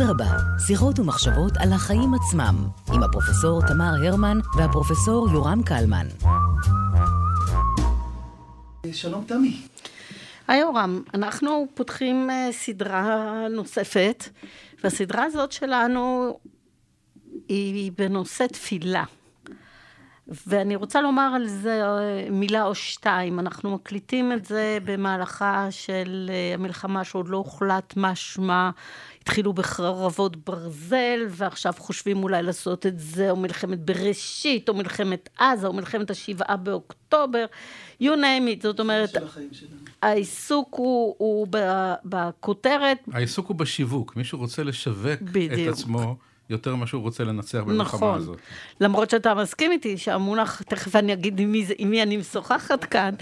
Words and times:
אדרבה, 0.00 0.36
שיחות 0.66 0.98
ומחשבות 0.98 1.52
על 1.56 1.72
החיים 1.72 2.14
עצמם, 2.14 2.56
עם 2.94 3.02
הפרופסור 3.02 3.60
תמר 3.68 3.92
הרמן 4.06 4.38
והפרופסור 4.56 5.28
יורם 5.32 5.62
קלמן. 5.62 6.06
שלום 8.92 9.24
תמי. 9.24 9.62
היי 10.48 10.60
יורם, 10.60 11.02
אנחנו 11.14 11.66
פותחים 11.74 12.30
אה, 12.30 12.48
סדרה 12.52 13.46
נוספת, 13.50 14.28
והסדרה 14.84 15.24
הזאת 15.24 15.52
שלנו 15.52 16.38
היא 17.48 17.92
בנושא 17.98 18.46
תפילה. 18.46 19.04
ואני 20.46 20.76
רוצה 20.76 21.00
לומר 21.00 21.32
על 21.34 21.46
זה 21.48 21.82
אה, 21.82 22.30
מילה 22.30 22.64
או 22.64 22.74
שתיים. 22.74 23.40
אנחנו 23.40 23.70
מקליטים 23.70 24.32
את 24.32 24.44
זה 24.44 24.78
במהלכה 24.84 25.66
של 25.70 26.30
אה, 26.32 26.54
המלחמה 26.54 27.04
שעוד 27.04 27.28
לא 27.28 27.36
הוחלט 27.36 27.94
משמע. 27.96 28.70
התחילו 29.22 29.52
בחרבות 29.52 30.36
ברזל, 30.36 31.20
ועכשיו 31.28 31.72
חושבים 31.78 32.22
אולי 32.22 32.42
לעשות 32.42 32.86
את 32.86 33.00
זה, 33.00 33.30
או 33.30 33.36
מלחמת 33.36 33.80
בראשית, 33.80 34.68
או 34.68 34.74
מלחמת 34.74 35.28
עזה, 35.38 35.66
או 35.66 35.72
מלחמת 35.72 36.10
השבעה 36.10 36.56
באוקטובר, 36.56 37.46
you 38.02 38.06
name 38.06 38.58
it, 38.58 38.62
זאת 38.62 38.80
אומרת, 38.80 39.16
העיסוק 40.02 40.74
הוא, 40.74 41.14
הוא 41.18 41.46
בכותרת. 42.04 42.98
העיסוק 43.12 43.46
הוא 43.46 43.56
בשיווק, 43.56 44.16
מישהו 44.16 44.38
רוצה 44.38 44.62
לשווק 44.62 45.20
בדיוק. 45.22 45.52
את 45.52 45.72
עצמו. 45.72 46.16
יותר 46.50 46.76
ממה 46.76 46.86
שהוא 46.86 47.02
רוצה 47.02 47.24
לנצח 47.24 47.58
במלחמה 47.58 47.82
נכון. 47.82 48.18
הזאת. 48.18 48.38
למרות 48.80 49.10
שאתה 49.10 49.34
מסכים 49.34 49.72
איתי 49.72 49.98
שהמונח, 49.98 50.62
תכף 50.62 50.96
אני 50.96 51.12
אגיד 51.12 51.40
עם 51.40 51.52
מי, 51.52 51.66
עם 51.78 51.90
מי 51.90 52.02
אני 52.02 52.16
משוחחת 52.16 52.84
כאן, 52.84 53.14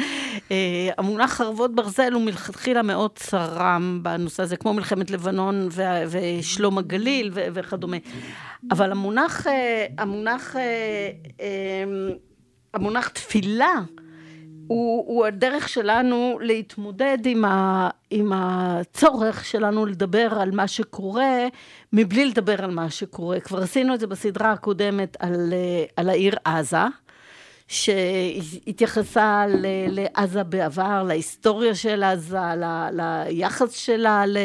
אה, 0.50 0.90
המונח 0.98 1.32
חרבות 1.32 1.74
ברזל 1.74 2.12
הוא 2.12 2.22
מלכתחילה 2.22 2.82
מאוד 2.82 3.10
צרם 3.14 4.00
בנושא 4.02 4.42
הזה, 4.42 4.56
כמו 4.56 4.74
מלחמת 4.74 5.10
לבנון 5.10 5.68
ו, 5.72 5.82
ושלום 6.10 6.78
הגליל 6.78 7.30
ו, 7.34 7.46
וכדומה. 7.54 7.96
אבל 8.70 8.92
המונח, 8.92 9.46
אה, 9.46 9.86
המונח, 9.98 10.56
אה, 10.56 11.84
המונח 12.74 13.08
תפילה, 13.08 13.74
הוא, 14.66 15.04
הוא 15.06 15.26
הדרך 15.26 15.68
שלנו 15.68 16.38
להתמודד 16.42 17.18
עם, 17.24 17.44
ה, 17.44 17.88
עם 18.10 18.32
הצורך 18.34 19.44
שלנו 19.44 19.86
לדבר 19.86 20.28
על 20.40 20.50
מה 20.50 20.68
שקורה, 20.68 21.46
מבלי 21.92 22.24
לדבר 22.24 22.64
על 22.64 22.70
מה 22.70 22.90
שקורה. 22.90 23.40
כבר 23.40 23.62
עשינו 23.62 23.94
את 23.94 24.00
זה 24.00 24.06
בסדרה 24.06 24.52
הקודמת 24.52 25.16
על, 25.20 25.52
על 25.96 26.08
העיר 26.08 26.36
עזה, 26.44 26.84
שהתייחסה 27.68 29.44
ל, 29.48 29.66
לעזה 29.88 30.42
בעבר, 30.42 31.02
להיסטוריה 31.02 31.74
של 31.74 32.02
עזה, 32.02 32.38
ל, 32.38 32.90
ליחס 32.92 33.72
שלה 33.72 34.26
ל... 34.26 34.38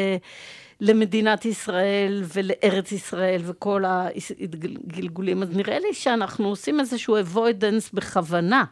למדינת 0.80 1.44
ישראל 1.44 2.22
ולארץ 2.34 2.92
ישראל 2.92 3.40
וכל 3.44 3.84
הגלגולים. 3.86 5.42
אז 5.42 5.56
נראה 5.56 5.78
לי 5.78 5.94
שאנחנו 5.94 6.48
עושים 6.48 6.80
איזשהו 6.80 7.16
avoidance 7.18 7.90
בכוונה. 7.94 8.64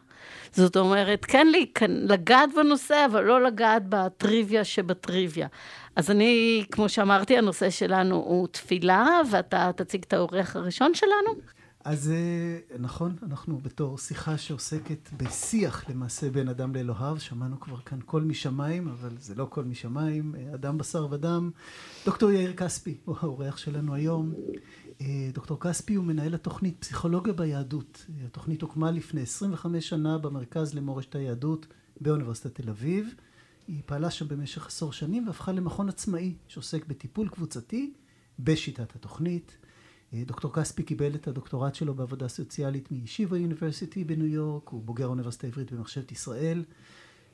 זאת 0.51 0.77
אומרת, 0.77 1.25
כן 1.25 1.47
לגעת 1.87 2.49
בנושא, 2.55 3.05
אבל 3.11 3.23
לא 3.23 3.43
לגעת 3.43 3.83
בטריוויה 3.89 4.63
שבטריוויה. 4.63 5.47
אז 5.95 6.11
אני, 6.11 6.63
כמו 6.71 6.89
שאמרתי, 6.89 7.37
הנושא 7.37 7.69
שלנו 7.69 8.15
הוא 8.15 8.47
תפילה, 8.47 9.21
ואתה 9.31 9.71
תציג 9.75 10.03
את 10.07 10.13
האורח 10.13 10.55
הראשון 10.55 10.93
שלנו. 10.93 11.35
אז 11.83 12.11
אה, 12.11 12.77
נכון, 12.79 13.15
אנחנו 13.23 13.57
בתור 13.57 13.97
שיחה 13.97 14.37
שעוסקת 14.37 15.09
בשיח 15.17 15.89
למעשה 15.89 16.29
בין 16.29 16.49
אדם 16.49 16.75
לאלוהיו, 16.75 17.19
שמענו 17.19 17.59
כבר 17.59 17.77
כאן 17.77 17.99
קול 18.01 18.23
משמיים, 18.23 18.87
אבל 18.87 19.09
זה 19.19 19.35
לא 19.35 19.45
קול 19.45 19.65
משמיים, 19.65 20.35
אה, 20.35 20.53
אדם 20.53 20.77
בשר 20.77 21.07
ודם. 21.11 21.51
דוקטור 22.05 22.31
יאיר 22.31 22.53
כספי 22.53 22.97
הוא 23.05 23.15
האורח 23.19 23.57
שלנו 23.57 23.93
היום. 23.93 24.33
אה, 25.01 25.29
דוקטור 25.33 25.59
כספי 25.59 25.95
הוא 25.95 26.05
מנהל 26.05 26.33
התוכנית 26.33 26.77
פסיכולוגיה 26.79 27.33
ביהדות. 27.33 28.05
התוכנית 28.25 28.61
הוקמה 28.61 28.91
לפני 28.91 29.21
25 29.21 29.89
שנה 29.89 30.17
במרכז 30.17 30.73
למורשת 30.73 31.15
היהדות 31.15 31.67
באוניברסיטת 32.01 32.61
תל 32.61 32.69
אביב. 32.69 33.13
היא 33.67 33.81
פעלה 33.85 34.11
שם 34.11 34.27
במשך 34.27 34.67
עשור 34.67 34.93
שנים 34.93 35.27
והפכה 35.27 35.51
למכון 35.51 35.89
עצמאי 35.89 36.33
שעוסק 36.47 36.85
בטיפול 36.85 37.29
קבוצתי 37.29 37.93
בשיטת 38.39 38.95
התוכנית. 38.95 39.57
אה, 40.13 40.23
דוקטור 40.25 40.53
כספי 40.53 40.83
קיבל 40.83 41.15
את 41.15 41.27
הדוקטורט 41.27 41.75
שלו 41.75 41.93
בעבודה 41.93 42.27
סוציאלית 42.27 42.91
מישיבה 42.91 43.37
יוניברסיטי 43.37 44.03
בניו 44.03 44.27
יורק, 44.27 44.69
הוא 44.69 44.83
בוגר 44.83 45.05
האוניברסיטה 45.05 45.47
העברית 45.47 45.71
במחשבת 45.71 46.11
ישראל, 46.11 46.65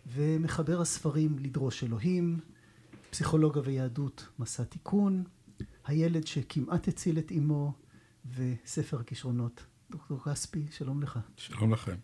ומחבר 0.08 0.82
הספרים 0.82 1.40
לדרוש 1.40 1.84
אלוהים, 1.84 2.40
פסיכולוגיה 3.10 3.62
ויהדות 3.66 4.28
מסע 4.40 4.64
תיקון, 4.64 5.24
הילד 5.86 6.28
שכמעט 6.28 6.88
הציל 6.88 7.20
את 7.20 7.32
אמו, 7.32 7.74
וספר 8.36 9.00
הכישרונות. 9.00 9.66
דוקטור 9.92 10.24
כספי, 10.24 10.66
שלום 10.72 11.02
לך. 11.02 11.20
שלום 11.38 11.74
לכם. 11.74 11.96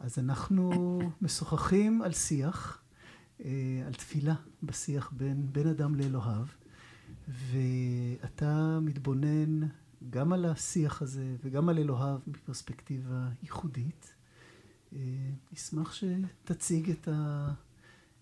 אז 0.00 0.18
אנחנו 0.18 0.98
משוחחים 1.22 2.02
על 2.02 2.12
שיח, 2.12 2.82
אה, 3.44 3.82
על 3.86 3.92
תפילה 3.92 4.34
בשיח 4.62 5.10
בין, 5.16 5.46
בין 5.52 5.66
אדם 5.66 5.94
לאלוהיו, 5.94 6.46
ואתה 7.28 8.78
מתבונן 8.82 9.66
גם 10.10 10.32
על 10.32 10.44
השיח 10.44 11.02
הזה 11.02 11.36
וגם 11.44 11.68
על 11.68 11.78
אלוהיו 11.78 12.18
בפרספקטיבה 12.26 13.28
ייחודית. 13.42 14.14
אה, 14.92 15.00
נשמח 15.52 15.94
שתציג 15.94 16.90
את, 16.90 17.08
ה, 17.08 17.48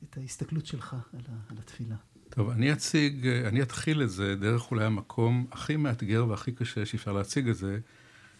את 0.04 0.16
ההסתכלות 0.16 0.66
שלך 0.66 0.96
על, 1.12 1.20
ה, 1.28 1.50
על 1.50 1.58
התפילה. 1.58 1.96
טוב, 2.28 2.50
אני 2.50 2.72
אציג, 2.72 3.26
אני 3.26 3.62
אתחיל 3.62 4.02
את 4.02 4.10
זה 4.10 4.36
דרך 4.36 4.70
אולי 4.70 4.84
המקום 4.84 5.46
הכי 5.52 5.76
מאתגר 5.76 6.26
והכי 6.28 6.52
קשה 6.52 6.86
שאפשר 6.86 7.12
להציג 7.12 7.48
את 7.48 7.56
זה, 7.56 7.78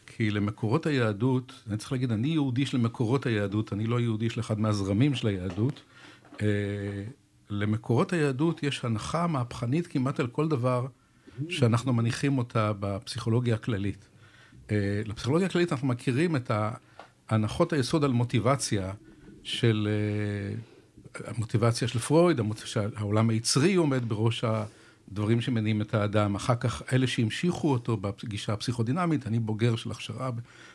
כי 0.06 0.30
למקורות 0.30 0.86
היהדות, 0.86 1.62
אני 1.68 1.76
צריך 1.76 1.92
להגיד, 1.92 2.12
אני 2.12 2.28
יהודי 2.28 2.66
של 2.66 2.78
מקורות 2.78 3.26
היהדות, 3.26 3.72
אני 3.72 3.86
לא 3.86 4.00
יהודי 4.00 4.30
של 4.30 4.40
אחד 4.40 4.60
מהזרמים 4.60 5.14
של 5.14 5.26
היהדות. 5.26 5.82
אה, 6.42 6.46
למקורות 7.50 8.12
היהדות 8.12 8.62
יש 8.62 8.84
הנחה 8.84 9.26
מהפכנית 9.26 9.86
כמעט 9.86 10.20
על 10.20 10.26
כל 10.26 10.48
דבר 10.48 10.86
שאנחנו 11.48 11.92
מניחים 11.92 12.38
אותה 12.38 12.72
בפסיכולוגיה 12.80 13.54
הכללית. 13.54 14.08
אה, 14.70 15.02
לפסיכולוגיה 15.04 15.46
הכללית 15.46 15.72
אנחנו 15.72 15.88
מכירים 15.88 16.36
את 16.36 16.50
הנחות 17.28 17.72
היסוד 17.72 18.04
על 18.04 18.12
מוטיבציה 18.12 18.92
של 19.42 19.88
אה, 19.90 20.56
המוטיבציה 21.26 21.88
של 21.88 21.98
פרויד, 21.98 22.40
שהעולם 22.64 23.30
היצרי 23.30 23.74
עומד 23.74 24.08
בראש 24.08 24.44
הדברים 25.10 25.40
שמניעים 25.40 25.80
את 25.80 25.94
האדם. 25.94 26.34
אחר 26.34 26.54
כך 26.54 26.82
אלה 26.92 27.06
שהמשיכו 27.06 27.72
אותו 27.72 27.96
בגישה 27.96 28.52
הפסיכודינמית, 28.52 29.26
אני 29.26 29.38
בוגר 29.38 29.76
של 29.76 29.90
הכשרה 29.90 30.30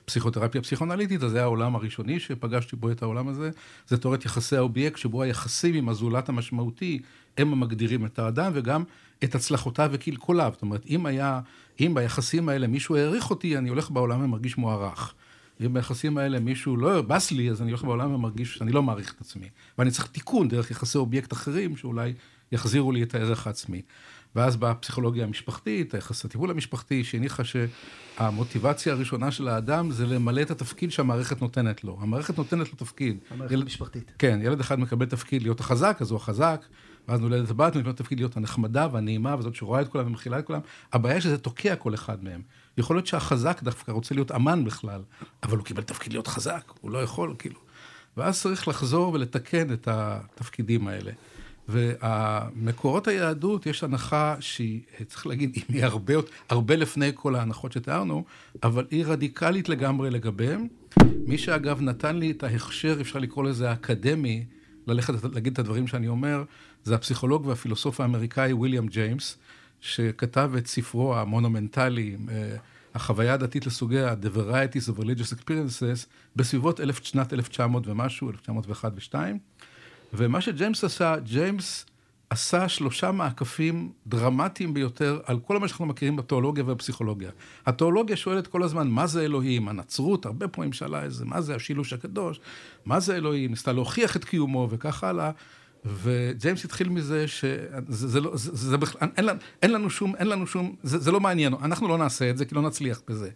בפסיכותרפיה 0.05 0.61
פסיכונליטית, 0.61 1.23
אז 1.23 1.31
זה 1.31 1.41
העולם 1.41 1.75
הראשוני 1.75 2.19
שפגשתי 2.19 2.75
בו 2.75 2.91
את 2.91 3.01
העולם 3.01 3.27
הזה. 3.27 3.49
זה 3.87 3.97
תיאוריית 3.97 4.25
יחסי 4.25 4.57
האובייקט, 4.57 4.97
שבו 4.97 5.23
היחסים 5.23 5.75
עם 5.75 5.89
הזולת 5.89 6.29
המשמעותי 6.29 6.99
הם 7.37 7.53
המגדירים 7.53 8.05
את 8.05 8.19
האדם, 8.19 8.51
וגם 8.55 8.83
את 9.23 9.35
הצלחותיו 9.35 9.89
וקלקוליו. 9.93 10.51
זאת 10.53 10.61
אומרת, 10.61 10.85
אם 10.85 11.05
היה, 11.05 11.39
אם 11.79 11.91
ביחסים 11.93 12.49
האלה 12.49 12.67
מישהו 12.67 12.95
העריך 12.95 13.29
אותי, 13.29 13.57
אני 13.57 13.69
הולך 13.69 13.91
בעולם 13.91 14.23
ומרגיש 14.23 14.57
מוערך. 14.57 15.13
אם 15.65 15.73
ביחסים 15.73 16.17
האלה 16.17 16.39
מישהו 16.39 16.77
לא 16.77 17.01
בס 17.01 17.31
לי, 17.31 17.49
אז 17.49 17.61
אני 17.61 17.69
הולך 17.71 17.83
בעולם 17.83 18.13
ומרגיש 18.13 18.57
שאני 18.57 18.71
לא 18.71 18.83
מעריך 18.83 19.13
את 19.13 19.21
עצמי. 19.21 19.49
ואני 19.77 19.91
צריך 19.91 20.07
תיקון 20.07 20.47
דרך 20.47 20.71
יחסי 20.71 20.97
אובייקט 20.97 21.33
אחרים, 21.33 21.77
שאולי 21.77 22.13
יחזירו 22.51 22.91
לי 22.91 23.03
את 23.03 23.15
הערך 23.15 23.47
העצמי. 23.47 23.81
ואז 24.35 24.57
באה 24.57 24.71
הפסיכולוגיה 24.71 25.23
המשפחתית, 25.23 25.93
היחס 25.93 26.25
הטיפול 26.25 26.51
המשפחתי, 26.51 27.03
שהניחה 27.03 27.43
שהמוטיבציה 27.43 28.93
הראשונה 28.93 29.31
של 29.31 29.47
האדם 29.47 29.91
זה 29.91 30.05
למלא 30.05 30.41
את 30.41 30.51
התפקיד 30.51 30.91
שהמערכת 30.91 31.41
נותנת 31.41 31.83
לו. 31.83 31.97
המערכת 32.01 32.37
נותנת 32.37 32.69
לו 32.69 32.75
תפקיד. 32.75 33.17
המערכת 33.31 33.51
ילד, 33.51 33.63
המשפחתית. 33.63 34.11
כן, 34.19 34.39
ילד 34.43 34.59
אחד 34.59 34.79
מקבל 34.79 35.05
תפקיד 35.05 35.41
להיות 35.41 35.59
החזק, 35.59 35.97
אז 36.01 36.11
הוא 36.11 36.17
החזק, 36.17 36.65
ואז 37.07 37.19
נולדת 37.19 37.49
הבת, 37.49 37.75
מקבל 37.75 37.91
תפקיד 37.91 38.19
להיות 38.19 38.37
הנחמדה 38.37 38.87
והנעימה, 38.91 39.35
וזאת 39.39 39.55
שרואה 39.55 39.81
את 39.81 39.87
כולם 39.87 40.07
ומכילה 40.07 40.39
את 40.39 40.45
כולם. 40.45 40.59
הבעיה 40.93 41.15
היא 41.15 41.21
שזה 41.21 41.37
תוקע 41.37 41.75
כל 41.75 41.93
אחד 41.93 42.23
מהם. 42.23 42.41
יכול 42.77 42.95
להיות 42.95 43.07
שהחזק 43.07 43.63
דווקא 43.63 43.91
רוצה 43.91 44.15
להיות 44.15 44.31
אמן 44.31 44.65
בכלל, 44.65 45.01
אבל 45.43 45.57
הוא 45.57 45.65
קיבל 45.65 45.83
תפקיד 45.83 46.13
להיות 46.13 46.27
חזק, 46.27 46.71
הוא 46.81 46.91
לא 46.91 47.03
יכול, 47.03 47.35
כאילו. 47.39 47.59
ואז 48.17 48.41
צריך 48.41 48.67
לחזור 48.67 49.13
ולתקן 49.13 49.73
את 49.73 49.87
התפקידים 49.87 50.87
האלה. 50.87 51.11
והמקורות 51.69 53.07
היהדות, 53.07 53.65
יש 53.65 53.83
הנחה 53.83 54.35
שהיא, 54.39 54.81
צריך 55.07 55.27
להגיד, 55.27 55.57
היא 55.67 55.83
הרבה, 55.83 56.13
הרבה 56.49 56.75
לפני 56.75 57.11
כל 57.15 57.35
ההנחות 57.35 57.71
שתיארנו, 57.71 58.23
אבל 58.63 58.85
היא 58.91 59.05
רדיקלית 59.05 59.69
לגמרי 59.69 60.09
לגביהם. 60.09 60.67
מי 61.25 61.37
שאגב 61.37 61.81
נתן 61.81 62.15
לי 62.15 62.31
את 62.31 62.43
ההכשר, 62.43 62.97
אפשר 63.01 63.19
לקרוא 63.19 63.43
לזה 63.43 63.69
האקדמי, 63.69 64.45
ללכת 64.87 65.13
להגיד 65.33 65.53
את 65.53 65.59
הדברים 65.59 65.87
שאני 65.87 66.07
אומר, 66.07 66.43
זה 66.83 66.95
הפסיכולוג 66.95 67.45
והפילוסוף 67.45 68.01
האמריקאי 68.01 68.53
ויליאם 68.53 68.87
ג'יימס, 68.87 69.37
שכתב 69.81 70.51
את 70.57 70.67
ספרו 70.67 71.15
המונומנטלי, 71.15 72.15
אה, 72.29 72.55
החוויה 72.95 73.33
הדתית 73.33 73.65
לסוגיה, 73.65 74.13
The 74.13 74.37
Varieties 74.37 74.93
of 74.93 74.99
Religious 74.99 75.33
Experiences, 75.33 76.07
בסביבות 76.35 76.79
אלף, 76.79 77.03
שנת 77.03 77.33
1900 77.33 77.87
ומשהו, 77.87 78.29
1901 78.29 78.91
ו-2. 78.95 79.15
ומה 80.13 80.41
שג'יימס 80.41 80.83
עשה, 80.83 81.15
ג'יימס 81.23 81.85
עשה 82.29 82.69
שלושה 82.69 83.11
מעקפים 83.11 83.91
דרמטיים 84.07 84.73
ביותר 84.73 85.19
על 85.25 85.39
כל 85.39 85.59
מה 85.59 85.67
שאנחנו 85.67 85.85
מכירים 85.85 86.15
בתיאולוגיה 86.15 86.63
ובפסיכולוגיה. 86.63 87.29
התיאולוגיה 87.65 88.15
שואלת 88.15 88.47
כל 88.47 88.63
הזמן, 88.63 88.87
מה 88.87 89.07
זה 89.07 89.21
אלוהים? 89.21 89.67
הנצרות, 89.67 90.25
הרבה 90.25 90.47
פעמים 90.47 90.73
שאלה 90.73 91.03
איזה, 91.03 91.25
מה 91.25 91.41
זה 91.41 91.55
השילוש 91.55 91.93
הקדוש? 91.93 92.39
מה 92.85 92.99
זה 92.99 93.15
אלוהים? 93.15 93.49
ניסתה 93.49 93.73
להוכיח 93.73 94.15
את 94.15 94.25
קיומו 94.25 94.67
וכך 94.71 95.03
הלאה. 95.03 95.31
וג'יימס 95.85 96.65
התחיל 96.65 96.89
מזה 96.89 97.27
שזה 97.27 98.07
זה 98.07 98.21
לא, 98.21 98.37
זה, 98.37 98.55
זה 98.55 98.77
בכלל, 98.77 99.09
אין, 99.17 99.25
אין 99.61 99.71
לנו 99.71 99.89
שום, 99.89 100.15
אין 100.15 100.27
לנו 100.27 100.47
שום, 100.47 100.75
זה, 100.83 100.97
זה 100.97 101.11
לא 101.11 101.19
מעניין, 101.19 101.53
אנחנו 101.53 101.87
לא 101.87 101.97
נעשה 101.97 102.29
את 102.29 102.37
זה 102.37 102.45
כי 102.45 102.55
לא 102.55 102.61
נצליח 102.61 103.01
בזה. 103.07 103.29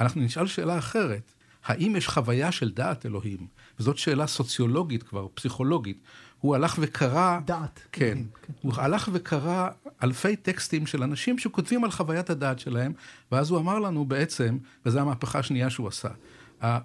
אנחנו 0.00 0.20
נשאל 0.20 0.46
שאלה 0.46 0.78
אחרת, 0.78 1.32
האם 1.64 1.96
יש 1.96 2.08
חוויה 2.08 2.52
של 2.52 2.70
דעת 2.70 3.06
אלוהים? 3.06 3.46
וזאת 3.80 3.98
שאלה 3.98 4.26
סוציולוגית 4.26 5.02
כבר, 5.02 5.26
פסיכולוגית. 5.34 5.98
הוא 6.40 6.54
הלך 6.54 6.76
וקרא... 6.80 7.38
דעת. 7.44 7.80
כן. 7.92 8.18
כן. 8.42 8.52
הוא 8.62 8.72
הלך 8.76 9.10
וקרא 9.12 9.68
אלפי 10.02 10.36
טקסטים 10.36 10.86
של 10.86 11.02
אנשים 11.02 11.38
שכותבים 11.38 11.84
על 11.84 11.90
חוויית 11.90 12.30
הדעת 12.30 12.58
שלהם, 12.58 12.92
ואז 13.32 13.50
הוא 13.50 13.58
אמר 13.58 13.78
לנו 13.78 14.04
בעצם, 14.04 14.58
וזו 14.86 15.00
המהפכה 15.00 15.38
השנייה 15.38 15.70
שהוא 15.70 15.88
עשה, 15.88 16.08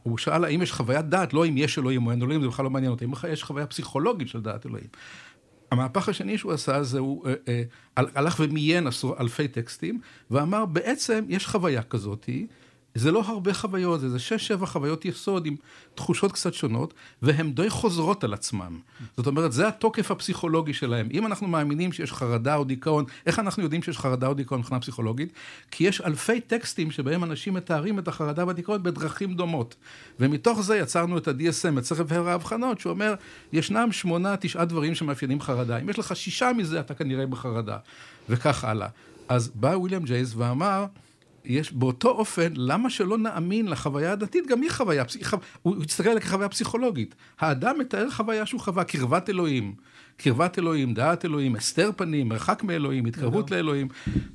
הוא 0.03 0.17
שאל 0.17 0.45
האם 0.45 0.61
יש 0.61 0.71
חוויית 0.71 1.05
דעת, 1.05 1.33
לא 1.33 1.45
אם 1.45 1.57
יש 1.57 1.79
אלוהים 1.79 2.05
או 2.05 2.11
אין 2.11 2.21
אלוהים, 2.21 2.41
זה 2.41 2.47
בכלל 2.47 2.65
לא 2.65 2.69
מעניין 2.69 2.91
אותי, 2.91 3.05
אם 3.05 3.11
יש 3.29 3.43
חוויה 3.43 3.67
פסיכולוגית 3.67 4.27
של 4.27 4.41
דעת 4.41 4.65
אלוהים. 4.65 4.87
המהפך 5.71 6.09
השני 6.09 6.37
שהוא 6.37 6.53
עשה 6.53 6.83
זה 6.83 6.99
הוא 6.99 7.27
אה, 7.27 7.33
אה, 7.47 7.63
הלך 7.95 8.39
ומיין 8.39 8.87
אלפי 9.19 9.47
טקסטים 9.47 9.99
ואמר 10.31 10.65
בעצם 10.65 11.25
יש 11.29 11.47
חוויה 11.47 11.83
כזאתי 11.83 12.47
זה 12.97 13.11
לא 13.11 13.23
הרבה 13.25 13.53
חוויות, 13.53 13.99
זה 13.99 14.19
שש, 14.19 14.47
שבע 14.47 14.65
חוויות 14.65 15.05
יסוד 15.05 15.45
עם 15.45 15.55
תחושות 15.95 16.31
קצת 16.31 16.53
שונות, 16.53 16.93
והן 17.21 17.53
די 17.53 17.69
חוזרות 17.69 18.23
על 18.23 18.33
עצמם. 18.33 18.79
זאת 19.17 19.27
אומרת, 19.27 19.51
זה 19.51 19.67
התוקף 19.67 20.11
הפסיכולוגי 20.11 20.73
שלהם. 20.73 21.07
אם 21.11 21.25
אנחנו 21.25 21.47
מאמינים 21.47 21.91
שיש 21.91 22.13
חרדה 22.13 22.55
או 22.55 22.63
דיכאון, 22.63 23.05
איך 23.25 23.39
אנחנו 23.39 23.63
יודעים 23.63 23.83
שיש 23.83 23.97
חרדה 23.97 24.27
או 24.27 24.33
דיכאון 24.33 24.59
מבחינה 24.59 24.79
פסיכולוגית? 24.79 25.33
כי 25.71 25.83
יש 25.83 26.01
אלפי 26.01 26.41
טקסטים 26.41 26.91
שבהם 26.91 27.23
אנשים 27.23 27.53
מתארים 27.53 27.99
את 27.99 28.07
החרדה 28.07 28.45
והדיכאון 28.45 28.83
בדרכים 28.83 29.33
דומות. 29.33 29.75
ומתוך 30.19 30.61
זה 30.61 30.77
יצרנו 30.77 31.17
את 31.17 31.27
ה-DSM, 31.27 31.79
את 31.79 31.85
סרב 31.85 32.13
הר 32.13 32.29
האבחנות, 32.29 32.79
שאומר, 32.79 33.13
ישנם 33.53 33.91
שמונה, 33.91 34.37
תשעה 34.37 34.65
דברים 34.65 34.95
שמאפיינים 34.95 35.41
חרדה. 35.41 35.77
אם 35.77 35.89
יש 35.89 35.99
לך 35.99 36.15
שישה 36.15 36.51
מזה, 36.57 36.79
אתה 36.79 36.93
כנראה 36.93 37.25
בחרדה. 37.25 37.77
וכך 38.29 38.63
הלאה. 38.63 38.87
אז 39.29 39.51
בא 39.55 39.67
וויליאם 39.67 40.03
ג'ייז 40.03 40.33
ואמר, 40.37 40.85
יש 41.47 41.73
באותו 41.73 42.09
אופן, 42.09 42.53
למה 42.55 42.89
שלא 42.89 43.17
נאמין 43.17 43.67
לחוויה 43.67 44.11
הדתית? 44.11 44.47
גם 44.47 44.61
היא 44.61 44.71
חוויה, 44.71 45.03
הוא 45.61 45.75
הסתכל 45.89 46.09
עליה 46.09 46.21
כחוויה 46.21 46.49
פסיכולוגית. 46.49 47.15
האדם 47.39 47.79
מתאר 47.79 48.11
חוויה 48.11 48.45
שהוא 48.45 48.61
חווה, 48.61 48.83
קרבת 48.83 49.29
אלוהים. 49.29 49.75
קרבת 50.17 50.59
אלוהים, 50.59 50.93
דעת 50.93 51.25
אלוהים, 51.25 51.55
הסתר 51.55 51.91
פנים, 51.95 52.29
מרחק 52.29 52.63
מאלוהים, 52.63 53.05
התקרבות 53.05 53.51
לאלוהים. 53.51 53.87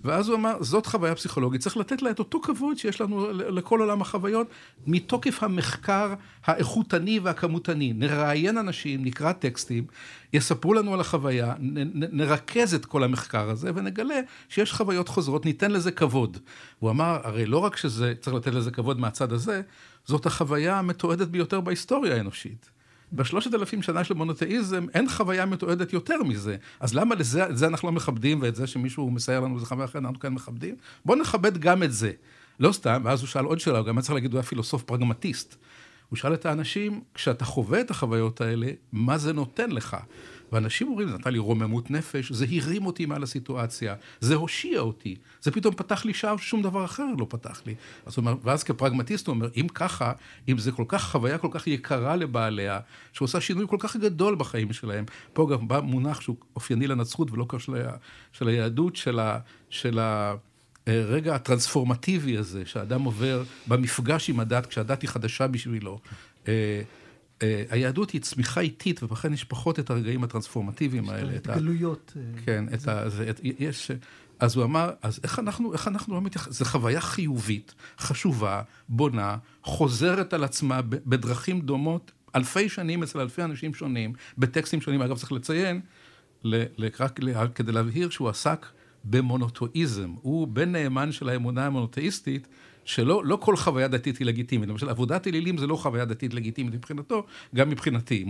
ואז 0.05 0.29
הוא 0.29 0.37
אמר, 0.37 0.63
זאת 0.63 0.87
חוויה 0.87 1.15
פסיכולוגית, 1.15 1.61
צריך 1.61 1.77
לתת 1.77 2.03
לה 2.03 2.11
את 2.11 2.19
אותו 2.19 2.41
כבוד 2.41 2.79
שיש 2.79 3.01
לנו 3.01 3.33
לכל 3.33 3.81
עולם 3.81 4.03
החוויות, 4.03 4.47
מתוקף 4.87 5.43
המחקר 5.43 6.15
האיכותני 6.45 7.19
והכמותני. 7.19 7.93
נראיין 7.93 8.59
אנשים, 8.59 9.05
נקרא 9.05 9.33
טקסטים, 9.33 9.85
יספרו 10.33 10.75
לנו 10.75 10.95
על 10.95 11.01
החוויה, 11.01 11.55
נ, 11.59 12.19
נרכז 12.21 12.75
את 12.75 12.87
כל 12.87 13.05
המחקר 13.05 13.51
הזה 13.51 13.71
ונגלה 13.75 14.21
שיש 14.49 14.73
חוויות 14.73 15.09
חוזרות, 15.09 15.45
ניתן 15.45 15.71
לזה 15.71 15.91
כבוד. 15.91 16.39
הוא 16.79 16.91
אמר, 16.91 17.21
הרי 17.23 17.47
לא 17.47 17.59
רק 17.59 17.77
שזה, 17.77 18.15
צריך 18.21 18.37
לתת 18.37 18.55
לזה 18.55 18.71
כבוד 18.71 19.01
מהצד 19.01 19.33
הזה, 19.33 19.63
זאת 20.05 20.27
החוויה 20.27 20.79
המתועדת 20.79 21.29
ביותר 21.29 21.61
בהיסטוריה 21.61 22.17
האנושית. 22.17 22.71
בשלושת 23.13 23.55
אלפים 23.55 23.83
שנה 23.83 24.05
של 24.05 24.15
מונותאיזם 24.15 24.87
אין 24.95 25.09
חוויה 25.09 25.47
מתועדת 25.47 25.93
יותר 25.93 26.23
מזה. 26.23 26.57
אז 26.81 26.95
למה 26.95 27.15
לזה, 27.15 27.49
את 27.49 27.57
זה 27.57 27.67
אנחנו 27.67 27.89
לא 27.89 27.93
מכבדים, 27.93 28.39
ואת 28.43 28.57
זה 28.57 28.67
שמישהו 28.67 29.11
מסייר 29.11 29.41
לנו 29.41 29.55
איזה 29.55 29.67
חוויה 29.67 29.85
אחרת 29.85 30.03
אנחנו 30.03 30.21
כן 30.21 30.33
מכבדים? 30.33 30.77
בואו 31.05 31.19
נכבד 31.19 31.59
גם 31.59 31.83
את 31.83 31.93
זה. 31.93 32.13
לא 32.61 32.73
סתם, 32.73 33.03
ואז 33.05 33.21
הוא 33.21 33.29
שאל 33.29 33.45
עוד 33.45 33.61
שאלה, 33.61 33.79
הוא 33.79 33.87
גם 33.87 33.97
היה 33.97 34.03
צריך 34.03 34.15
להגיד, 34.15 34.33
הוא 34.33 34.39
היה 34.39 34.47
פילוסוף 34.47 34.83
פרגמטיסט. 34.83 35.57
הוא 36.09 36.17
שאל 36.17 36.35
את 36.35 36.47
האנשים, 36.47 37.01
כשאתה 37.15 37.45
חווה 37.45 37.81
את 37.81 37.91
החוויות 37.91 38.41
האלה, 38.41 38.71
מה 38.93 39.19
זה 39.19 39.33
נותן 39.33 39.71
לך? 39.71 39.97
ואנשים 40.53 40.89
אומרים, 40.89 41.09
זה 41.09 41.15
נתן 41.15 41.33
לי 41.33 41.39
רוממות 41.39 41.91
נפש, 41.91 42.33
זה 42.33 42.47
הרים 42.53 42.87
אותי 42.87 43.07
מעל 43.07 43.23
הסיטואציה, 43.23 43.95
זה 44.21 44.35
הושיע 44.35 44.81
אותי, 44.81 45.17
זה 45.43 45.51
פתאום 45.51 45.75
פתח 45.75 46.05
לי 46.05 46.15
שער 46.15 46.37
ששום 46.37 46.63
דבר 46.63 46.85
אחר 46.85 47.07
לא 47.19 47.27
פתח 47.29 47.63
לי. 47.67 47.75
אז 48.07 48.19
אומר, 48.19 48.35
ואז 48.43 48.63
כפרגמטיסט 48.63 49.27
הוא 49.27 49.35
אומר, 49.35 49.49
אם 49.57 49.67
ככה, 49.75 50.13
אם 50.49 50.59
זה 50.59 50.73
כל 50.73 50.85
כך 50.89 51.11
חוויה 51.11 51.39
כל 51.39 51.49
כך 51.51 51.67
יקרה 51.67 52.17
לבעליה, 52.17 52.81
שעושה 53.13 53.41
שינוי 53.41 53.67
כל 53.69 53.77
כך 53.81 53.97
גדול 53.97 54.35
בחיים 54.35 54.73
שלהם, 54.73 55.05
פה 55.33 55.49
גם 55.53 55.69
בא 55.69 55.81
מונח 55.81 56.21
שהוא 56.21 56.37
אופייני 56.57 56.87
לנצרות 56.87 57.31
ולא 57.31 57.47
קשור 57.49 57.77
של, 57.77 57.83
של 58.33 58.49
היהדות, 58.49 58.97
של 58.97 59.19
ה... 59.19 59.39
של 59.71 59.99
ה 59.99 60.35
הרגע 60.87 61.35
הטרנספורמטיבי 61.35 62.37
הזה, 62.37 62.67
שהאדם 62.67 63.03
עובר 63.03 63.43
במפגש 63.67 64.31
עם 64.31 64.41
הדת, 64.41 64.67
כשהדת 64.67 65.03
היא 65.03 65.11
חדשה 65.11 65.47
בשבילו. 65.47 65.99
אה, 67.43 67.65
היהדות 67.71 68.11
היא 68.11 68.21
צמיחה 68.21 68.61
איטית, 68.61 69.03
ולכן 69.03 69.33
יש 69.33 69.45
פחות 69.45 69.79
את 69.79 69.91
הרגעים 69.91 70.25
הטרנספורמטיביים 70.25 71.09
האלה. 71.09 71.37
את 71.37 71.49
הגלויות. 71.49 72.13
אה, 72.17 72.23
כן, 72.45 72.65
את 72.75 72.89
ה... 72.89 73.05
יש... 73.59 73.91
אז 74.39 74.57
הוא 74.57 74.65
אמר, 74.65 74.91
אז 75.03 75.21
איך 75.23 75.39
אנחנו, 75.39 75.73
איך 75.73 75.89
אנחנו 75.89 76.15
לא 76.15 76.21
מתייחסים? 76.21 76.53
זו 76.53 76.65
חוויה 76.65 77.01
חיובית, 77.01 77.75
חשובה, 77.99 78.63
בונה, 78.89 79.37
חוזרת 79.63 80.33
על 80.33 80.45
עצמה 80.45 80.81
בדרכים 80.83 81.61
דומות, 81.61 82.13
אלפי 82.35 82.69
שנים 82.69 83.03
אצל 83.03 83.21
אלפי 83.21 83.43
אנשים 83.43 83.75
שונים, 83.75 84.13
בטקסטים 84.39 84.81
שונים. 84.81 85.03
אגב, 85.03 85.19
צריך 85.19 85.33
לציין, 85.33 85.81
רק 87.35 87.53
כדי 87.55 87.73
להבהיר 87.73 88.11
שהוא 88.11 88.29
עסק 88.29 88.67
במונותואיזם. 89.05 90.15
הוא 90.23 90.49
בן 90.49 90.73
נאמן 90.73 91.13
של 91.13 91.29
האמונה 91.29 91.67
המונותאיסטית, 91.67 92.49
שלא 92.85 93.25
לא 93.25 93.37
כל 93.37 93.57
חוויה 93.57 93.89
דתית 93.89 94.19
היא 94.19 94.27
לגיטימית. 94.27 94.69
למשל, 94.69 94.89
עבודת 94.89 95.27
אלילים 95.27 95.59
זה 95.59 95.67
לא 95.67 95.77
חוויה 95.77 96.05
דתית 96.05 96.35
לגיטימית 96.35 96.75
מבחינתו, 96.75 97.25
גם 97.55 97.71
מבחינתי. 97.71 98.25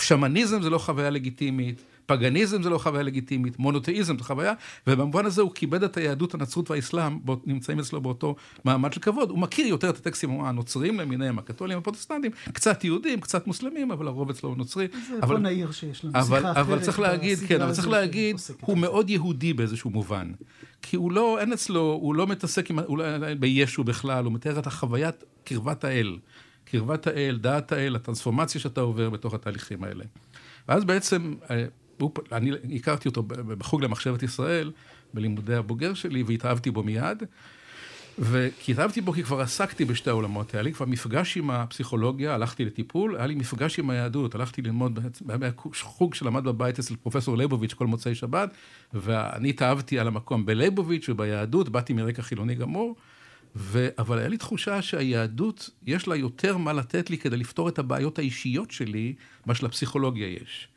שמניזם 0.00 0.62
זה 0.62 0.70
לא 0.70 0.78
חוויה 0.78 1.10
לגיטימית, 1.10 1.82
פגניזם 2.06 2.62
זה 2.62 2.70
לא 2.70 2.78
חוויה 2.78 3.02
לגיטימית, 3.02 3.58
מונותאיזם 3.58 4.18
זה 4.18 4.24
חוויה, 4.24 4.52
ובמובן 4.86 5.26
הזה 5.26 5.42
הוא 5.42 5.50
כיבד 5.54 5.82
את 5.82 5.96
היהדות, 5.96 6.34
הנצרות 6.34 6.70
והאסלאם, 6.70 7.18
בו, 7.24 7.40
נמצאים 7.46 7.78
אצלו 7.78 8.00
באותו 8.00 8.36
מעמד 8.64 8.92
של 8.92 9.00
כבוד. 9.00 9.30
הוא 9.30 9.38
מכיר 9.38 9.66
יותר 9.66 9.90
את 9.90 9.96
הטקסטים 9.96 10.40
הנוצרים 10.40 11.00
למיניהם, 11.00 11.38
הקתולים, 11.38 11.78
הפרוטסטנטים, 11.78 12.30
קצת 12.52 12.84
יהודים, 12.84 13.20
קצת 13.20 13.46
מוסלמים, 13.46 13.90
אבל 13.90 14.06
הרוב 14.06 14.30
אצלו 14.30 14.54
נוצרי. 14.54 14.88
זה 15.08 15.18
אבל, 15.22 15.26
בוא 15.28 15.38
נעיר 15.38 15.72
שיש 15.72 16.04
לנו 16.04 16.14
אבל, 16.14 16.38
שיחה 16.38 16.52
אחרת. 16.52 16.66
אבל 16.66 16.80
צריך 16.80 17.00
להגיד, 17.00 17.38
כן, 17.48 17.60
אבל 17.60 17.72
צריך 17.72 17.88
להגיד, 17.88 18.36
הוא 18.60 18.78
מאוד 18.78 19.10
יהודי 19.10 19.52
באיזשהו 19.52 19.90
מובן. 19.90 20.32
כי 20.82 20.96
הוא 20.96 21.12
לא, 21.12 21.40
אין 21.40 21.52
אצלו, 21.52 21.98
הוא 22.02 22.14
לא 22.14 22.26
מתעסק 22.26 22.70
עם, 22.70 22.78
הוא 22.78 22.98
לא, 22.98 23.04
בישו 23.34 23.84
בכלל, 23.84 24.24
הוא 24.24 24.32
מתאר 24.32 24.58
את 24.58 24.66
החוויית 24.66 25.24
קרבת 25.44 25.84
האל. 25.84 26.18
קרבת 26.64 27.06
האל, 27.06 27.38
דעת 27.40 27.72
האל, 27.72 27.96
הטרנספורמציה 27.96 28.60
שאתה 28.60 28.80
עובר 28.80 29.10
בתוך 29.10 29.34
התהליכים 29.34 29.84
האלה. 29.84 30.04
ואז 30.68 30.84
בעצם 30.84 31.34
אה, 31.50 31.64
הוא, 32.00 32.10
אני 32.32 32.76
הכרתי 32.76 33.08
אותו 33.08 33.22
בחוג 33.22 33.84
למחשבת 33.84 34.22
ישראל, 34.22 34.72
בלימודי 35.14 35.54
הבוגר 35.54 35.94
שלי, 35.94 36.22
והתאהבתי 36.22 36.70
בו 36.70 36.82
מיד. 36.82 37.22
וכי 38.18 38.72
התאהבתי 38.72 39.00
בו 39.00 39.12
כי 39.12 39.22
כבר 39.22 39.40
עסקתי 39.40 39.84
בשתי 39.84 40.10
העולמות, 40.10 40.54
היה 40.54 40.62
לי 40.62 40.72
כבר 40.72 40.86
מפגש 40.86 41.36
עם 41.36 41.50
הפסיכולוגיה, 41.50 42.34
הלכתי 42.34 42.64
לטיפול, 42.64 43.16
היה 43.16 43.26
לי 43.26 43.34
מפגש 43.34 43.78
עם 43.78 43.90
היהדות, 43.90 44.34
הלכתי 44.34 44.62
ללמוד, 44.62 44.98
היה 45.28 45.50
חוג 45.80 46.14
שלמד 46.14 46.44
בבית 46.44 46.78
אצל 46.78 46.96
פרופסור 46.96 47.36
ליבוביץ' 47.36 47.72
כל 47.72 47.86
מוצאי 47.86 48.14
שבת, 48.14 48.54
ואני 48.94 49.50
התאהבתי 49.50 49.98
על 49.98 50.06
המקום 50.06 50.46
בליבוביץ' 50.46 51.08
וביהדות, 51.08 51.68
באתי 51.68 51.92
מרקע 51.92 52.22
חילוני 52.22 52.54
גמור, 52.54 52.96
ו... 53.56 53.88
אבל 53.98 54.18
היה 54.18 54.28
לי 54.28 54.36
תחושה 54.36 54.82
שהיהדות, 54.82 55.70
יש 55.86 56.08
לה 56.08 56.16
יותר 56.16 56.56
מה 56.56 56.72
לתת 56.72 57.10
לי 57.10 57.18
כדי 57.18 57.36
לפתור 57.36 57.68
את 57.68 57.78
הבעיות 57.78 58.18
האישיות 58.18 58.70
שלי, 58.70 59.14
מה 59.46 59.54
שלפסיכולוגיה 59.54 60.28
יש. 60.28 60.68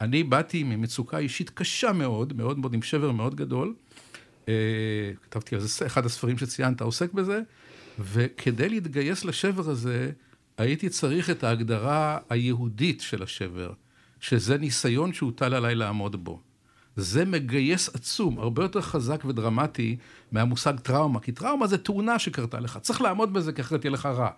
אני 0.00 0.22
באתי 0.22 0.62
ממצוקה 0.62 1.18
אישית 1.18 1.50
קשה 1.50 1.92
מאוד, 1.92 2.32
מאוד 2.32 2.58
מאוד, 2.58 2.74
עם 2.74 2.82
שבר 2.82 3.12
מאוד 3.12 3.34
גדול. 3.34 3.74
אה, 4.48 4.54
כתבתי 5.22 5.54
על 5.54 5.60
זה, 5.60 5.86
אחד 5.86 6.06
הספרים 6.06 6.38
שציינת 6.38 6.80
עוסק 6.80 7.12
בזה, 7.12 7.40
וכדי 7.98 8.68
להתגייס 8.68 9.24
לשבר 9.24 9.70
הזה, 9.70 10.10
הייתי 10.58 10.88
צריך 10.88 11.30
את 11.30 11.44
ההגדרה 11.44 12.18
היהודית 12.30 13.00
של 13.00 13.22
השבר, 13.22 13.72
שזה 14.20 14.58
ניסיון 14.58 15.12
שהוטל 15.12 15.54
עליי 15.54 15.74
לעמוד 15.74 16.24
בו. 16.24 16.40
זה 16.96 17.24
מגייס 17.24 17.88
עצום, 17.94 18.38
הרבה 18.38 18.62
יותר 18.62 18.80
חזק 18.80 19.24
ודרמטי 19.24 19.96
מהמושג 20.32 20.80
טראומה, 20.80 21.20
כי 21.20 21.32
טראומה 21.32 21.66
זה 21.66 21.78
תאונה 21.78 22.18
שקרתה 22.18 22.60
לך, 22.60 22.78
צריך 22.78 23.00
לעמוד 23.00 23.32
בזה 23.32 23.52
כי 23.52 23.60
אחרת 23.60 23.84
יהיה 23.84 23.92
לך 23.92 24.06
רע. 24.06 24.30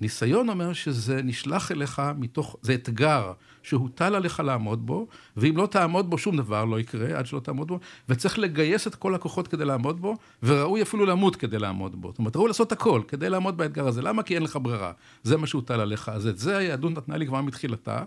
ניסיון 0.00 0.48
אומר 0.48 0.72
שזה 0.72 1.22
נשלח 1.22 1.72
אליך 1.72 2.02
מתוך, 2.18 2.56
זה 2.62 2.74
אתגר 2.74 3.32
שהוטל 3.62 4.14
עליך 4.14 4.40
לעמוד 4.40 4.86
בו, 4.86 5.06
ואם 5.36 5.56
לא 5.56 5.66
תעמוד 5.66 6.10
בו 6.10 6.18
שום 6.18 6.36
דבר 6.36 6.64
לא 6.64 6.80
יקרה 6.80 7.18
עד 7.18 7.26
שלא 7.26 7.40
תעמוד 7.40 7.68
בו, 7.68 7.78
וצריך 8.08 8.38
לגייס 8.38 8.86
את 8.86 8.94
כל 8.94 9.14
הכוחות 9.14 9.48
כדי 9.48 9.64
לעמוד 9.64 10.00
בו, 10.00 10.16
וראוי 10.42 10.82
אפילו 10.82 11.06
למות 11.06 11.36
כדי 11.36 11.58
לעמוד 11.58 12.00
בו. 12.00 12.08
זאת 12.08 12.18
אומרת, 12.18 12.36
ראוי 12.36 12.48
לעשות 12.48 12.72
הכל 12.72 13.02
כדי 13.08 13.30
לעמוד 13.30 13.56
באתגר 13.56 13.88
הזה. 13.88 14.02
למה? 14.02 14.22
כי 14.22 14.34
אין 14.34 14.42
לך 14.42 14.58
ברירה. 14.62 14.92
זה 15.22 15.36
מה 15.36 15.46
שהוטל 15.46 15.80
עליך. 15.80 16.08
אז 16.08 16.26
את 16.26 16.38
זה 16.38 16.56
היהדות 16.56 16.92
נתנה 16.92 17.16
לי 17.16 17.26
כבר 17.26 17.40
מתחילתה. 17.40 18.02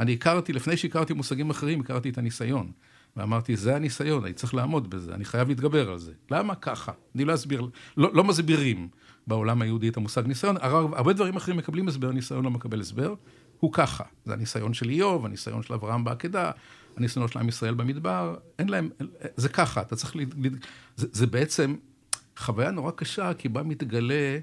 אני 0.00 0.12
הכרתי, 0.12 0.52
לפני 0.52 0.76
שהכרתי 0.76 1.12
מושגים 1.12 1.50
אחרים, 1.50 1.80
הכרתי 1.80 2.08
את 2.08 2.18
הניסיון. 2.18 2.70
ואמרתי, 3.16 3.56
זה 3.56 3.76
הניסיון, 3.76 4.24
אני 4.24 4.32
צריך 4.32 4.54
לעמוד 4.54 4.90
בזה, 4.90 5.14
אני 5.14 5.24
חייב 5.24 5.48
להתגבר 5.48 5.90
על 5.90 5.98
זה. 5.98 6.12
למה 6.30 6.54
ככה? 6.54 6.92
אני 7.14 7.24
לא 7.24 7.34
אסביר, 7.34 7.68
לא, 7.96 8.14
לא 8.14 8.24
מסבירים 8.24 8.88
בעולם 9.26 9.62
היהודי 9.62 9.88
את 9.88 9.96
המושג 9.96 10.26
ניסיון, 10.26 10.56
הרבה 10.60 11.12
דברים 11.12 11.36
אחרים 11.36 11.56
מקבלים 11.56 11.88
הסבר, 11.88 12.12
ניסיון 12.12 12.44
לא 12.44 12.50
מקבל 12.50 12.80
הסבר, 12.80 13.14
הוא 13.60 13.72
ככה. 13.72 14.04
זה 14.24 14.32
הניסיון 14.32 14.74
של 14.74 14.90
איוב, 14.90 15.26
הניסיון 15.26 15.62
של 15.62 15.74
אברהם 15.74 16.04
בעקדה, 16.04 16.50
הניסיונות 16.96 17.32
של 17.32 17.38
עם 17.38 17.48
ישראל 17.48 17.74
במדבר, 17.74 18.36
אין 18.58 18.68
להם, 18.68 18.90
זה 19.36 19.48
ככה, 19.48 19.80
אתה 19.80 19.96
צריך, 19.96 20.16
ל... 20.16 20.20
זה, 20.96 21.06
זה 21.12 21.26
בעצם 21.26 21.76
חוויה 22.36 22.70
נורא 22.70 22.90
קשה, 22.90 23.34
כי 23.34 23.48
בה 23.48 23.62
מתגלה 23.62 24.38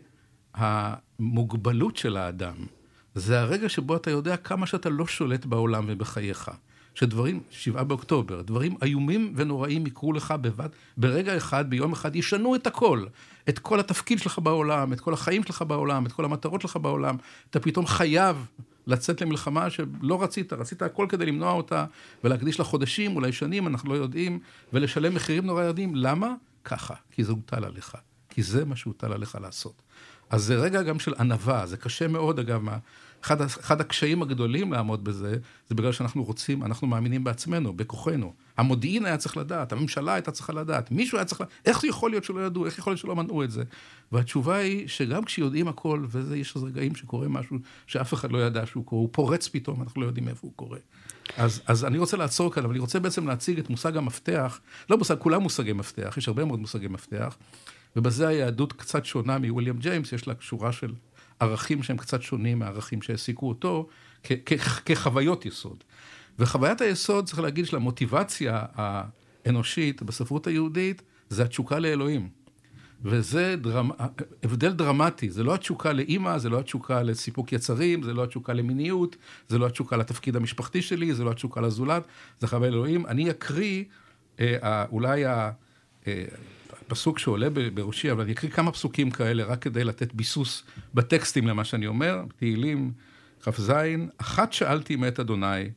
המוגבלות 0.54 1.98
של 1.98 2.18
האדם. 2.18 2.56
זה 3.16 3.40
הרגע 3.40 3.70
שבו 3.70 3.96
אתה 3.96 4.12
יודע 4.12 4.38
כמה 4.38 4.66
שאתה 4.66 4.90
לא 4.90 5.08
שולט 5.08 5.46
בעולם 5.46 5.86
ובחייך. 5.88 6.52
שדברים, 6.96 7.40
שבעה 7.50 7.84
באוקטובר, 7.84 8.42
דברים 8.42 8.76
איומים 8.84 9.34
ונוראים 9.36 9.88
יקרו 9.88 10.14
לך 10.14 10.34
בבת, 10.42 10.72
ברגע 10.98 11.38
אחד, 11.38 11.70
ביום 11.70 11.92
אחד, 11.92 12.16
ישנו 12.16 12.56
את 12.56 12.68
הכל. 12.68 13.06
את 13.50 13.60
כל 13.60 13.80
התפקיד 13.80 14.20
שלך 14.20 14.40
בעולם, 14.40 14.94
את 14.94 15.00
כל 15.00 15.14
החיים 15.14 15.44
שלך 15.44 15.62
בעולם, 15.62 16.06
את 16.06 16.12
כל 16.12 16.26
המטרות 16.26 16.62
שלך 16.62 16.76
בעולם. 16.76 17.16
אתה 17.50 17.60
פתאום 17.60 17.88
חייב 17.88 18.46
לצאת 18.88 19.22
למלחמה 19.22 19.70
שלא 19.70 20.24
רצית, 20.24 20.54
רצית 20.54 20.82
הכל 20.82 21.06
כדי 21.10 21.26
למנוע 21.26 21.52
אותה, 21.52 21.86
ולהקדיש 22.24 22.60
לה 22.60 22.66
חודשים, 22.66 23.16
אולי 23.16 23.32
שנים, 23.32 23.68
אנחנו 23.68 23.90
לא 23.94 23.96
יודעים, 23.96 24.40
ולשלם 24.74 25.16
מחירים 25.16 25.46
נורא 25.46 25.64
יודעים. 25.64 25.96
למה? 25.96 26.34
ככה, 26.64 26.94
כי 27.12 27.24
זה 27.24 27.32
הוטל 27.32 27.66
עליך. 27.66 27.96
כי 28.30 28.44
זה 28.44 28.66
מה 28.66 28.76
שהוטל 28.76 29.14
עליך 29.14 29.38
לעשות. 29.42 29.82
אז 30.30 30.44
זה 30.44 30.56
רגע 30.56 30.82
גם 30.82 31.00
של 31.00 31.14
ענווה, 31.20 31.66
זה 31.66 31.78
קשה 31.78 32.08
מאוד, 32.08 32.40
אגב, 32.40 32.62
מה... 32.62 32.78
אחד, 33.24 33.42
אחד 33.42 33.82
הקשיים 33.82 34.22
הגדולים 34.22 34.74
לעמוד 34.74 35.04
בזה, 35.04 35.38
זה 35.70 35.76
בגלל 35.76 35.92
שאנחנו 35.92 36.24
רוצים, 36.24 36.64
אנחנו 36.64 36.88
מאמינים 36.88 37.24
בעצמנו, 37.24 37.74
בכוחנו. 37.74 38.34
המודיעין 38.58 39.06
היה 39.06 39.18
צריך 39.18 39.38
לדעת, 39.38 39.72
הממשלה 39.72 40.14
הייתה 40.14 40.32
צריכה 40.32 40.54
לדעת, 40.54 40.92
מישהו 40.92 41.18
היה 41.18 41.26
צריך 41.26 41.42
לדעת, 41.42 41.54
איך 41.66 41.84
יכול 41.84 42.12
להיות 42.12 42.24
שלא 42.24 42.40
ידעו, 42.46 42.66
איך 42.66 42.78
יכול 42.78 42.92
להיות 42.92 43.00
שלא 43.00 43.16
מנעו 43.16 43.44
את 43.44 43.52
זה? 43.52 43.64
והתשובה 44.12 44.56
היא 44.56 44.88
שגם 44.88 45.24
כשיודעים 45.24 45.68
הכל, 45.68 46.06
ויש 46.10 46.56
איזה 46.56 46.68
רגעים 46.68 46.96
שקורה 46.96 47.28
משהו 47.28 47.58
שאף 47.88 48.14
אחד 48.14 48.32
לא 48.32 48.38
ידע 48.46 48.66
שהוא 48.66 48.86
קורה, 48.86 49.02
הוא 49.02 49.10
פורץ 49.12 49.48
פתאום, 49.48 49.82
אנחנו 49.82 50.02
לא 50.02 50.08
יודעים 50.08 50.28
איפה 50.28 50.40
הוא 50.42 50.54
קורה. 50.56 50.80
אז, 51.38 51.62
אז 51.68 51.86
אני 51.86 51.98
רוצה 51.98 52.18
לעצור 52.18 52.54
כאן, 52.54 52.64
אבל 52.64 52.72
אני 52.72 52.80
רוצה 52.80 53.00
בעצם 53.00 53.28
להציג 53.28 53.60
את 53.60 53.70
מושג 53.70 53.98
המפתח, 53.98 54.60
לא 54.90 54.98
מושג, 54.98 55.16
כולם 55.20 55.42
מושגי 55.42 55.74
מפתח, 55.74 56.14
יש 56.18 56.28
הרבה 56.28 56.46
מאוד 56.46 56.60
מושגי 56.60 56.88
מפתח, 56.88 57.38
ובזה 57.96 58.28
היהדות 58.28 58.74
קצת 58.74 59.06
שונה 59.06 59.38
מוויליאם 59.38 59.78
ג'יימס, 59.78 60.14
יש 60.14 60.28
לה 60.28 60.34
שורה 60.40 60.72
של 60.72 60.94
ערכים 61.42 61.84
שהם 61.84 61.98
קצת 61.98 62.22
שונים 62.22 62.60
מהערכים 62.60 63.02
שהעסיקו 63.02 63.50
אותו, 63.50 63.88
כחוויות 64.86 65.46
יסוד. 65.46 65.84
וחוויית 66.40 66.82
היסוד, 66.82 67.26
צריך 67.26 67.40
להגיד, 67.40 67.66
של 67.66 67.76
המוטיבציה 67.76 68.66
האנושית 68.76 70.04
בספרות 70.04 70.48
היהודית, 70.48 71.02
זה 71.30 71.44
התשוקה 71.44 71.80
לאלוהים. 71.80 72.30
וזה 73.04 73.56
דרמ... 73.62 73.92
הבדל 74.44 74.72
דרמטי, 74.72 75.30
זה 75.30 75.44
לא 75.44 75.54
התשוקה 75.54 75.94
לאימא, 75.94 76.38
זה 76.38 76.50
לא 76.50 76.60
התשוקה 76.60 77.04
לסיפוק 77.04 77.54
יצרים, 77.54 78.04
זה 78.04 78.14
לא 78.14 78.24
התשוקה 78.24 78.54
למיניות, 78.54 79.16
זה 79.50 79.58
לא 79.58 79.66
התשוקה 79.66 79.98
לתפקיד 79.98 80.36
המשפחתי 80.36 80.82
שלי, 80.82 81.14
זה 81.14 81.24
לא 81.24 81.32
התשוקה 81.32 81.62
לזולת, 81.62 82.04
זה 82.40 82.48
חוויה 82.48 82.72
אלוהים. 82.72 83.06
אני 83.06 83.30
אקריא 83.30 83.84
אה, 84.40 84.86
אולי 84.92 85.26
ה... 85.26 85.52
אה, 86.08 86.26
פסוק 86.92 87.20
שעולה 87.20 87.48
בראשי, 87.74 88.12
אבל 88.12 88.24
אני 88.24 88.32
אקריא 88.32 88.52
כמה 88.52 88.72
פסוקים 88.72 89.12
כאלה, 89.12 89.44
רק 89.44 89.62
כדי 89.62 89.84
לתת 89.84 90.14
ביסוס 90.14 90.64
בטקסטים 90.94 91.48
למה 91.48 91.64
שאני 91.64 91.88
אומר. 91.88 92.22
תהילים 92.36 92.92
כ"ז, 93.42 93.72
אחת 94.18 94.54
שאלתי 94.54 94.96
מאת 94.96 95.20
אדוני, 95.20 95.70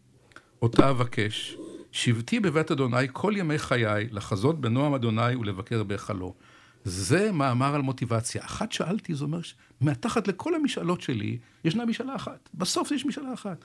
אותה 0.62 0.90
אבקש, 0.90 1.56
שבתי 1.92 2.40
בבית 2.40 2.70
אדוני 2.70 3.06
כל 3.12 3.32
ימי 3.36 3.58
חיי, 3.58 4.08
לחזות 4.10 4.60
בנועם 4.60 4.94
אדוני 4.94 5.36
ולבקר 5.36 5.82
בהיכלו. 5.82 6.34
זה 6.84 7.32
מאמר 7.32 7.74
על 7.74 7.82
מוטיבציה. 7.82 8.44
אחת 8.44 8.72
שאלתי, 8.72 9.14
זה 9.14 9.24
אומר 9.24 9.40
שמתחת 9.42 10.28
לכל 10.28 10.54
המשאלות 10.54 11.00
שלי, 11.00 11.38
ישנה 11.64 11.84
משאלה 11.84 12.16
אחת. 12.16 12.48
בסוף 12.54 12.90
יש 12.90 13.06
משאלה 13.06 13.34
אחת. 13.34 13.64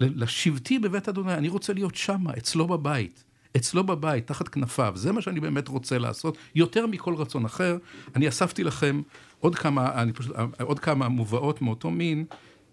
לשבתי 0.00 0.78
בבית 0.78 1.08
אדוני, 1.08 1.34
אני 1.34 1.48
רוצה 1.48 1.72
להיות 1.72 1.94
שמה, 1.94 2.32
אצלו 2.38 2.66
בבית. 2.66 3.24
אצלו 3.56 3.84
בבית, 3.84 4.26
תחת 4.26 4.48
כנפיו. 4.48 4.92
זה 4.96 5.12
מה 5.12 5.22
שאני 5.22 5.40
באמת 5.40 5.68
רוצה 5.68 5.98
לעשות, 5.98 6.38
יותר 6.54 6.86
מכל 6.86 7.14
רצון 7.14 7.44
אחר. 7.44 7.76
אני 8.16 8.28
אספתי 8.28 8.64
לכם 8.64 9.02
עוד 9.40 9.54
כמה, 9.54 10.02
אני 10.02 10.12
פשוט, 10.12 10.36
עוד 10.60 10.78
כמה 10.78 11.08
מובאות 11.08 11.62
מאותו 11.62 11.90
מין. 11.90 12.24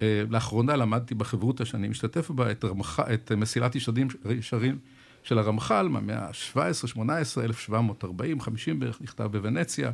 אה, 0.02 0.24
לאחרונה 0.30 0.76
למדתי 0.76 1.16
בחברותא 1.16 1.66
שאני 1.66 1.88
משתתף 1.88 2.32
בה 2.32 2.52
את, 2.52 2.66
רמח, 2.66 3.00
את 3.00 3.32
מסילת 3.32 3.76
ישרים, 3.76 4.08
ישרים 4.38 4.78
של 5.24 5.40
הרמח"ל, 5.40 5.88
מהמאה 5.88 6.20
ה-17, 6.20 6.88
18, 6.88 7.44
1740, 7.44 8.42
50 8.42 8.80
בערך, 8.80 9.02
נכתב 9.02 9.24
בוונציה. 9.24 9.92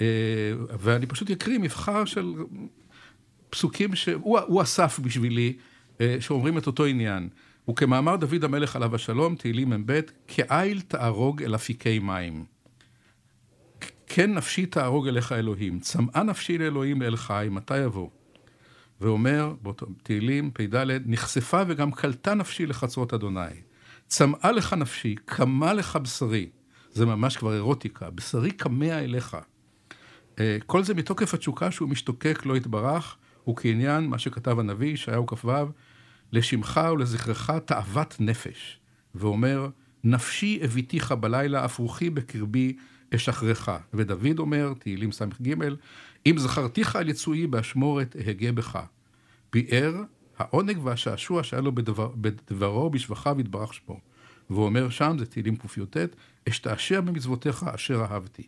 אה, 0.00 0.06
ואני 0.80 1.06
פשוט 1.06 1.30
אקריא 1.30 1.58
מבחר 1.58 2.04
של 2.04 2.34
פסוקים 3.50 3.94
שהוא 3.94 4.62
אסף 4.62 4.98
בשבילי, 4.98 5.56
אה, 6.00 6.16
שאומרים 6.20 6.58
את 6.58 6.66
אותו 6.66 6.84
עניין. 6.84 7.28
וכמאמר 7.70 8.16
דוד 8.16 8.44
המלך 8.44 8.76
עליו 8.76 8.94
השלום, 8.94 9.34
תהילים 9.36 9.70
מ"ב, 9.70 10.00
כאיל 10.26 10.80
תערוג 10.80 11.42
אל 11.42 11.54
אפיקי 11.54 11.98
מים. 11.98 12.44
כן 14.06 14.34
נפשי 14.34 14.66
תערוג 14.66 15.08
אליך 15.08 15.32
אלוהים, 15.32 15.80
צמאה 15.80 16.22
נפשי 16.22 16.58
לאלוהים 16.58 17.02
אל 17.02 17.16
חי, 17.16 17.48
מתי 17.50 17.78
יבוא? 17.78 18.08
ואומר, 19.00 19.54
באותו 19.62 19.86
תהילים 20.02 20.50
פ"ד, 20.54 20.86
נחשפה 21.06 21.62
וגם 21.68 21.92
קלטה 21.92 22.34
נפשי 22.34 22.66
לחצרות 22.66 23.14
אדוני. 23.14 23.40
צמאה 24.06 24.52
לך 24.52 24.72
נפשי, 24.72 25.14
קמה 25.24 25.72
לך 25.72 25.96
בשרי. 25.96 26.48
זה 26.92 27.06
ממש 27.06 27.36
כבר 27.36 27.54
אירוטיקה, 27.54 28.10
בשרי 28.10 28.50
כמה 28.50 28.98
אליך. 28.98 29.36
אה, 30.40 30.58
כל 30.66 30.82
זה 30.82 30.94
מתוקף 30.94 31.34
התשוקה 31.34 31.70
שהוא 31.70 31.88
משתוקק 31.88 32.42
לא 32.46 32.56
יתברך, 32.56 33.16
וכעניין 33.48 34.06
מה 34.06 34.18
שכתב 34.18 34.58
הנביא, 34.58 34.92
ישעיהו 34.92 35.26
כ"ו, 35.26 35.50
לשמך 36.32 36.80
ולזכרך 36.92 37.50
תאוות 37.50 38.16
נפש, 38.20 38.80
ואומר, 39.14 39.68
נפשי 40.04 40.60
הביתיך 40.62 41.12
בלילה, 41.12 41.64
אף 41.64 41.78
רוחי 41.78 42.10
בקרבי 42.10 42.76
אשחררך. 43.14 43.70
ודוד 43.94 44.38
אומר, 44.38 44.72
תהילים 44.78 45.12
ס"ג, 45.12 45.54
אם 46.26 46.38
זכרתיך 46.38 46.96
על 46.96 47.08
יצואי 47.08 47.46
באשמורת 47.46 48.16
אהגה 48.16 48.52
בך. 48.52 48.78
ביאר 49.52 49.94
העונג 50.38 50.78
והשעשוע 50.84 51.42
שהיה 51.42 51.62
לו 51.62 51.74
בדבר, 51.74 52.12
בדברו 52.16 52.90
בשבחיו 52.90 53.40
יתברך 53.40 53.74
שמו. 53.74 54.00
והוא 54.50 54.64
אומר 54.64 54.90
שם, 54.90 55.16
זה 55.18 55.26
תהילים 55.26 55.56
קי"ט, 55.56 55.96
אשתעשע 56.48 57.00
במצוותיך 57.00 57.66
אשר 57.74 58.04
אהבתי. 58.10 58.46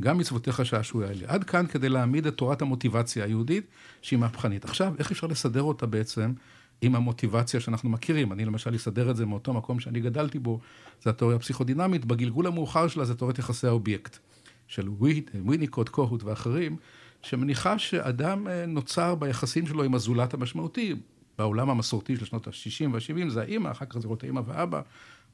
גם 0.00 0.18
מצוותיך 0.18 0.66
שעשוע 0.66 1.06
אלה. 1.06 1.24
עד 1.26 1.44
כאן 1.44 1.66
כדי 1.66 1.88
להעמיד 1.88 2.26
את 2.26 2.36
תורת 2.36 2.62
המוטיבציה 2.62 3.24
היהודית, 3.24 3.66
שהיא 4.02 4.18
מהפכנית. 4.18 4.64
עכשיו, 4.64 4.94
איך 4.98 5.10
אפשר 5.10 5.26
לסדר 5.26 5.62
אותה 5.62 5.86
בעצם 5.86 6.32
עם 6.82 6.94
המוטיבציה 6.94 7.60
שאנחנו 7.60 7.90
מכירים. 7.90 8.32
אני 8.32 8.44
למשל 8.44 8.76
אסדר 8.76 9.10
את 9.10 9.16
זה 9.16 9.26
מאותו 9.26 9.52
מקום 9.52 9.80
שאני 9.80 10.00
גדלתי 10.00 10.38
בו, 10.38 10.60
זה 11.02 11.10
התיאוריה 11.10 11.36
הפסיכודינמית, 11.36 12.04
בגלגול 12.04 12.46
המאוחר 12.46 12.88
שלה 12.88 13.04
זה 13.04 13.14
תיאוריית 13.14 13.38
יחסי 13.38 13.66
האובייקט, 13.66 14.18
של 14.66 14.88
וויניקוט, 15.34 15.88
קוהוט 15.88 16.22
ואחרים, 16.22 16.76
שמניחה 17.22 17.78
שאדם 17.78 18.48
אה, 18.48 18.66
נוצר 18.66 19.14
ביחסים 19.14 19.66
שלו 19.66 19.82
עם 19.82 19.94
הזולת 19.94 20.34
המשמעותי. 20.34 20.94
בעולם 21.38 21.70
המסורתי 21.70 22.16
של 22.16 22.24
שנות 22.24 22.46
ה-60 22.46 22.88
וה-70 22.92 23.28
זה 23.28 23.40
האימא, 23.40 23.70
אחר 23.70 23.84
כך 23.84 23.98
זה 23.98 24.08
רואה 24.08 24.18
האימא 24.22 24.40
ואבא, 24.46 24.80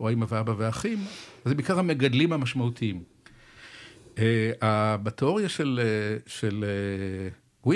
או 0.00 0.08
האימא 0.08 0.26
ואבא 0.28 0.54
ואחים, 0.58 0.98
זה 1.44 1.54
בעיקר 1.54 1.78
המגדלים 1.78 2.32
המשמעותיים. 2.32 3.02
Uh, 4.14 4.18
בתיאוריה 5.02 5.48
של, 5.48 5.80
uh, 5.82 6.30
של 6.30 6.64
uh, 6.64 7.68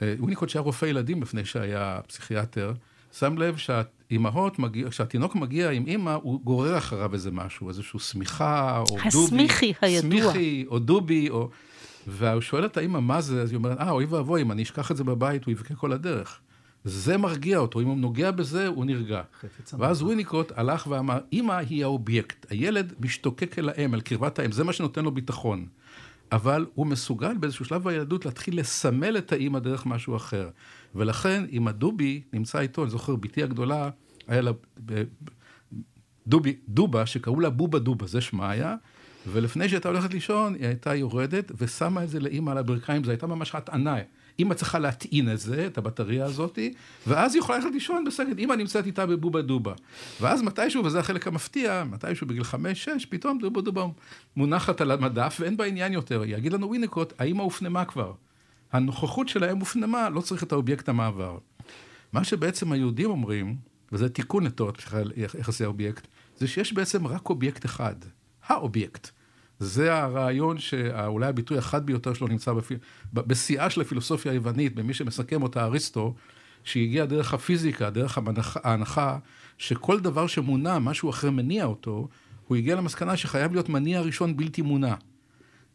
וויניקוט, 0.00 0.20
אה, 0.20 0.24
ויניקוט 0.24 0.48
שהיה 0.48 0.62
רופא 0.62 0.86
ילדים 0.86 1.22
לפני 1.22 1.44
שהיה 1.44 2.00
פסיכיאטר, 2.06 2.72
שם 3.18 3.38
לב 3.38 3.56
שהאימהות, 3.56 4.58
מגיע, 4.58 4.90
שהתינוק 4.90 5.34
מגיע 5.34 5.70
עם 5.70 5.86
אימא, 5.86 6.16
הוא 6.22 6.40
גורר 6.44 6.78
אחריו 6.78 7.14
איזה 7.14 7.30
משהו, 7.30 7.68
איזושהי 7.68 8.00
שמיכה, 8.00 8.78
או 8.78 8.98
הסמיכי 8.98 9.10
דובי. 9.10 9.24
הסמיכי 9.26 9.72
הידוע. 9.80 10.20
סמיכי, 10.20 10.64
או 10.68 10.78
דובי, 10.78 11.30
או... 11.30 11.50
והוא 12.06 12.40
שואל 12.40 12.64
את 12.64 12.76
האימא 12.76 13.00
מה 13.00 13.20
זה, 13.20 13.42
אז 13.42 13.50
היא 13.50 13.56
אומרת, 13.56 13.78
אה, 13.80 13.90
אוי 13.90 14.04
ואבוי, 14.04 14.42
אם 14.42 14.52
אני 14.52 14.62
אשכח 14.62 14.90
את 14.90 14.96
זה 14.96 15.04
בבית, 15.04 15.44
הוא 15.44 15.52
יבכה 15.52 15.74
כל 15.74 15.92
הדרך. 15.92 16.40
זה 16.84 17.16
מרגיע 17.16 17.58
אותו, 17.58 17.80
אם 17.80 17.86
הוא 17.86 17.96
נוגע 17.96 18.30
בזה, 18.30 18.66
הוא 18.66 18.84
נרגע. 18.84 19.22
ואז 19.78 20.02
ויניקוט 20.02 20.52
הלך 20.56 20.86
ואמר, 20.86 21.18
אימא 21.32 21.52
היא 21.52 21.84
האובייקט, 21.84 22.46
הילד 22.50 22.92
משתוקק 23.00 23.58
אל 23.58 23.68
האם, 23.68 23.94
אל 23.94 24.00
קרבת 24.00 24.38
האם, 24.38 24.52
זה 24.52 24.64
מה 24.64 24.72
שנותן 24.72 25.04
לו 25.04 25.10
ביטחון. 25.10 25.66
אבל 26.32 26.66
הוא 26.74 26.86
מסוגל 26.86 27.36
באיזשהו 27.36 27.64
שלב 27.64 27.84
בילדות 27.84 28.24
להתחיל 28.24 28.60
לסמל 28.60 29.18
את 29.18 29.32
האימא 29.32 29.58
דרך 29.58 29.86
משהו 29.86 30.16
אחר. 30.16 30.48
ולכן, 30.94 31.44
אם 31.52 31.68
הדובי 31.68 32.22
נמצא 32.32 32.60
איתו, 32.60 32.82
אני 32.82 32.90
זוכר, 32.90 33.16
בתי 33.16 33.42
הגדולה, 33.42 33.90
היה 34.28 34.40
לה 34.40 34.50
דובי, 36.26 36.56
דובה, 36.68 37.06
שקראו 37.06 37.40
לה 37.40 37.50
בובה 37.50 37.78
דובה, 37.78 38.06
זה 38.06 38.20
שמה 38.20 38.50
היה, 38.50 38.76
ולפני 39.26 39.68
שהייתה 39.68 39.88
הולכת 39.88 40.14
לישון, 40.14 40.54
היא 40.54 40.66
הייתה 40.66 40.94
יורדת 40.94 41.52
ושמה 41.58 42.04
את 42.04 42.08
זה 42.08 42.20
לאימא 42.20 42.50
על 42.50 42.58
הברכיים, 42.58 43.04
זו 43.04 43.10
הייתה 43.10 43.26
ממש 43.26 43.54
הטענה. 43.54 43.96
אמא 44.40 44.54
צריכה 44.54 44.78
להטעין 44.78 45.32
את 45.32 45.38
זה, 45.38 45.66
את 45.66 45.78
הבטריה 45.78 46.24
הזאת, 46.24 46.58
ואז 47.06 47.34
היא 47.34 47.40
יכולה 47.42 47.58
ללכת 47.58 47.70
לישון 47.72 48.04
בשקט, 48.04 48.38
אמא 48.38 48.54
נמצאת 48.54 48.86
איתה 48.86 49.06
בבובה 49.06 49.42
דובה. 49.42 49.74
ואז 50.20 50.42
מתישהו, 50.42 50.84
וזה 50.84 50.98
החלק 50.98 51.26
המפתיע, 51.26 51.84
מתישהו 51.90 52.26
בגיל 52.26 52.44
חמש-שש, 52.44 53.06
פתאום 53.06 53.38
דובה 53.38 53.60
דובה 53.60 53.86
מונחת 54.36 54.80
על 54.80 54.90
המדף 54.90 55.36
ואין 55.40 55.56
בה 55.56 55.64
עניין 55.64 55.92
יותר. 55.92 56.22
יגיד 56.26 56.52
לנו 56.52 56.68
וויניקוט, 56.68 57.12
האמא 57.18 57.42
הופנמה 57.42 57.84
כבר. 57.84 58.12
הנוכחות 58.72 59.28
שלהם 59.28 59.58
הופנמה, 59.58 60.10
לא 60.10 60.20
צריך 60.20 60.42
את 60.42 60.52
האובייקט 60.52 60.88
המעבר. 60.88 61.38
מה 62.12 62.24
שבעצם 62.24 62.72
היהודים 62.72 63.10
אומרים, 63.10 63.56
וזה 63.92 64.08
תיקון 64.08 64.44
לתורת 64.44 64.82
יחסי 65.38 65.64
האובייקט, 65.64 66.06
זה 66.38 66.48
שיש 66.48 66.72
בעצם 66.72 67.06
רק 67.06 67.30
אובייקט 67.30 67.64
אחד, 67.64 67.94
האובייקט. 68.46 69.10
זה 69.58 69.94
הרעיון 69.94 70.58
שאולי 70.58 71.26
הביטוי 71.26 71.58
החד 71.58 71.86
ביותר 71.86 72.14
שלו 72.14 72.26
נמצא 72.26 72.52
בפיל... 72.52 72.78
בשיאה 73.12 73.70
של 73.70 73.80
הפילוסופיה 73.80 74.32
היוונית, 74.32 74.74
במי 74.74 74.94
שמסכם 74.94 75.42
אותה 75.42 75.64
אריסטו, 75.64 76.14
שהגיע 76.64 77.04
דרך 77.04 77.34
הפיזיקה, 77.34 77.90
דרך 77.90 78.18
ההנחה, 78.64 79.18
שכל 79.58 80.00
דבר 80.00 80.26
שמונע, 80.26 80.78
משהו 80.78 81.10
אחר 81.10 81.30
מניע 81.30 81.64
אותו, 81.64 82.08
הוא 82.46 82.56
הגיע 82.56 82.76
למסקנה 82.76 83.16
שחייב 83.16 83.52
להיות 83.52 83.68
מניע 83.68 84.00
ראשון 84.00 84.36
בלתי 84.36 84.62
מונע. 84.62 84.94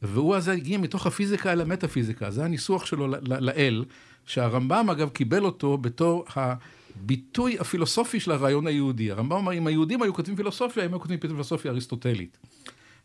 והוא 0.02 0.36
הזה 0.36 0.52
הגיע 0.52 0.78
מתוך 0.78 1.08
הפיזיקה 1.08 1.52
אל 1.52 1.62
המטאפיזיקה, 1.62 2.32
זה 2.32 2.46
הניסוח 2.46 2.86
שלו 2.86 3.08
לאל, 3.22 3.86
שהרמב"ם 4.26 4.90
אגב 4.92 5.10
קיבל 5.10 5.46
אותו 5.46 5.78
בתור 5.78 6.26
הביטוי 6.36 7.60
הפילוסופי 7.60 8.20
של 8.20 8.32
הרעיון 8.32 8.68
היהודי. 8.68 9.12
הרמב"ם 9.12 9.38
אמר, 9.38 9.54
אם 9.54 9.68
היהודים 9.68 10.02
היו 10.02 10.14
כותבים 10.14 10.36
פילוסופיה, 10.36 10.84
הם 10.84 10.92
היו 10.94 11.00
כותבים 11.00 11.20
פילוסופיה 11.20 11.72
אריסטוטלית. 11.72 12.38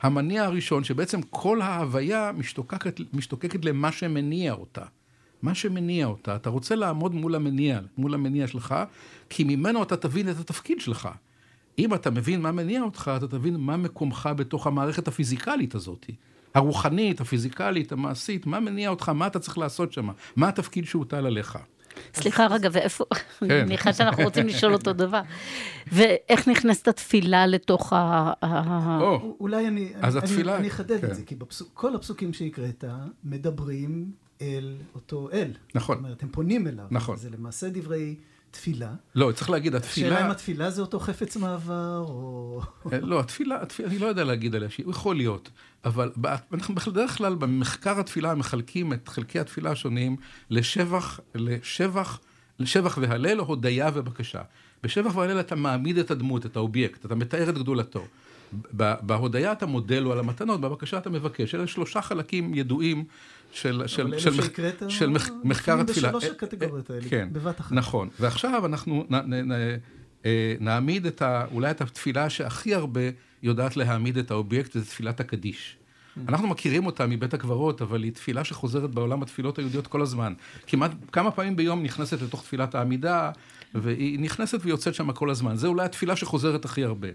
המניע 0.01 0.45
הראשון, 0.45 0.85
שבעצם 0.85 1.23
כל 1.23 1.61
ההוויה 1.61 2.33
משתוקקת, 2.37 3.01
משתוקקת 3.13 3.65
למה 3.65 3.93
שמניע 3.93 4.53
אותה. 4.53 4.83
מה 5.43 5.55
שמניע 5.55 6.07
אותה, 6.07 6.37
אתה 6.37 6.51
רוצה 6.51 6.75
לעמוד 6.75 7.15
מול 7.15 7.35
המניע, 7.35 7.81
מול 7.99 8.15
המניע 8.15 8.47
שלך, 8.47 8.75
כי 9.31 9.45
ממנו 9.45 9.83
אתה 9.83 9.97
תבין 9.97 10.31
את 10.31 10.41
התפקיד 10.41 10.81
שלך. 10.81 11.09
אם 11.79 11.95
אתה 11.95 12.11
מבין 12.11 12.41
מה 12.41 12.53
מניע 12.53 12.83
אותך, 12.83 13.11
אתה 13.17 13.29
תבין 13.29 13.57
מה 13.57 13.77
מקומך 13.77 14.29
בתוך 14.37 14.67
המערכת 14.67 15.09
הפיזיקלית 15.09 15.75
הזאת. 15.75 16.07
הרוחנית, 16.55 17.21
הפיזיקלית, 17.21 17.93
המעשית, 17.93 18.47
מה 18.47 18.61
מניע 18.61 18.91
אותך, 18.91 19.09
מה 19.09 19.27
אתה 19.27 19.39
צריך 19.39 19.59
לעשות 19.59 19.93
שם, 19.93 20.09
מה 20.37 20.49
התפקיד 20.49 20.85
שהוטל 20.85 21.27
עליך. 21.27 21.59
סליחה 22.15 22.47
רגע, 22.47 22.69
ואיפה, 22.73 23.05
אני 23.43 23.63
מניחה 23.63 23.93
שאנחנו 23.93 24.25
רוצים 24.25 24.47
לשאול 24.47 24.73
אותו 24.73 24.93
דבר. 24.93 25.21
ואיך 25.93 26.49
נכנסת 26.49 26.89
התפילה 26.89 27.47
לתוך 27.47 27.93
ה... 27.93 28.33
אולי 29.41 29.69
אני 29.69 30.69
אחדד 30.69 31.05
את 31.05 31.15
זה, 31.15 31.23
כי 31.23 31.37
כל 31.75 31.95
הפסוקים 31.95 32.33
שהקראת 32.33 32.85
מדברים 33.25 34.11
אל 34.43 34.77
אותו 34.95 35.29
אל. 35.33 35.51
נכון. 35.75 35.97
זאת 35.97 36.05
אומרת, 36.05 36.23
הם 36.23 36.29
פונים 36.33 36.67
אליו. 36.67 36.87
נכון. 36.91 37.17
זה 37.17 37.31
למעשה 37.31 37.69
דברי... 37.69 38.17
תפילה. 38.57 38.91
לא, 39.15 39.33
צריך 39.33 39.51
להגיד, 39.51 39.75
התפילה... 39.75 40.09
השאלה 40.09 40.27
אם 40.27 40.31
התפילה 40.31 40.71
זה 40.71 40.81
אותו 40.81 41.01
חפץ 41.01 41.37
מעבר, 41.37 42.05
או... 42.09 42.61
אה, 42.93 43.01
לא, 43.01 43.21
התפילה, 43.21 43.63
התפילה, 43.63 43.89
אני 43.89 43.99
לא 43.99 44.07
יודע 44.07 44.25
להגיד 44.25 44.55
עליה, 44.55 44.69
הוא 44.85 44.91
יכול 44.91 45.17
להיות, 45.17 45.51
אבל 45.85 46.13
אנחנו 46.53 46.75
בדרך 46.75 47.17
כלל 47.17 47.35
במחקר 47.35 48.01
התפילה 48.01 48.35
מחלקים 48.35 48.93
את 48.93 49.09
חלקי 49.09 49.39
התפילה 49.39 49.71
השונים 49.71 50.17
לשבח, 50.51 51.21
לשבח, 51.35 52.21
לשבח 52.59 52.99
והלל, 53.01 53.39
הודיה 53.39 53.91
ובקשה. 53.95 54.43
בשבח 54.83 55.17
והלל 55.17 55.41
אתה 55.41 55.55
מעמיד 55.55 55.99
את 55.99 56.11
הדמות, 56.11 56.47
את 56.47 56.57
האובייקט, 56.57 57.07
אתה 57.07 57.15
מתאר 57.15 57.51
את 57.51 57.55
גדולתו. 57.55 58.07
בהודיה 59.03 59.53
אתה 59.53 59.67
מודה 59.67 60.01
לו 60.01 60.13
על 60.13 60.19
המתנות, 60.19 60.61
בבקשה 60.61 60.99
אתה 60.99 61.11
מבקש. 61.11 61.55
אלה 61.55 61.67
שלושה 61.67 62.03
חלקים 62.03 62.55
ידועים 62.55 63.05
של, 63.57 63.83
של, 63.87 64.19
של, 64.19 64.33
שהקראת, 64.33 64.83
של 64.89 65.11
מח, 65.11 65.29
מחקר 65.45 65.81
התפילה. 65.81 66.09
בשלוש 66.09 66.25
הקטגוריות 66.25 66.91
האלה, 66.91 67.09
כן, 67.09 67.29
בבת 67.33 67.61
אחת. 67.61 67.73
נכון, 67.73 68.09
ועכשיו 68.21 68.67
אנחנו 68.67 69.05
נ, 69.11 69.15
נ, 69.15 69.53
נ, 69.53 69.77
אה, 70.27 70.55
נעמיד 70.61 71.07
את 71.07 71.23
ה, 71.23 71.45
אולי 71.53 71.71
את 71.71 71.81
התפילה 71.81 72.31
שהכי 72.31 72.75
הרבה 72.75 73.01
יודעת 73.43 73.77
להעמיד 73.77 74.19
את 74.19 74.31
האובייקט, 74.31 74.77
וזה 74.77 74.87
תפילת 74.87 75.21
הקדיש. 75.21 75.77
Mm. 75.77 76.21
אנחנו 76.29 76.49
מכירים 76.49 76.87
אותה 76.87 77.07
מבית 77.07 77.35
הקברות, 77.35 77.83
אבל 77.83 78.03
היא 78.03 78.13
תפילה 78.13 78.45
שחוזרת 78.45 78.91
בעולם 78.91 79.23
התפילות 79.23 79.59
היהודיות 79.59 79.87
כל 79.87 80.03
הזמן. 80.03 80.33
כמעט 80.67 80.91
כמה 81.13 81.31
פעמים 81.31 81.57
ביום 81.57 81.83
נכנסת 81.83 82.23
לתוך 82.23 82.43
תפילת 82.43 82.75
העמידה, 82.75 83.31
והיא 83.75 84.21
נכנסת 84.21 84.59
ויוצאת 84.63 84.95
שם 84.95 85.13
כל 85.13 85.31
הזמן. 85.31 85.57
זה 85.57 85.67
אולי 85.67 85.85
התפילה 85.85 86.17
שחוזרת 86.17 86.65
הכי 86.65 86.85
הרבה. 86.85 87.09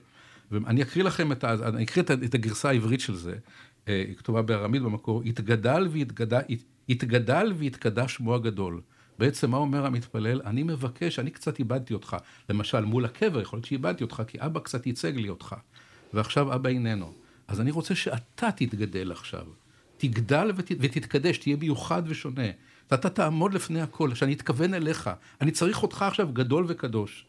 ואני 0.51 0.81
אקריא 0.81 1.03
לכם 1.03 1.31
את, 1.31 1.43
ה, 1.43 1.53
אני 1.53 1.83
אקריא 1.83 2.03
את 2.25 2.33
הגרסה 2.33 2.69
העברית 2.69 2.99
של 2.99 3.15
זה. 3.15 3.35
היא 3.85 4.07
אה, 4.09 4.13
כתובה 4.13 4.41
בארמית 4.41 4.81
במקור, 4.81 5.23
התגדל 5.23 5.87
והתגדל, 5.91 6.41
התגדל 6.89 7.53
והתקדש 7.55 8.13
שמו 8.15 8.35
הגדול. 8.35 8.81
בעצם 9.19 9.51
מה 9.51 9.57
אומר 9.57 9.85
המתפלל? 9.85 10.41
אני 10.45 10.63
מבקש, 10.63 11.19
אני 11.19 11.31
קצת 11.31 11.59
איבדתי 11.59 11.93
אותך. 11.93 12.17
למשל, 12.49 12.81
מול 12.81 13.05
הקבר, 13.05 13.41
יכול 13.41 13.57
להיות 13.57 13.65
שאיבדתי 13.65 14.03
אותך, 14.03 14.23
כי 14.27 14.37
אבא 14.41 14.59
קצת 14.59 14.87
ייצג 14.87 15.15
לי 15.15 15.29
אותך. 15.29 15.55
ועכשיו 16.13 16.55
אבא 16.55 16.69
איננו. 16.69 17.13
אז 17.47 17.61
אני 17.61 17.71
רוצה 17.71 17.95
שאתה 17.95 18.51
תתגדל 18.51 19.11
עכשיו. 19.11 19.45
תגדל 19.97 20.51
ות, 20.55 20.71
ותתקדש, 20.79 21.37
תהיה 21.37 21.55
מיוחד 21.55 22.03
ושונה. 22.05 22.47
ואתה 22.91 23.09
תעמוד 23.09 23.53
לפני 23.53 23.81
הכל, 23.81 24.15
שאני 24.15 24.33
אתכוון 24.33 24.73
אליך. 24.73 25.09
אני 25.41 25.51
צריך 25.51 25.83
אותך 25.83 26.01
עכשיו 26.01 26.29
גדול 26.33 26.65
וקדוש. 26.67 27.25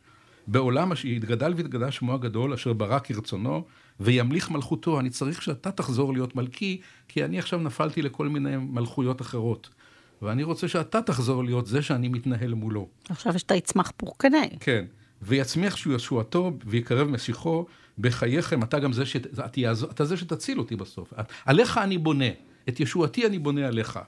בעולם 0.46 0.94
שיתגדל 0.94 1.52
ויתגדל 1.56 1.90
שמו 1.90 2.14
הגדול, 2.14 2.52
אשר 2.52 2.72
ברא 2.72 2.98
כרצונו, 2.98 3.64
וימליך 4.00 4.50
מלכותו. 4.50 5.00
אני 5.00 5.10
צריך 5.10 5.42
שאתה 5.42 5.70
תחזור 5.70 6.12
להיות 6.12 6.36
מלכי, 6.36 6.80
כי 7.08 7.24
אני 7.24 7.38
עכשיו 7.38 7.58
נפלתי 7.58 8.02
לכל 8.02 8.28
מיני 8.28 8.56
מלכויות 8.56 9.20
אחרות. 9.20 9.68
ואני 10.22 10.42
רוצה 10.42 10.68
שאתה 10.68 11.02
תחזור 11.02 11.44
להיות 11.44 11.66
זה 11.66 11.82
שאני 11.82 12.08
מתנהל 12.08 12.54
מולו. 12.54 12.88
עכשיו 13.08 13.38
שאתה 13.38 13.54
יצמח 13.54 13.92
פורקנה. 13.96 14.42
כן. 14.60 14.84
ויצמיח 15.22 15.76
שהוא 15.76 15.94
ישועתו 15.94 16.52
ויקרב 16.66 17.08
משיחו 17.08 17.66
בחייכם, 17.98 18.62
אתה 18.62 18.78
גם 18.78 18.92
זה, 18.92 19.06
ש... 19.06 19.16
אתה 19.90 20.04
זה 20.04 20.16
שתציל 20.16 20.58
אותי 20.58 20.76
בסוף. 20.76 21.12
עליך 21.44 21.78
אני 21.78 21.98
בונה, 21.98 22.28
את 22.68 22.80
ישועתי 22.80 23.26
אני 23.26 23.38
בונה 23.38 23.66
עליך. 23.66 23.98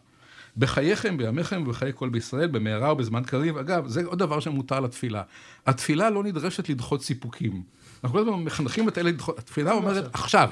בחייכם, 0.57 1.17
בימיכם 1.17 1.62
ובחיי 1.67 1.93
כל 1.95 2.09
בישראל, 2.09 2.49
במהרה 2.49 2.93
ובזמן 2.93 3.23
קריב. 3.25 3.59
אגב, 3.59 3.87
זה 3.87 4.05
עוד 4.05 4.19
דבר 4.19 4.40
שמותר 4.40 4.81
לתפילה. 4.81 5.23
התפילה 5.67 6.11
לא 6.11 6.25
נדרשת 6.25 6.69
לדחות 6.69 7.03
סיפוקים. 7.03 7.62
אנחנו 8.05 8.19
כל 8.19 8.29
הזמן 8.29 8.45
מחנכים 8.45 8.88
את 8.88 8.99
אלה 8.99 9.11
לדחות, 9.11 9.38
התפילה 9.38 9.73
אומרת 9.73 10.14
עכשיו. 10.14 10.51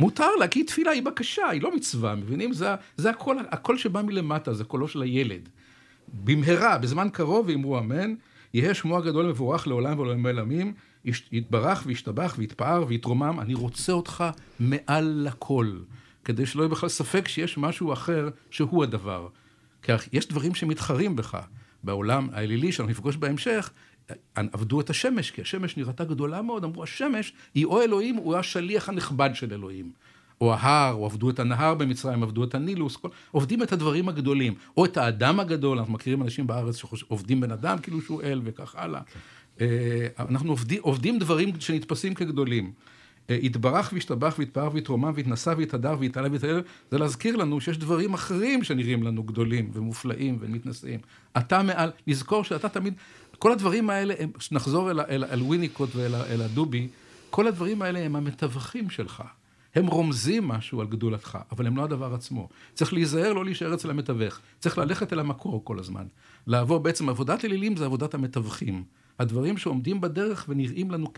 מותר 0.00 0.30
לה, 0.40 0.48
כי 0.48 0.64
תפילה 0.64 0.90
היא 0.90 1.02
בקשה, 1.02 1.48
היא 1.48 1.62
לא 1.62 1.76
מצווה, 1.76 2.14
מבינים? 2.14 2.52
זה, 2.52 2.68
זה 2.96 3.10
הקול, 3.10 3.38
הקול 3.50 3.78
שבא 3.78 4.02
מלמטה, 4.02 4.54
זה 4.54 4.64
קולו 4.64 4.88
של 4.88 5.02
הילד. 5.02 5.48
במהרה, 6.24 6.78
בזמן 6.78 7.08
קרוב, 7.12 7.46
ואמרו 7.48 7.78
אמן, 7.78 8.14
יהא 8.54 8.74
שמו 8.74 8.98
הגדול 8.98 9.26
מבורך 9.26 9.66
לעולם 9.66 9.98
ולעולמי 9.98 10.28
עולמים, 10.28 10.72
יתברך 11.32 11.82
וישתבח 11.86 12.34
ויתפאר 12.38 12.84
ויתרומם, 12.88 13.40
אני 13.40 13.54
רוצה 13.54 13.92
אותך 13.92 14.24
מעל 14.60 15.22
לכל. 15.24 15.76
כדי 16.26 16.46
שלא 16.46 16.62
יהיה 16.62 16.68
בכלל 16.68 16.88
ספק 16.88 17.28
שיש 17.28 17.58
משהו 17.58 17.92
אחר 17.92 18.28
שהוא 18.50 18.82
הדבר. 18.82 19.28
כי 19.82 19.92
יש 20.12 20.28
דברים 20.28 20.54
שמתחרים 20.54 21.16
בך. 21.16 21.38
בעולם 21.84 22.28
האלילי 22.32 22.72
שאנחנו 22.72 22.90
נפגוש 22.90 23.16
בהמשך, 23.16 23.70
עבדו 24.34 24.80
את 24.80 24.90
השמש, 24.90 25.30
כי 25.30 25.42
השמש 25.42 25.76
נראתה 25.76 26.04
גדולה 26.04 26.42
מאוד, 26.42 26.64
אמרו 26.64 26.82
השמש 26.82 27.32
היא 27.54 27.64
או 27.64 27.82
אלוהים 27.82 28.18
או 28.18 28.36
השליח 28.36 28.88
הנכבד 28.88 29.30
של 29.34 29.52
אלוהים. 29.52 29.92
או 30.40 30.54
ההר, 30.54 30.94
או 30.94 31.06
עבדו 31.06 31.30
את 31.30 31.38
הנהר 31.38 31.74
במצרים, 31.74 32.22
עבדו 32.22 32.44
את 32.44 32.54
הנילוס, 32.54 32.96
כל, 32.96 33.08
עובדים 33.30 33.62
את 33.62 33.72
הדברים 33.72 34.08
הגדולים, 34.08 34.54
או 34.76 34.84
את 34.84 34.96
האדם 34.96 35.40
הגדול, 35.40 35.78
אנחנו 35.78 35.92
מכירים 35.92 36.22
אנשים 36.22 36.46
בארץ 36.46 36.76
שעובדים 36.76 37.40
בן 37.40 37.50
אדם 37.50 37.78
כאילו 37.78 38.00
שהוא 38.00 38.22
אל 38.22 38.40
וכך 38.44 38.74
הלאה. 38.74 39.00
Okay. 39.00 39.60
אה, 39.60 40.06
אנחנו 40.18 40.50
עובדים, 40.52 40.82
עובדים 40.82 41.18
דברים 41.18 41.60
שנתפסים 41.60 42.14
כגדולים. 42.14 42.72
יתברך 43.28 43.90
וישתבח 43.92 44.34
ויתפאר 44.38 44.68
ויתרומם 44.72 45.12
ויתנשא 45.14 45.54
ויתהדר 45.56 45.96
ויתעלה 45.98 46.28
ויתהלל, 46.32 46.62
זה 46.90 46.98
להזכיר 46.98 47.36
לנו 47.36 47.60
שיש 47.60 47.78
דברים 47.78 48.14
אחרים 48.14 48.64
שנראים 48.64 49.02
לנו 49.02 49.22
גדולים 49.22 49.70
ומופלאים 49.72 50.38
ומתנשאים. 50.40 51.00
אתה 51.36 51.62
מעל, 51.62 51.90
לזכור 52.06 52.44
שאתה 52.44 52.68
תמיד, 52.68 52.94
כל 53.38 53.52
הדברים 53.52 53.90
האלה, 53.90 54.14
הם, 54.18 54.30
נחזור 54.52 54.90
אל, 54.90 55.00
אל, 55.00 55.24
אל 55.24 55.42
וויניקוט 55.42 55.90
ואל 55.96 56.14
אל 56.14 56.42
הדובי, 56.42 56.88
כל 57.30 57.46
הדברים 57.46 57.82
האלה 57.82 57.98
הם 57.98 58.16
המתווכים 58.16 58.90
שלך. 58.90 59.22
הם 59.74 59.86
רומזים 59.86 60.48
משהו 60.48 60.80
על 60.80 60.86
גדולתך, 60.86 61.38
אבל 61.52 61.66
הם 61.66 61.76
לא 61.76 61.84
הדבר 61.84 62.14
עצמו. 62.14 62.48
צריך 62.74 62.92
להיזהר 62.92 63.32
לא 63.32 63.44
להישאר 63.44 63.74
אצל 63.74 63.90
המתווך. 63.90 64.40
צריך 64.58 64.78
ללכת 64.78 65.12
אל 65.12 65.20
המקור 65.20 65.64
כל 65.64 65.78
הזמן. 65.78 66.06
לעבור, 66.46 66.78
בעצם 66.78 67.08
עבודת 67.08 67.44
אלילים 67.44 67.76
זה 67.76 67.84
עבודת 67.84 68.14
המתווכים. 68.14 68.84
הדברים 69.18 69.58
שעומדים 69.58 70.00
בדרך 70.00 70.44
ונראים 70.48 70.90
לנו 70.90 71.12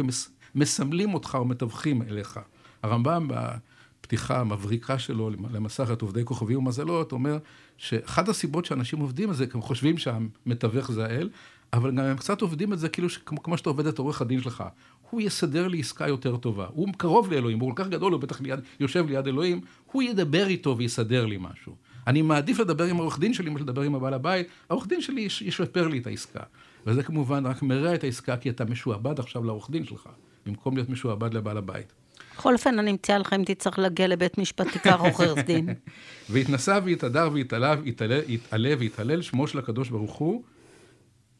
כמסמלים 0.53 1.15
אותך 1.15 1.35
או 1.41 1.45
מתווכים 1.45 2.03
אליך. 2.03 2.41
הרמב"ם 2.83 3.29
בפתיחה 3.29 4.41
המבריקה 4.41 4.99
שלו 4.99 5.31
למסכת 5.31 6.03
עובדי 6.03 6.25
כוכבים 6.25 6.59
ומזלות, 6.59 7.13
אומר 7.13 7.39
שאחת 7.77 8.29
הסיבות 8.29 8.65
שאנשים 8.65 8.99
עובדים 8.99 9.29
על 9.29 9.35
זה, 9.35 9.47
הם 9.55 9.63
חושבים 9.63 9.99
שהמתווך 9.99 10.93
זה 10.93 11.05
האל, 11.05 11.29
אבל 11.73 11.91
גם 11.91 11.99
הם 11.99 12.17
קצת 12.17 12.41
עובדים 12.41 12.73
את 12.73 12.79
זה 12.79 12.89
כאילו 12.89 13.09
כמו, 13.27 13.43
כמו 13.43 13.59
שאתה 13.59 13.71
עובד 13.71 13.87
את 13.87 13.99
עורך 13.99 14.23
הדין 14.23 14.41
שלך. 14.41 14.65
הוא 15.11 15.21
יסדר 15.21 15.69
לי 15.69 15.81
עסקה 15.81 16.09
יותר 16.09 16.37
טובה. 16.37 16.67
הוא 16.71 16.89
קרוב 16.97 17.33
לאלוהים, 17.33 17.61
הוא 17.61 17.75
כל 17.75 17.83
כך 17.83 17.91
גדול, 17.91 18.13
הוא 18.13 18.21
בטח 18.21 18.41
ליד, 18.41 18.61
יושב 18.81 19.07
ליד 19.09 19.27
אלוהים, 19.27 19.61
הוא 19.93 20.03
ידבר 20.03 20.47
איתו 20.47 20.77
ויסדר 20.79 21.27
לי 21.27 21.37
משהו. 21.41 21.77
אני 22.07 22.23
מעדיף 22.23 22.59
לדבר 22.59 22.85
עם 22.85 22.97
העורך 22.97 23.19
דין 23.19 23.35
שלי 23.35 23.51
מאשר 23.51 23.65
לדבר 23.65 23.83
עם 23.83 23.95
הבעל 23.95 24.15
הבית, 24.15 24.47
העורך 24.71 24.87
דין 24.87 25.01
שלי 25.01 25.21
ישפר 25.21 25.89
לי 25.89 25.99
את 25.99 26.07
העסקה. 26.07 26.43
וזה 26.87 27.03
כמובן 27.03 27.47
רק 27.47 27.63
מרע 27.63 27.95
את 27.95 28.05
העסקה, 28.05 28.37
כי 28.37 28.51
אתה 28.51 28.65
משועבד 28.65 29.19
עכשיו 29.19 29.45
לעורך 29.45 29.71
דין 29.71 29.85
שלך, 29.85 30.09
במקום 30.49 30.77
להיות 30.77 30.89
משועבד 30.89 31.35
לבעל 31.35 31.57
הבית. 31.57 31.93
בכל 32.37 32.53
אופן, 32.53 32.79
אני 32.79 32.93
מציעה 32.93 33.19
לך 33.19 33.33
אם 33.33 33.45
תצטרך 33.45 33.79
להגיע 33.79 34.09
לבית 34.09 34.39
משפט, 34.39 34.67
תקרא 34.67 34.97
עורך 34.97 35.39
דין. 35.47 35.69
והתנסה 36.31 36.79
והתהדר 36.85 37.31
והתעלה 37.33 38.75
והתהלל 38.79 39.23
שמו 39.23 39.49
של 39.49 39.59
הקדוש 39.59 39.89
ברוך 39.89 40.15
הוא, 40.15 40.43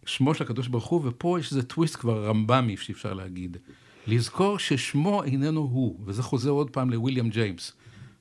שמו 0.07 0.35
של 0.35 0.45
הקדוש 0.45 0.69
ברוך 0.69 0.87
הוא, 0.87 1.01
ופה 1.05 1.39
יש 1.41 1.51
איזה 1.51 1.63
טוויסט 1.63 1.97
כבר 1.97 2.25
רמב"מי 2.25 2.77
שאפשר 2.77 3.15
להגיד. 3.15 3.57
לזכור 4.07 4.59
ששמו 4.59 5.25
איננו 5.25 5.61
הוא, 5.61 6.01
וזה 6.05 6.23
חוזר 6.23 6.51
עוד 6.51 6.71
פעם 6.71 6.91
לוויליאם 6.91 7.29
ג'יימס. 7.29 7.73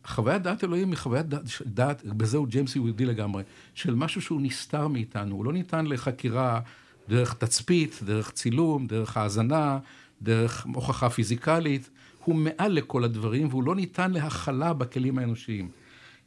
חוויית 0.06 0.41
דעת 0.41 0.63
אלוהים 0.63 0.89
היא 0.89 0.97
חוויית 0.97 1.26
דעת, 1.26 1.43
דעת, 1.65 2.06
בזה 2.06 2.38
הוא 2.38 2.47
ג'יימס 2.47 2.76
יהודי 2.76 3.06
לגמרי, 3.06 3.43
של 3.73 3.95
משהו 3.95 4.21
שהוא 4.21 4.41
נסתר 4.41 4.88
מאיתנו, 4.88 5.36
הוא 5.36 5.45
לא 5.45 5.54
ניתן 5.54 5.86
לחקירה 5.86 6.60
דרך 7.10 7.34
תצפית, 7.34 8.00
דרך 8.04 8.32
צילום, 8.32 8.88
דרך 8.88 9.17
האזנה, 9.17 9.80
דרך 10.21 10.65
הוכחה 10.73 11.10
פיזיקלית, 11.10 11.89
הוא 12.23 12.36
מעל 12.36 12.71
לכל 12.71 13.03
הדברים 13.03 13.47
והוא 13.47 13.63
לא 13.63 13.75
ניתן 13.75 14.12
להכלה 14.12 14.73
בכלים 14.73 15.17
האנושיים. 15.17 15.69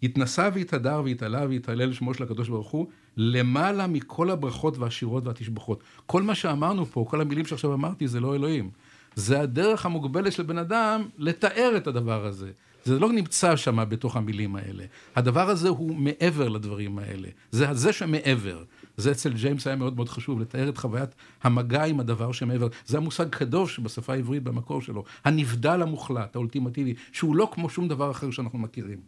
התנסה 0.03 0.48
והתהדר 0.55 1.03
והתעלה 1.05 1.46
והתהלל 1.48 1.92
שמו 1.92 2.14
של 2.14 2.22
הקדוש 2.22 2.48
ברוך 2.48 2.70
הוא, 2.70 2.87
למעלה 3.16 3.87
מכל 3.87 4.31
הברכות 4.31 4.79
והשירות 4.79 5.26
והתשבחות. 5.26 5.83
כל 6.07 6.22
מה 6.22 6.35
שאמרנו 6.35 6.87
פה, 6.87 7.05
כל 7.09 7.20
המילים 7.20 7.46
שעכשיו 7.46 7.74
אמרתי, 7.74 8.09
זה 8.09 8.20
לא 8.20 8.35
אלוהים. 8.35 8.70
זה 9.14 9.40
הדרך 9.40 9.87
המוגבלת 9.87 10.33
של 10.33 10.42
בן 10.42 10.59
אדם 10.59 11.09
לתאר 11.18 11.74
את 11.76 11.87
הדבר 11.87 12.26
הזה. 12.26 12.50
זה 12.85 12.98
לא 12.98 13.12
נמצא 13.12 13.57
שם 13.57 13.85
בתוך 13.88 14.16
המילים 14.16 14.57
האלה. 14.57 14.85
הדבר 15.16 15.50
הזה 15.50 15.68
הוא 15.68 15.96
מעבר 15.96 16.48
לדברים 16.48 16.98
האלה. 16.98 17.29
זה 17.50 17.66
זה 17.72 17.92
שמעבר. 17.92 18.62
זה 19.00 19.10
אצל 19.10 19.32
ג'יימס 19.32 19.66
היה 19.66 19.76
מאוד 19.76 19.96
מאוד 19.96 20.08
חשוב, 20.08 20.40
לתאר 20.40 20.68
את 20.68 20.78
חוויית 20.78 21.14
המגע 21.42 21.84
עם 21.84 22.00
הדבר 22.00 22.32
שמעבר. 22.32 22.68
זה 22.86 22.96
המושג 22.96 23.28
קדוש 23.28 23.80
בשפה 23.80 24.12
העברית 24.12 24.42
במקור 24.42 24.82
שלו. 24.82 25.04
הנבדל 25.24 25.82
המוחלט, 25.82 26.36
האולטימטיבי, 26.36 26.94
שהוא 27.12 27.36
לא 27.36 27.50
כמו 27.52 27.70
שום 27.70 27.88
דבר 27.88 28.10
אחר 28.10 28.30
שאנחנו 28.30 28.58
מכירים. 28.58 28.98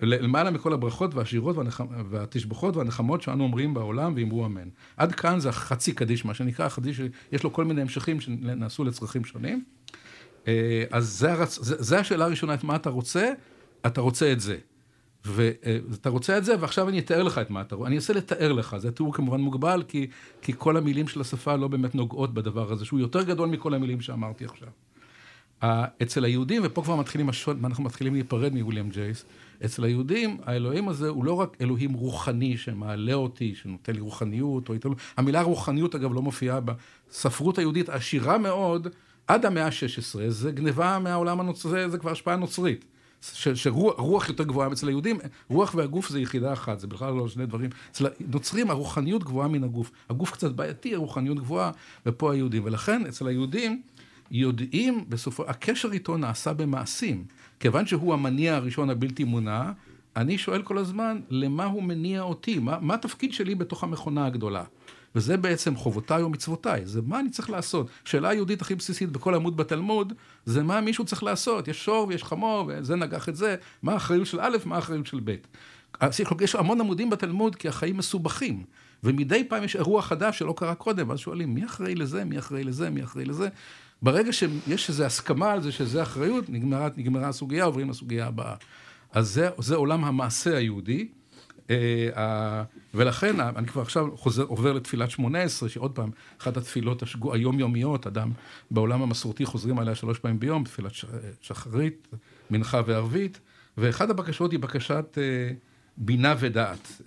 למעלה 0.00 0.50
מכל 0.50 0.72
הברכות 0.72 1.14
והשירות 1.14 1.56
והתשבחות 2.10 2.76
והנחמות 2.76 3.22
שאנו 3.22 3.44
אומרים 3.44 3.74
בעולם 3.74 4.12
ואמרו 4.16 4.46
אמן. 4.46 4.68
עד 4.96 5.12
כאן 5.12 5.40
זה 5.40 5.48
החצי 5.48 5.92
קדיש, 5.92 6.24
מה 6.24 6.34
שנקרא, 6.34 6.68
חדיש 6.68 7.00
שיש 7.30 7.42
לו 7.42 7.52
כל 7.52 7.64
מיני 7.64 7.80
המשכים 7.80 8.20
שנעשו 8.20 8.84
לצרכים 8.84 9.24
שונים. 9.24 9.64
אה, 10.48 10.84
אז 10.90 11.08
זה, 11.08 11.32
הרצ... 11.32 11.58
זה, 11.62 11.76
זה 11.78 11.98
השאלה 11.98 12.24
הראשונה, 12.24 12.54
את 12.54 12.64
מה 12.64 12.76
אתה 12.76 12.90
רוצה? 12.90 13.32
אתה 13.86 14.00
רוצה 14.00 14.32
את 14.32 14.40
זה. 14.40 14.56
ואתה 15.24 16.08
רוצה 16.08 16.38
את 16.38 16.44
זה, 16.44 16.54
ועכשיו 16.60 16.88
אני 16.88 16.98
אתאר 16.98 17.22
לך 17.22 17.38
את 17.38 17.50
מה 17.50 17.60
אתה 17.60 17.74
רוצה. 17.74 17.86
אני 17.86 17.96
אנסה 17.96 18.12
לתאר 18.12 18.52
לך, 18.52 18.76
זה 18.78 18.90
תיאור 18.90 19.14
כמובן 19.14 19.40
מוגבל, 19.40 19.82
כי, 19.88 20.06
כי 20.42 20.52
כל 20.58 20.76
המילים 20.76 21.08
של 21.08 21.20
השפה 21.20 21.56
לא 21.56 21.68
באמת 21.68 21.94
נוגעות 21.94 22.34
בדבר 22.34 22.72
הזה, 22.72 22.84
שהוא 22.84 23.00
יותר 23.00 23.22
גדול 23.22 23.48
מכל 23.48 23.74
המילים 23.74 24.00
שאמרתי 24.00 24.44
עכשיו. 24.44 24.68
אצל 26.02 26.24
היהודים, 26.24 26.62
ופה 26.64 26.82
כבר 26.82 26.96
מתחילים, 26.96 27.28
השון, 27.28 27.64
אנחנו 27.64 27.84
מתחילים 27.84 28.14
להיפרד 28.14 28.54
מוויליאם 28.54 28.90
ג'ייס, 28.90 29.24
אצל 29.64 29.84
היהודים, 29.84 30.36
האלוהים 30.44 30.88
הזה 30.88 31.08
הוא 31.08 31.24
לא 31.24 31.32
רק 31.32 31.56
אלוהים 31.60 31.92
רוחני 31.92 32.56
שמעלה 32.56 33.14
אותי, 33.14 33.54
שנותן 33.54 33.92
לי 33.92 34.00
רוחניות, 34.00 34.68
או 34.68 34.74
יתן... 34.74 34.88
המילה 35.16 35.42
רוחניות 35.42 35.94
אגב 35.94 36.12
לא 36.12 36.22
מופיעה 36.22 36.60
בספרות 36.60 37.58
היהודית 37.58 37.88
עשירה 37.88 38.38
מאוד, 38.38 38.88
עד 39.26 39.46
המאה 39.46 39.66
ה-16, 39.66 40.18
זה 40.28 40.52
גניבה 40.52 40.98
מהעולם 40.98 41.40
הנוצרי, 41.40 41.90
זה 41.90 41.98
כבר 41.98 42.10
השפעה 42.10 42.36
נוצרית. 42.36 42.84
שרוח 43.22 44.28
יותר 44.28 44.44
גבוהה 44.44 44.72
אצל 44.72 44.88
היהודים, 44.88 45.18
רוח 45.48 45.74
והגוף 45.74 46.08
זה 46.08 46.20
יחידה 46.20 46.52
אחת, 46.52 46.80
זה 46.80 46.86
בכלל 46.86 47.14
לא 47.14 47.28
שני 47.28 47.46
דברים. 47.46 47.70
אצל 47.90 48.06
הנוצרים 48.20 48.70
הרוחניות 48.70 49.24
גבוהה 49.24 49.48
מן 49.48 49.64
הגוף. 49.64 49.90
הגוף 50.10 50.30
קצת 50.30 50.52
בעייתי, 50.52 50.94
הרוחניות 50.94 51.38
גבוהה, 51.38 51.70
ופה 52.06 52.32
היהודים. 52.32 52.62
ולכן 52.64 53.06
אצל 53.06 53.26
היהודים 53.26 53.82
יודעים 54.30 55.04
בסופו, 55.08 55.44
הקשר 55.48 55.92
איתו 55.92 56.16
נעשה 56.16 56.52
במעשים. 56.52 57.24
כיוון 57.60 57.86
שהוא 57.86 58.14
המניע 58.14 58.56
הראשון 58.56 58.90
הבלתי 58.90 59.24
מונע, 59.24 59.72
אני 60.16 60.38
שואל 60.38 60.62
כל 60.62 60.78
הזמן, 60.78 61.20
למה 61.30 61.64
הוא 61.64 61.82
מניע 61.82 62.22
אותי? 62.22 62.58
מה, 62.58 62.78
מה 62.80 62.94
התפקיד 62.94 63.32
שלי 63.32 63.54
בתוך 63.54 63.84
המכונה 63.84 64.26
הגדולה? 64.26 64.64
וזה 65.14 65.36
בעצם 65.36 65.76
חובותיי 65.76 66.22
או 66.22 66.30
מצוותיי, 66.30 66.86
זה 66.86 67.00
מה 67.02 67.20
אני 67.20 67.30
צריך 67.30 67.50
לעשות. 67.50 67.86
שאלה 68.04 68.28
היהודית 68.28 68.62
הכי 68.62 68.74
בסיסית 68.74 69.10
בכל 69.12 69.34
עמוד 69.34 69.56
בתלמוד, 69.56 70.12
זה 70.44 70.62
מה 70.62 70.80
מישהו 70.80 71.04
צריך 71.04 71.22
לעשות. 71.22 71.68
יש 71.68 71.84
שור 71.84 72.08
ויש 72.08 72.24
חמור, 72.24 72.64
וזה 72.68 72.96
נגח 72.96 73.28
את 73.28 73.36
זה, 73.36 73.56
מה 73.82 73.92
האחריות 73.92 74.26
של 74.26 74.40
א', 74.40 74.56
מה 74.64 74.76
האחריות 74.76 75.06
של 75.06 75.20
ב'. 75.24 75.34
יש 76.40 76.54
המון 76.54 76.80
עמודים 76.80 77.10
בתלמוד 77.10 77.56
כי 77.56 77.68
החיים 77.68 77.96
מסובכים. 77.96 78.64
ומדי 79.04 79.44
פעם 79.48 79.64
יש 79.64 79.76
אירוע 79.76 80.02
חדש 80.02 80.38
שלא 80.38 80.54
קרה 80.56 80.74
קודם, 80.74 81.08
ואז 81.08 81.18
שואלים, 81.18 81.54
מי 81.54 81.64
אחראי 81.64 81.94
לזה, 81.94 82.24
מי 82.24 82.38
אחראי 82.38 82.64
לזה, 82.64 82.90
מי 82.90 83.04
אחראי 83.04 83.24
לזה. 83.24 83.48
ברגע 84.02 84.32
שיש 84.32 84.88
איזו 84.88 85.04
הסכמה 85.04 85.52
על 85.52 85.62
זה 85.62 85.72
שזה 85.72 86.02
אחריות, 86.02 86.50
נגמרה, 86.50 86.88
נגמרה 86.96 87.28
הסוגיה, 87.28 87.64
עוברים 87.64 87.90
לסוגיה 87.90 88.26
הבאה. 88.26 88.54
אז 89.12 89.28
זה, 89.28 89.48
זה 89.58 89.74
עולם 89.76 90.04
המעשה 90.04 90.56
היהודי. 90.56 91.08
אה, 91.70 92.62
ולכן, 92.94 93.40
אני 93.40 93.66
כבר 93.66 93.82
עכשיו 93.82 94.16
חוזר, 94.16 94.42
עובר 94.42 94.72
לתפילת 94.72 95.10
שמונה 95.10 95.42
עשרה, 95.42 95.68
שעוד 95.68 95.92
פעם, 95.92 96.10
אחת 96.40 96.56
התפילות 96.56 97.02
השגו, 97.02 97.34
היומיומיות, 97.34 98.06
אדם 98.06 98.32
בעולם 98.70 99.02
המסורתי 99.02 99.44
חוזרים 99.44 99.78
עליה 99.78 99.94
שלוש 99.94 100.18
פעמים 100.18 100.40
ביום, 100.40 100.64
תפילת 100.64 100.92
שחרית, 101.40 102.08
מנחה 102.50 102.80
וערבית, 102.86 103.40
ואחת 103.78 104.10
הבקשות 104.10 104.52
היא 104.52 104.60
בקשת 104.60 105.18
אה, 105.18 105.54
בינה 105.96 106.34
ודעת, 106.38 107.02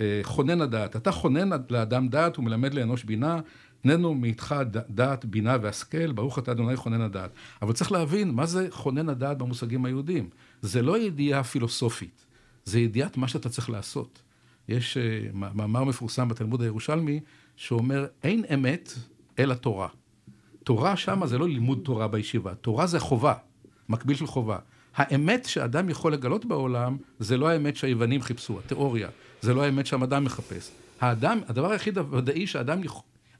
אה, 0.00 0.20
חונן 0.22 0.60
הדעת. 0.60 0.96
אתה 0.96 1.10
חונן 1.10 1.50
לאדם 1.70 2.08
דעת 2.08 2.38
ומלמד 2.38 2.74
לאנוש 2.74 3.04
בינה, 3.04 3.40
תננו 3.82 4.14
מאיתך 4.14 4.54
דעת, 4.88 5.24
בינה 5.24 5.56
והשכל, 5.62 6.12
ברוך 6.12 6.38
אתה 6.38 6.52
אדוני 6.52 6.76
חונן 6.76 7.00
הדעת. 7.00 7.30
אבל 7.62 7.72
צריך 7.72 7.92
להבין 7.92 8.30
מה 8.30 8.46
זה 8.46 8.66
חונן 8.70 9.08
הדעת 9.08 9.38
במושגים 9.38 9.84
היהודיים. 9.84 10.28
זה 10.62 10.82
לא 10.82 10.98
ידיעה 10.98 11.44
פילוסופית. 11.44 12.25
זה 12.66 12.80
ידיעת 12.80 13.16
מה 13.16 13.28
שאתה 13.28 13.48
צריך 13.48 13.70
לעשות. 13.70 14.22
יש 14.68 14.96
uh, 14.96 15.36
מאמר 15.36 15.84
מפורסם 15.84 16.28
בתלמוד 16.28 16.62
הירושלמי, 16.62 17.20
שאומר, 17.56 18.06
אין 18.22 18.44
אמת 18.54 18.92
אלא 19.38 19.54
תורה. 19.54 19.88
תורה 20.64 20.96
שמה 20.96 21.26
זה 21.26 21.38
לא 21.38 21.48
לימוד 21.48 21.80
תורה 21.84 22.08
בישיבה, 22.08 22.54
תורה 22.54 22.86
זה 22.86 23.00
חובה, 23.00 23.34
מקביל 23.88 24.16
של 24.16 24.26
חובה. 24.26 24.58
האמת 24.96 25.44
שאדם 25.44 25.88
יכול 25.88 26.12
לגלות 26.12 26.44
בעולם, 26.44 26.96
זה 27.18 27.36
לא 27.36 27.48
האמת 27.48 27.76
שהיוונים 27.76 28.22
חיפשו, 28.22 28.58
התיאוריה. 28.58 29.08
זה 29.40 29.54
לא 29.54 29.62
האמת 29.62 29.86
שהמדע 29.86 30.20
מחפש. 30.20 30.70
האדם, 31.00 31.40
הדבר 31.48 31.70
היחיד 31.70 31.98
הוודאי 31.98 32.46
שאדם 32.46 32.80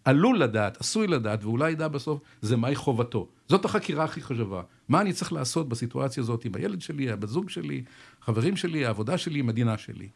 עלול 0.04 0.38
לדעת, 0.38 0.80
עשוי 0.80 1.06
לדעת, 1.06 1.44
ואולי 1.44 1.70
ידע 1.70 1.88
בסוף, 1.88 2.20
זה 2.42 2.56
מהי 2.56 2.74
חובתו. 2.74 3.28
זאת 3.48 3.64
החקירה 3.64 4.04
הכי 4.04 4.20
חשובה. 4.20 4.62
מה 4.88 5.00
אני 5.00 5.12
צריך 5.12 5.32
לעשות 5.32 5.68
בסיטואציה 5.68 6.22
הזאת 6.22 6.44
עם 6.44 6.52
הילד 6.54 6.80
שלי, 6.80 7.10
הבת 7.10 7.28
זוג 7.28 7.50
שלי, 7.50 7.82
חברים 8.22 8.56
שלי, 8.56 8.86
העבודה 8.86 9.18
שלי, 9.18 9.42
מדינה 9.42 9.78
שלי. 9.78 10.08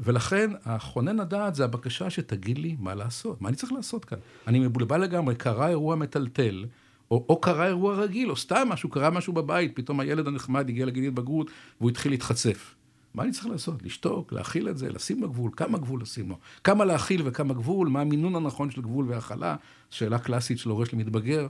ולכן, 0.00 0.50
הכונן 0.64 1.20
הדעת 1.20 1.54
זה 1.54 1.64
הבקשה 1.64 2.10
שתגיד 2.10 2.58
לי 2.58 2.76
מה 2.78 2.94
לעשות, 2.94 3.42
מה 3.42 3.48
אני 3.48 3.56
צריך 3.56 3.72
לעשות 3.72 4.04
כאן. 4.04 4.18
אני 4.46 4.58
מבולבל 4.58 5.00
לגמרי, 5.00 5.34
קרה 5.34 5.68
אירוע 5.68 5.96
מטלטל, 5.96 6.64
או, 7.10 7.26
או 7.28 7.40
קרה 7.40 7.66
אירוע 7.66 7.94
רגיל, 7.94 8.30
או 8.30 8.36
סתם 8.36 8.68
משהו, 8.70 8.88
קרה 8.88 9.10
משהו 9.10 9.32
בבית, 9.32 9.76
פתאום 9.76 10.00
הילד 10.00 10.26
הנחמד 10.26 10.68
הגיע 10.68 10.86
לגיל 10.86 11.04
התבגרות, 11.04 11.50
והוא 11.80 11.90
התחיל 11.90 12.12
להתחצף. 12.12 12.74
מה 13.14 13.22
אני 13.22 13.32
צריך 13.32 13.46
לעשות? 13.46 13.82
לשתוק, 13.82 14.32
להכיל 14.32 14.68
את 14.68 14.78
זה, 14.78 14.88
לשים 14.90 15.20
לו 15.20 15.28
גבול, 15.28 15.50
כמה 15.56 15.78
גבול 15.78 16.02
לשים 16.02 16.28
לו? 16.28 16.38
כמה 16.64 16.84
להכיל 16.84 17.22
וכמה 17.24 17.54
גבול, 17.54 17.88
מה 17.88 18.00
המינון 18.00 18.36
הנכון 18.36 18.70
של 18.70 18.82
גבול 18.82 19.04
והכלה? 19.08 19.56
שאלה 19.90 20.18
קלאסית 20.18 20.58
של 20.58 20.70
הורה 20.70 20.84
למתבגר. 20.92 21.46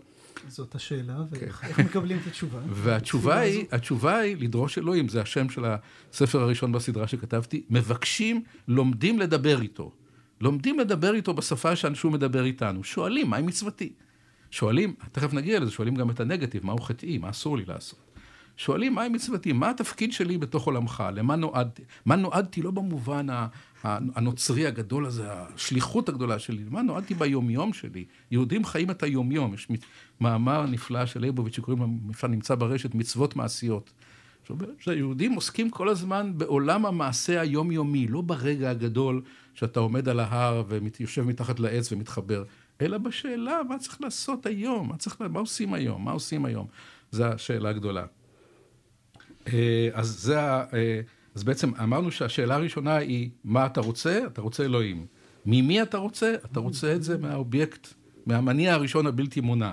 זאת 0.48 0.74
השאלה, 0.74 1.16
ואיך 1.30 1.56
כן. 1.76 1.84
מקבלים 1.84 2.18
את 2.18 2.26
התשובה? 2.26 2.58
והתשובה 2.82 3.38
היא, 3.38 3.64
התשובה 3.72 4.18
היא 4.18 4.36
לדרוש 4.40 4.78
אלוהים, 4.78 5.08
זה 5.08 5.22
השם 5.22 5.48
של 5.48 5.64
הספר 5.64 6.40
הראשון 6.40 6.72
בסדרה 6.72 7.08
שכתבתי, 7.08 7.62
מבקשים, 7.70 8.42
לומדים 8.68 9.18
לדבר 9.18 9.60
איתו. 9.62 9.92
לומדים 10.40 10.78
לדבר 10.78 11.14
איתו 11.14 11.34
בשפה 11.34 11.76
שאנשהו 11.76 12.10
מדבר 12.10 12.44
איתנו. 12.44 12.84
שואלים, 12.84 13.30
מהי 13.30 13.42
מצוותי? 13.42 13.92
שואלים, 14.50 14.94
תכף 15.12 15.32
נגיע 15.32 15.60
לזה, 15.60 15.70
שואלים 15.70 15.94
גם 15.94 16.10
את 16.10 16.20
הנגטיב, 16.20 16.66
מהו 16.66 16.78
חטאי, 16.78 17.18
מה 17.18 17.30
אסור 17.30 17.56
לי 17.56 17.64
לעשות. 17.64 18.03
שואלים 18.56 18.94
מהי 18.94 19.08
מצוותי, 19.08 19.52
מה 19.52 19.70
התפקיד 19.70 20.12
שלי 20.12 20.38
בתוך 20.38 20.64
עולמך, 20.64 21.04
למה 21.14 21.36
נועדתי? 21.36 21.82
מה 22.06 22.16
נועדתי 22.16 22.62
לא 22.62 22.70
במובן 22.70 23.26
הנוצרי 23.84 24.66
הגדול 24.66 25.06
הזה, 25.06 25.32
השליחות 25.32 26.08
הגדולה 26.08 26.38
שלי, 26.38 26.64
למה 26.64 26.82
נועדתי 26.82 27.14
ביומיום 27.14 27.72
שלי? 27.72 28.04
יהודים 28.30 28.64
חיים 28.64 28.90
את 28.90 29.02
היומיום, 29.02 29.54
יש 29.54 29.68
מאמר 30.20 30.66
נפלא 30.66 31.06
של 31.06 31.20
ליבוביץ' 31.20 31.56
שקוראים 31.56 31.82
לו, 31.82 31.88
אפשר 32.10 32.26
נמצא 32.26 32.54
ברשת, 32.54 32.94
מצוות 32.94 33.36
מעשיות. 33.36 33.92
שהיהודים 34.78 35.32
עוסקים 35.32 35.70
כל 35.70 35.88
הזמן 35.88 36.32
בעולם 36.36 36.86
המעשה 36.86 37.40
היומיומי, 37.40 38.06
לא 38.08 38.20
ברגע 38.20 38.70
הגדול 38.70 39.22
שאתה 39.54 39.80
עומד 39.80 40.08
על 40.08 40.20
ההר 40.20 40.62
ויושב 40.68 41.22
מתחת 41.22 41.60
לעץ 41.60 41.92
ומתחבר, 41.92 42.44
אלא 42.80 42.98
בשאלה 42.98 43.60
מה 43.68 43.78
צריך 43.78 44.00
לעשות 44.00 44.46
היום, 44.46 44.88
מה, 44.88 44.96
צריך, 44.96 45.20
מה 45.20 45.40
עושים 45.40 45.74
היום, 45.74 46.04
מה 46.04 46.10
עושים 46.10 46.44
היום. 46.44 46.66
זו 47.10 47.24
השאלה 47.24 47.68
הגדולה. 47.68 48.04
אה, 49.52 49.88
אז 49.92 50.08
זה 50.08 50.38
אז 51.34 51.44
בעצם 51.44 51.70
אמרנו 51.82 52.10
שהשאלה 52.10 52.54
הראשונה 52.54 52.96
היא, 52.96 53.30
מה 53.44 53.66
אתה 53.66 53.80
רוצה? 53.80 54.20
אתה 54.26 54.40
רוצה 54.40 54.64
אלוהים. 54.64 55.06
ממי 55.46 55.82
אתה 55.82 55.98
רוצה? 55.98 56.34
אתה 56.44 56.60
רוצה 56.60 56.94
את 56.94 57.02
זה 57.02 57.18
מהאובייקט, 57.18 57.88
מהמניע 58.26 58.74
הראשון 58.74 59.06
הבלתי 59.06 59.40
מונע. 59.40 59.72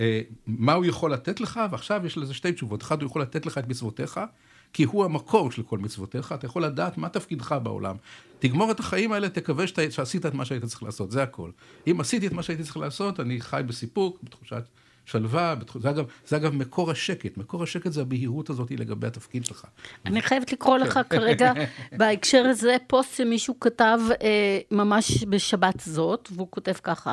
אה, 0.00 0.20
מה 0.46 0.72
הוא 0.72 0.84
יכול 0.84 1.12
לתת 1.12 1.40
לך? 1.40 1.60
ועכשיו 1.70 2.06
יש 2.06 2.18
לזה 2.18 2.34
שתי 2.34 2.52
תשובות. 2.52 2.82
אחד, 2.82 3.02
הוא 3.02 3.06
יכול 3.06 3.22
לתת 3.22 3.46
לך 3.46 3.58
את 3.58 3.68
מצוותיך, 3.68 4.20
כי 4.72 4.84
הוא 4.84 5.04
המקור 5.04 5.50
של 5.50 5.62
כל 5.62 5.78
מצוותיך, 5.78 6.32
אתה 6.32 6.46
יכול 6.46 6.64
לדעת 6.64 6.98
מה 6.98 7.08
תפקידך 7.08 7.56
בעולם. 7.62 7.96
תגמור 8.38 8.70
את 8.70 8.80
החיים 8.80 9.12
האלה, 9.12 9.28
תקווה 9.28 9.66
שאתה, 9.66 9.90
שעשית 9.90 10.26
את 10.26 10.34
מה 10.34 10.44
שהיית 10.44 10.64
צריך 10.64 10.82
לעשות, 10.82 11.10
זה 11.10 11.22
הכל. 11.22 11.50
אם 11.86 12.00
עשיתי 12.00 12.26
את 12.26 12.32
מה 12.32 12.42
שהייתי 12.42 12.62
צריך 12.62 12.76
לעשות, 12.76 13.20
אני 13.20 13.40
חי 13.40 13.62
בסיפוק, 13.66 14.18
בתחושת 14.22 14.64
שלווה. 15.06 15.54
זה, 15.80 15.90
אגב, 15.90 16.04
זה 16.26 16.36
אגב 16.36 16.54
מקור 16.54 16.90
השקט, 16.90 17.36
מקור 17.36 17.62
השקט 17.62 17.92
זה 17.92 18.00
הבהירות 18.00 18.50
הזאת 18.50 18.70
לגבי 18.70 19.06
התפקיד 19.06 19.44
שלך. 19.44 19.64
אני 20.06 20.22
חייבת 20.22 20.52
לקרוא 20.52 20.78
לך 20.78 20.92
כן. 20.94 21.18
כרגע, 21.18 21.52
בהקשר 21.98 22.46
הזה, 22.46 22.76
פוסט 22.86 23.16
שמישהו 23.16 23.60
כתב 23.60 24.00
אה, 24.22 24.58
ממש 24.70 25.24
בשבת 25.24 25.80
זאת, 25.80 26.28
והוא 26.32 26.48
כותב 26.50 26.72
ככה. 26.82 27.12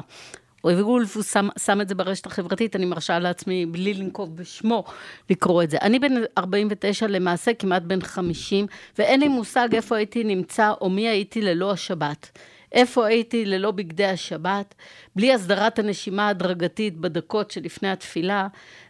וולף, 0.63 1.15
הוא 1.15 1.23
שם, 1.23 1.47
שם 1.59 1.81
את 1.81 1.89
זה 1.89 1.95
ברשת 1.95 2.25
החברתית, 2.25 2.75
אני 2.75 2.85
מרשה 2.85 3.19
לעצמי, 3.19 3.65
בלי 3.65 3.93
לנקוב 3.93 4.35
בשמו, 4.35 4.83
לקרוא 5.29 5.63
את 5.63 5.69
זה. 5.69 5.77
אני 5.81 5.99
בן 5.99 6.13
49 6.37 7.07
למעשה, 7.07 7.53
כמעט 7.53 7.81
בן 7.81 8.01
50, 8.01 8.67
ואין 8.97 9.19
לי 9.19 9.27
מושג 9.27 9.67
איפה 9.73 9.95
הייתי 9.97 10.23
נמצא, 10.23 10.71
או 10.81 10.89
מי 10.89 11.07
הייתי 11.07 11.41
ללא 11.41 11.71
השבת. 11.71 12.39
איפה 12.73 13.07
הייתי 13.07 13.45
ללא 13.45 13.71
בגדי 13.71 14.05
השבת, 14.05 14.75
בלי 15.15 15.33
הסדרת 15.33 15.79
הנשימה 15.79 16.27
ההדרגתית 16.27 16.97
בדקות 16.97 17.51
שלפני 17.51 17.91
התפילה, 17.91 18.47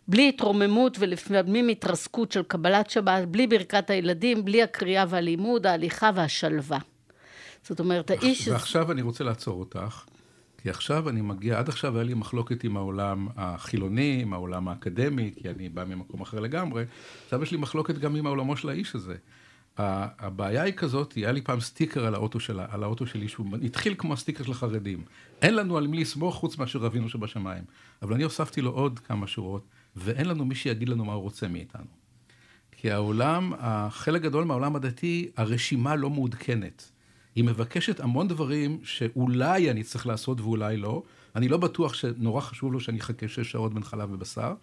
בלי 0.08 0.30
התרוממות 0.30 0.98
ולפעמים 1.00 1.68
התרסקות 1.68 2.32
של 2.32 2.44
קבלת 2.44 2.90
שבת, 2.90 3.28
בלי 3.28 3.48
ברכת 3.48 3.90
הילדים, 3.90 4.46
בלי 4.46 4.64
הקריאה 4.64 5.06
והלימוד, 5.10 5.68
ההליכה 5.68 6.10
והשלווה. 6.16 6.80
זאת 7.64 7.80
אומרת, 7.80 8.12
האיש... 8.12 8.48
ועכשיו 8.48 8.92
אני 8.92 9.02
רוצה 9.02 9.24
לעצור 9.24 9.60
אותך. 9.60 10.04
כי 10.64 10.70
עכשיו 10.70 11.10
אני 11.10 11.22
מגיע, 11.22 11.60
עד 11.60 11.70
עכשיו 11.70 11.96
היה 11.96 12.04
לי 12.04 12.14
מחלוקת 12.14 12.64
עם 12.64 12.78
העולם 12.78 13.28
החילוני, 13.38 14.20
עם 14.22 14.34
העולם 14.34 14.68
האקדמי, 14.68 15.32
כי 15.42 15.50
אני 15.50 15.70
בא 15.70 15.84
ממקום 15.84 16.22
אחר 16.22 16.40
לגמרי, 16.40 16.84
עכשיו 17.26 17.44
יש 17.44 17.52
לי 17.52 17.58
מחלוקת 17.58 17.98
גם 17.98 18.16
עם 18.16 18.26
העולמו 18.26 18.58
של 18.58 18.70
האיש 18.70 18.96
הזה. 18.96 19.16
הבעיה 19.78 20.64
היא 20.64 20.74
כזאת, 20.74 21.14
היה 21.14 21.32
לי 21.32 21.42
פעם 21.42 21.60
סטיקר 21.60 22.06
על 22.06 22.16
האוטו, 22.16 22.40
שלה, 22.40 22.66
על 22.70 22.84
האוטו 22.84 23.06
שלי, 23.06 23.28
שהוא 23.28 23.48
התחיל 23.64 23.96
כמו 23.98 24.14
הסטיקר 24.14 24.44
של 24.44 24.52
החרדים. 24.52 25.04
אין 25.42 25.56
לנו 25.56 25.78
על 25.78 25.88
מי 25.88 26.02
לסמוך 26.02 26.36
חוץ 26.36 26.58
מאשר 26.58 26.86
אבינו 26.86 27.10
שבשמיים. 27.10 27.64
אבל 28.02 28.14
אני 28.14 28.24
הוספתי 28.24 28.62
לו 28.62 28.72
עוד 28.72 29.00
כמה 29.00 29.28
שורות, 29.28 29.68
ואין 29.96 30.28
לנו 30.28 30.46
מי 30.46 30.56
שיגיד 30.56 30.90
לנו 30.90 31.06
מה 31.06 31.14
הוא 31.14 31.22
רוצה 31.22 31.48
מאיתנו. 31.48 31.86
כי 32.72 32.92
העולם, 32.92 33.54
חלק 33.90 34.22
גדול 34.22 34.44
מהעולם 34.44 34.76
הדתי, 34.76 35.32
הרשימה 35.38 35.96
לא 35.96 36.10
מעודכנת. 36.10 36.92
היא 37.36 37.44
מבקשת 37.44 38.00
המון 38.00 38.28
דברים 38.28 38.80
שאולי 38.84 39.72
אני 39.72 39.84
צריך 39.84 40.08
לעשות 40.08 40.42
ואולי 40.42 40.78
לא. 40.78 41.04
אני 41.36 41.48
לא 41.48 41.58
בטוח 41.58 41.94
שנורא 41.94 42.42
חשוב 42.42 42.74
לו 42.74 42.80
שאני 42.80 43.00
אחכה 43.00 43.28
שש 43.28 43.52
שעות 43.52 43.74
בין 43.74 43.84
חלב 43.84 44.12
ובשר, 44.12 44.54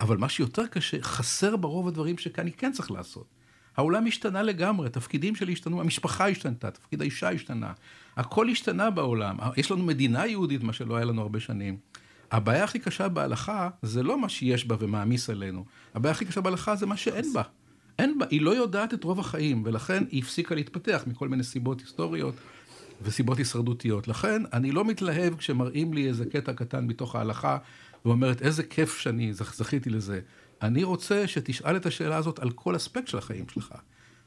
אבל 0.00 0.16
מה 0.16 0.28
שיותר 0.28 0.66
קשה, 0.66 1.02
חסר 1.02 1.56
ברוב 1.56 1.88
הדברים 1.88 2.18
שאני 2.18 2.52
כן 2.52 2.72
צריך 2.72 2.90
לעשות. 2.90 3.39
העולם 3.80 4.06
השתנה 4.06 4.42
לגמרי, 4.42 4.86
התפקידים 4.86 5.36
שלי 5.36 5.52
השתנו, 5.52 5.80
המשפחה 5.80 6.28
השתנתה, 6.28 6.70
תפקיד 6.70 7.00
האישה 7.00 7.30
השתנה, 7.30 7.72
הכל 8.16 8.48
השתנה 8.48 8.90
בעולם. 8.90 9.36
יש 9.56 9.70
לנו 9.70 9.84
מדינה 9.84 10.26
יהודית, 10.26 10.62
מה 10.62 10.72
שלא 10.72 10.96
היה 10.96 11.04
לנו 11.04 11.22
הרבה 11.22 11.40
שנים. 11.40 11.76
הבעיה 12.30 12.64
הכי 12.64 12.78
קשה 12.78 13.08
בהלכה 13.08 13.68
זה 13.82 14.02
לא 14.02 14.20
מה 14.20 14.28
שיש 14.28 14.66
בה 14.66 14.76
ומעמיס 14.78 15.30
עלינו, 15.30 15.64
הבעיה 15.94 16.12
הכי 16.12 16.24
קשה 16.24 16.40
בהלכה 16.40 16.76
זה 16.76 16.86
מה 16.86 16.96
שאין 16.96 17.32
בה. 17.32 17.42
אין 17.98 18.18
בה, 18.18 18.26
היא 18.30 18.40
לא 18.40 18.50
יודעת 18.50 18.94
את 18.94 19.04
רוב 19.04 19.20
החיים, 19.20 19.62
ולכן 19.64 20.04
היא 20.10 20.22
הפסיקה 20.22 20.54
להתפתח 20.54 21.04
מכל 21.06 21.28
מיני 21.28 21.44
סיבות 21.44 21.80
היסטוריות 21.80 22.34
וסיבות 23.02 23.38
הישרדותיות. 23.38 24.08
לכן, 24.08 24.42
אני 24.52 24.72
לא 24.72 24.84
מתלהב 24.84 25.36
כשמראים 25.36 25.94
לי 25.94 26.08
איזה 26.08 26.24
קטע 26.24 26.52
קטן 26.52 26.86
מתוך 26.86 27.16
ההלכה, 27.16 27.58
ואומרת, 28.04 28.42
איזה 28.42 28.62
כיף 28.62 28.98
שאני 28.98 29.32
זכיתי 29.32 29.90
לזה. 29.90 30.20
אני 30.62 30.84
רוצה 30.84 31.26
שתשאל 31.26 31.76
את 31.76 31.86
השאלה 31.86 32.16
הזאת 32.16 32.38
על 32.38 32.50
כל 32.50 32.76
אספקט 32.76 33.08
של 33.08 33.18
החיים 33.18 33.44
שלך. 33.48 33.72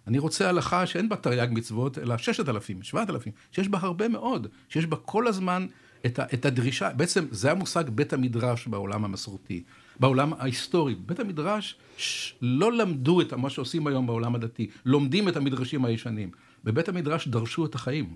אני 0.08 0.20
רוצה 0.20 0.50
הלכה 0.50 0.86
שאין 0.86 1.10
בה 1.10 1.16
תרי"ג 1.16 1.48
מצוות, 1.52 1.98
אלא 1.98 2.18
ששת 2.18 2.50
אלפים, 2.50 2.84
שבעת 2.84 3.10
אלפים, 3.10 3.34
שיש 3.52 3.68
בה 3.68 3.80
הרבה 3.82 4.08
מאוד, 4.08 4.48
שיש 4.70 4.86
בה 4.86 4.98
כל 4.98 5.28
הזמן 5.28 5.68
את, 6.06 6.20
ה, 6.20 6.26
את 6.34 6.46
הדרישה, 6.46 6.90
בעצם 6.94 7.26
זה 7.32 7.52
המושג 7.52 7.90
בית 7.90 8.14
המדרש 8.14 8.68
בעולם 8.68 9.06
המסורתי. 9.06 9.64
בעולם 10.00 10.34
ההיסטורי. 10.34 10.96
בית 10.96 11.20
המדרש 11.20 11.76
ש... 11.98 12.34
לא 12.42 12.74
למדו 12.74 13.22
את 13.22 13.34
מה 13.34 13.50
שעושים 13.50 13.88
היום 13.88 14.08
בעולם 14.08 14.36
הדתי, 14.36 14.70
לומדים 14.86 15.30
את 15.30 15.38
המדרשים 15.38 15.86
הישנים. 15.86 16.32
בבית 16.64 16.90
המדרש 16.90 17.28
דרשו 17.28 17.66
את 17.66 17.76
החיים. 17.76 18.16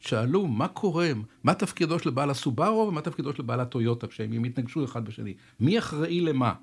שאלו 0.00 0.46
מה 0.46 0.68
קורה, 0.68 1.10
מה 1.44 1.54
תפקידו 1.54 1.98
של 1.98 2.10
בעל 2.10 2.30
הסובארו 2.30 2.88
ומה 2.88 3.00
תפקידו 3.00 3.32
של 3.32 3.42
בעל 3.42 3.60
הטויוטה, 3.60 4.06
כשהם 4.06 4.44
יתנגשו 4.44 4.84
אחד 4.84 5.04
בשני. 5.04 5.34
מי 5.60 5.78
אחראי 5.78 6.20
למה? 6.20 6.54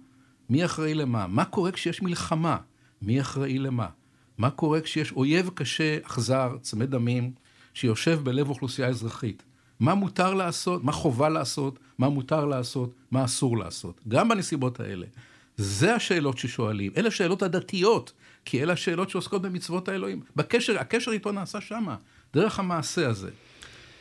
מי 0.52 0.66
אחראי 0.66 0.94
למה? 0.94 1.28
מה 1.28 1.46
קורה 1.46 1.72
כשיש 1.72 2.02
מלחמה? 2.02 2.58
מי 3.02 3.22
אחראי 3.22 3.60
למה? 3.60 3.88
מה 4.38 4.50
קורה 4.50 4.82
כשיש 4.82 5.12
אויב 5.12 5.50
קשה, 5.54 5.98
אכזר, 6.04 6.58
צמא 6.62 6.86
דמים, 6.86 7.32
שיושב 7.74 8.20
בלב 8.24 8.50
אוכלוסייה 8.50 8.88
אזרחית? 8.88 9.44
מה 9.80 9.96
מותר 9.96 10.34
לעשות, 10.34 10.84
מה 10.84 10.92
חובה 10.92 11.30
לעשות, 11.30 11.80
מה 11.98 12.10
מותר 12.10 12.46
לעשות, 12.46 12.94
מה 13.12 13.26
אסור 13.26 13.58
לעשות. 13.58 14.02
גם 14.08 14.30
בנסיבות 14.30 14.80
האלה. 14.80 15.06
זה 15.58 15.96
השאלות 15.96 16.38
ששואלים. 16.38 16.92
אלה 16.98 17.08
השאלות 17.08 17.44
הדתיות, 17.44 18.12
כי 18.46 18.64
אלה 18.64 18.74
השאלות 18.74 19.10
שעוסקות 19.10 19.42
במצוות 19.42 19.88
האלוהים. 19.88 20.22
בקשר, 20.36 20.80
הקשר 20.80 21.12
איתו 21.12 21.32
נעשה 21.32 21.62
שמה, 21.62 21.96
דרך 22.34 22.60
המעשה 22.60 23.10
הזה. 23.10 23.30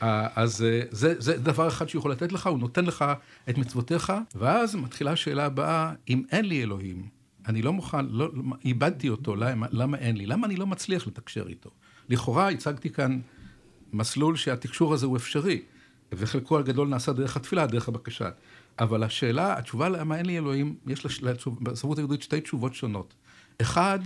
אז 0.01 0.63
אה, 0.63 0.83
זה, 0.91 1.15
זה 1.19 1.37
דבר 1.39 1.69
אחד 1.69 1.89
שהוא 1.89 2.01
יכול 2.01 2.13
לתת 2.13 2.33
לך, 2.33 2.47
הוא 2.47 2.59
נותן 2.59 2.85
לך 2.85 3.05
את 3.51 3.59
מצוותיך, 3.59 4.13
ואז 4.35 4.75
מתחילה 4.75 5.13
השאלה 5.13 5.47
הבאה, 5.47 5.93
אם 6.09 6.23
אין 6.33 6.45
לי 6.45 6.63
אלוהים, 6.63 7.09
אני 7.49 7.63
לא 7.63 7.73
מוכן, 7.73 8.07
לא, 8.07 8.31
איבדתי 8.65 9.09
אותו, 9.09 9.37
למה, 9.37 9.67
למה 9.71 9.97
אין 9.97 10.17
לי? 10.17 10.27
למה 10.27 10.47
אני 10.47 10.57
לא 10.57 10.67
מצליח 10.67 11.07
לתקשר 11.07 11.49
איתו? 11.49 11.71
לכאורה 12.09 12.49
הצגתי 12.49 12.91
כאן 12.91 13.21
מסלול 13.93 14.37
שהתקשור 14.37 14.95
הזה 14.95 15.07
הוא 15.07 15.17
אפשרי, 15.17 15.63
וחלקו 16.13 16.59
הגדול 16.59 16.89
נעשה 16.89 17.13
דרך 17.13 17.37
התפילה, 17.37 17.67
דרך 17.67 17.89
הבקשה. 17.89 18.31
אבל 18.79 19.03
השאלה, 19.03 19.59
התשובה 19.59 19.89
למה 19.89 20.17
אין 20.17 20.27
לי 20.27 20.39
אלוהים, 20.39 20.77
יש 20.87 21.23
בספרות 21.61 21.99
היהודית 21.99 22.23
שתי 22.23 22.41
תשובות 22.41 22.75
שונות. 22.75 23.15
אחד, 23.61 23.99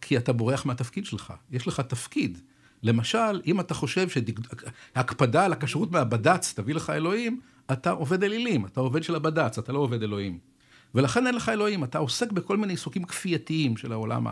כי 0.00 0.16
אתה 0.16 0.32
בורח 0.32 0.66
מהתפקיד 0.66 1.06
שלך. 1.06 1.32
יש 1.50 1.68
לך 1.68 1.80
תפקיד. 1.80 2.38
למשל, 2.82 3.40
אם 3.46 3.60
אתה 3.60 3.74
חושב 3.74 4.08
שהקפדה 4.08 5.44
על 5.44 5.52
הכשרות 5.52 5.92
מהבד"ץ 5.92 6.52
תביא 6.56 6.74
לך 6.74 6.90
אלוהים, 6.90 7.40
אתה 7.72 7.90
עובד 7.90 8.24
אלילים, 8.24 8.66
אתה 8.66 8.80
עובד 8.80 9.02
של 9.02 9.14
הבד"ץ, 9.14 9.58
אתה 9.58 9.72
לא 9.72 9.78
עובד 9.78 10.02
אלוהים. 10.02 10.38
ולכן 10.94 11.26
אין 11.26 11.34
לך 11.34 11.48
אלוהים, 11.48 11.84
אתה 11.84 11.98
עוסק 11.98 12.32
בכל 12.32 12.56
מיני 12.56 12.72
עיסוקים 12.72 13.04
כפייתיים 13.04 13.76
של 13.76 13.92
העולם 13.92 14.26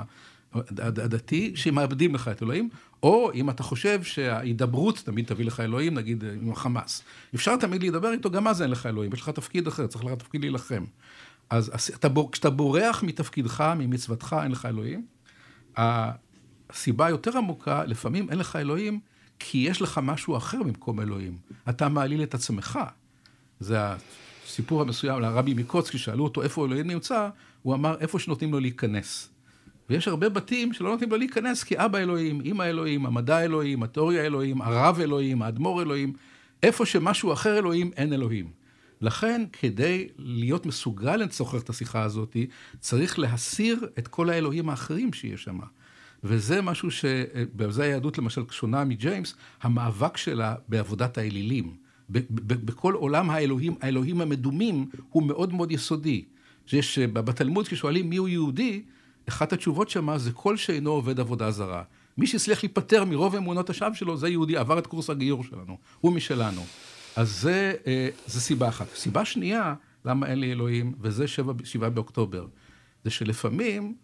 הדתי, 0.79 1.53
שמאבדים 1.55 2.15
לך 2.15 2.29
את 2.29 2.43
אלוהים, 2.43 2.69
או 3.03 3.33
אם 3.35 3.51
אתה 3.51 3.63
חושב 3.63 4.03
שההידברות 4.03 5.03
תמיד 5.05 5.27
תביא 5.27 5.45
לך 5.45 5.61
אלוהים, 5.61 5.95
נגיד 5.95 6.25
עם 6.43 6.53
החמאס. 6.53 7.03
אפשר 7.35 7.57
תמיד 7.57 7.81
להידבר 7.83 8.13
איתו, 8.13 8.31
גם 8.31 8.49
אז 8.49 8.63
אין 8.63 8.71
לך 8.71 8.87
אלוהים, 8.87 9.13
יש 9.13 9.21
לך 9.21 9.29
תפקיד 9.29 9.67
אחר, 9.67 9.87
צריך 9.87 10.05
לך 10.05 10.13
תפקיד 10.13 10.41
להילחם. 10.41 10.85
אז 11.51 11.91
אתה, 11.95 12.09
כשאתה 12.33 12.51
בורח 12.51 13.03
מתפקידך, 13.03 13.73
ממצוותך, 13.79 14.37
אין 14.43 14.53
לך 14.53 14.67
אלוהים. 14.67 15.07
הסיבה 16.71 17.07
היותר 17.07 17.39
עמוקה, 17.39 17.85
לפעמים 17.85 18.31
אין 18.31 18.39
לך 18.39 18.57
אלוהים, 18.57 19.01
כי 19.39 19.59
יש 19.59 19.83
לך 19.83 20.01
משהו 20.03 20.37
אחר 20.37 20.63
במקום 20.63 21.01
אלוהים. 21.01 21.37
אתה 21.69 21.89
מעליל 21.89 22.23
את 22.23 22.35
עצמך. 22.35 22.79
זה 23.61 23.79
הסיפור 24.47 24.83
המסוים 24.83 25.21
לרבי 25.21 25.55
מקוצקי, 25.55 25.99
שאלו 25.99 26.25
אותו 26.25 26.43
איפה 26.43 26.67
אלוהים 26.67 26.87
נמצא, 26.87 27.29
הוא 27.63 27.75
אמר 27.75 27.97
איפה 28.01 28.19
שנותנים 28.19 28.53
לו 28.53 28.61
להיכנס. 28.61 29.29
ויש 29.91 30.09
הרבה 30.09 30.29
בתים 30.29 30.73
שלא 30.73 30.91
נותנים 30.91 31.11
לו 31.11 31.17
להיכנס, 31.17 31.65
כי 31.65 31.79
אבא 31.79 31.99
אלוהים, 31.99 32.41
אמא 32.45 32.63
אלוהים, 32.63 33.07
המדע 33.07 33.41
אלוהים, 33.41 33.83
התיאוריה 33.83 34.27
אלוהים, 34.27 34.63
הרב 34.63 35.01
אלוהים, 35.01 35.43
האדמו"ר 35.43 35.83
אלוהים, 35.83 36.13
איפה 36.63 36.87
שמשהו 36.87 37.33
אחר 37.33 37.59
אלוהים, 37.59 37.91
אין 37.97 38.13
אלוהים. 38.13 38.51
לכן, 39.01 39.45
כדי 39.53 40.09
להיות 40.19 40.67
מסוגל 40.67 41.17
לצורך 41.17 41.63
את 41.63 41.71
השיחה 41.71 42.03
הזאת, 42.03 42.37
צריך 42.81 43.19
להסיר 43.19 43.89
את 43.99 44.09
כל 44.09 44.31
האלוהים 44.31 44.71
האחרים 44.71 45.13
שיש 45.13 45.43
שם. 45.43 45.59
וזה 46.25 46.63
משהו 46.63 46.91
שבזה 46.91 47.83
היהדות 47.83 48.19
למשל 48.19 48.43
שונה 48.51 48.85
מג'יימס, 48.85 49.35
המאבק 49.63 50.17
שלה 50.17 50.55
בעבודת 50.69 51.19
האלילים. 51.19 51.77
בכל 52.11 52.95
עולם 52.95 53.31
האלוהים, 53.31 53.75
האלוהים 53.81 54.21
המדומים 54.21 54.89
הוא 55.11 55.23
מאוד 55.23 55.55
מאוד 55.55 55.73
יסודי. 55.73 56.25
יש, 56.73 56.99
בתלמוד 56.99 57.69
כששואלים 57.69 58.11
מיהו 58.11 58.29
יהודי, 58.29 58.83
אחת 59.29 59.53
התשובות 59.53 59.91
שמה 59.91 60.19
זה 60.19 60.33
כל 60.33 60.57
שאינו 60.57 60.91
עובד 60.91 61.21
עבודה 61.21 61.51
זרה. 61.51 61.83
מי 62.19 62.27
שהצליח 62.27 62.63
להיפטר 62.63 63.05
מרוב 63.05 63.35
אמונות 63.35 63.71
השווא 63.71 63.95
שלו, 63.95 64.17
זה 64.17 64.29
יהודי, 64.29 64.57
עבר 64.57 64.79
את 64.79 64.87
קורס 64.87 65.11
הגיור 65.11 65.45
שלנו, 65.45 65.79
הוא 66.01 66.13
משלנו. 66.13 66.65
אז 67.17 67.41
זה, 67.41 67.75
אה, 67.87 68.09
זה 68.27 68.41
סיבה 68.41 68.69
אחת. 68.69 68.87
סיבה 68.95 69.25
שנייה, 69.25 69.75
למה 70.05 70.27
אין 70.27 70.41
לי 70.41 70.53
אלוהים, 70.53 70.95
וזה 71.01 71.29
שבע, 71.29 71.53
שבעה 71.65 71.91
באוקטובר, 71.91 72.47
זה 73.05 73.11
שלפעמים 73.11 73.95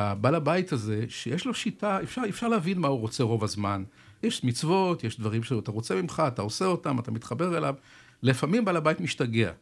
הבעל 0.00 0.34
הבית 0.34 0.72
הזה, 0.72 1.04
שיש 1.08 1.46
לו 1.46 1.54
שיטה, 1.54 2.02
אפשר, 2.02 2.22
אפשר 2.28 2.48
להבין 2.48 2.78
מה 2.78 2.88
הוא 2.88 3.00
רוצה 3.00 3.24
רוב 3.24 3.44
הזמן. 3.44 3.84
יש 4.22 4.44
מצוות, 4.44 5.04
יש 5.04 5.20
דברים 5.20 5.42
שאתה 5.42 5.70
רוצה 5.70 6.02
ממך, 6.02 6.22
אתה 6.28 6.42
עושה 6.42 6.64
אותם, 6.64 6.98
אתה 6.98 7.10
מתחבר 7.10 7.56
אליו. 7.58 7.74
לפעמים 8.22 8.64
בעל 8.64 8.76
הבית 8.76 9.00
משתגע. 9.00 9.52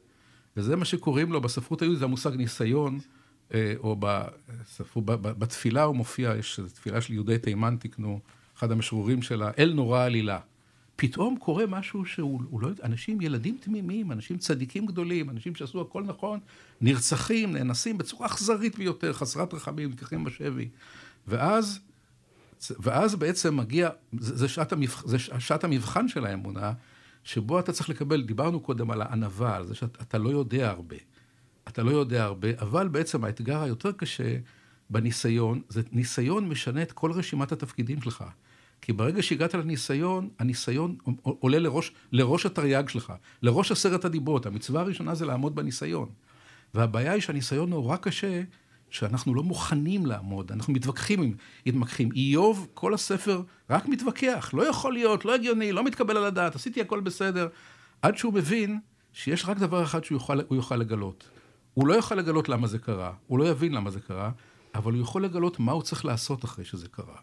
וזה 0.56 0.76
מה 0.76 0.84
שקוראים 0.84 1.32
לו 1.32 1.40
בספרות 1.40 1.82
היהודית, 1.82 1.98
זה 1.98 2.04
המושג 2.04 2.30
ניסיון, 2.34 2.98
אה, 3.54 3.74
או 3.78 3.96
בספרות, 3.98 5.04
בתפילה 5.22 5.82
הוא 5.82 5.96
מופיע, 5.96 6.34
יש 6.38 6.60
תפילה 6.74 7.00
של 7.00 7.12
יהודי 7.12 7.38
תימן, 7.38 7.76
תקנו, 7.80 8.20
אחד 8.58 8.72
המשרורים 8.72 9.22
שלה, 9.22 9.50
אל 9.58 9.72
נורא 9.74 10.04
עלילה. 10.04 10.38
פתאום 11.00 11.36
קורה 11.36 11.66
משהו 11.66 12.04
שהוא 12.04 12.60
לא 12.62 12.68
יודע, 12.68 12.84
אנשים, 12.84 13.20
ילדים 13.20 13.58
תמימים, 13.60 14.12
אנשים 14.12 14.38
צדיקים 14.38 14.86
גדולים, 14.86 15.30
אנשים 15.30 15.54
שעשו 15.54 15.80
הכל 15.80 16.02
נכון, 16.02 16.40
נרצחים, 16.80 17.52
נאנסים 17.52 17.98
בצורה 17.98 18.26
אכזרית 18.26 18.78
ביותר, 18.78 19.12
חסרת 19.12 19.54
רחמים, 19.54 19.88
נלקחים 19.88 20.24
בשבי. 20.24 20.68
ואז, 21.26 21.80
ואז 22.70 23.14
בעצם 23.14 23.56
מגיע, 23.56 23.88
זה, 24.18 24.36
זה, 24.36 24.48
שעת 24.48 24.72
המבח, 24.72 25.06
זה 25.06 25.18
שעת 25.18 25.64
המבחן 25.64 26.08
של 26.08 26.26
האמונה, 26.26 26.72
שבו 27.24 27.58
אתה 27.58 27.72
צריך 27.72 27.88
לקבל, 27.88 28.22
דיברנו 28.22 28.60
קודם 28.60 28.90
על 28.90 29.02
הענווה, 29.02 29.56
על 29.56 29.66
זה 29.66 29.74
שאתה 29.74 30.18
לא 30.18 30.28
יודע 30.28 30.70
הרבה. 30.70 30.96
אתה 31.68 31.82
לא 31.82 31.90
יודע 31.90 32.24
הרבה, 32.24 32.48
אבל 32.60 32.88
בעצם 32.88 33.24
האתגר 33.24 33.62
היותר 33.62 33.92
קשה 33.92 34.36
בניסיון, 34.90 35.62
זה 35.68 35.82
ניסיון 35.92 36.48
משנה 36.48 36.82
את 36.82 36.92
כל 36.92 37.12
רשימת 37.12 37.52
התפקידים 37.52 38.02
שלך. 38.02 38.24
כי 38.80 38.92
ברגע 38.92 39.22
שהגעת 39.22 39.54
לניסיון, 39.54 40.28
הניסיון 40.38 40.96
עולה 41.22 41.58
לראש, 41.58 41.92
לראש 42.12 42.46
התרי"ג 42.46 42.88
שלך, 42.88 43.12
לראש 43.42 43.72
עשרת 43.72 44.04
הדיברות. 44.04 44.46
המצווה 44.46 44.80
הראשונה 44.80 45.14
זה 45.14 45.26
לעמוד 45.26 45.54
בניסיון. 45.54 46.08
והבעיה 46.74 47.12
היא 47.12 47.20
שהניסיון 47.20 47.70
נורא 47.70 47.96
קשה, 47.96 48.42
שאנחנו 48.90 49.34
לא 49.34 49.42
מוכנים 49.42 50.06
לעמוד, 50.06 50.52
אנחנו 50.52 50.72
מתווכחים, 50.72 51.36
מתמקחים. 51.66 52.08
איוב, 52.12 52.68
כל 52.74 52.94
הספר 52.94 53.42
רק 53.70 53.88
מתווכח, 53.88 54.50
לא 54.54 54.68
יכול 54.68 54.92
להיות, 54.92 55.24
לא 55.24 55.34
הגיוני, 55.34 55.72
לא 55.72 55.84
מתקבל 55.84 56.16
על 56.16 56.24
הדעת, 56.24 56.54
עשיתי 56.54 56.80
הכל 56.80 57.00
בסדר, 57.00 57.48
עד 58.02 58.16
שהוא 58.16 58.34
מבין 58.34 58.80
שיש 59.12 59.44
רק 59.44 59.58
דבר 59.58 59.82
אחד 59.82 60.04
שהוא 60.04 60.16
יוכל, 60.16 60.40
יוכל 60.50 60.76
לגלות. 60.76 61.28
הוא 61.74 61.86
לא 61.86 61.94
יוכל 61.94 62.14
לגלות 62.14 62.48
למה 62.48 62.66
זה 62.66 62.78
קרה, 62.78 63.12
הוא 63.26 63.38
לא 63.38 63.48
יבין 63.48 63.72
למה 63.72 63.90
זה 63.90 64.00
קרה, 64.00 64.30
אבל 64.74 64.92
הוא 64.92 65.02
יכול 65.02 65.24
לגלות 65.24 65.60
מה 65.60 65.72
הוא 65.72 65.82
צריך 65.82 66.04
לעשות 66.04 66.44
אחרי 66.44 66.64
שזה 66.64 66.88
קרה. 66.88 67.16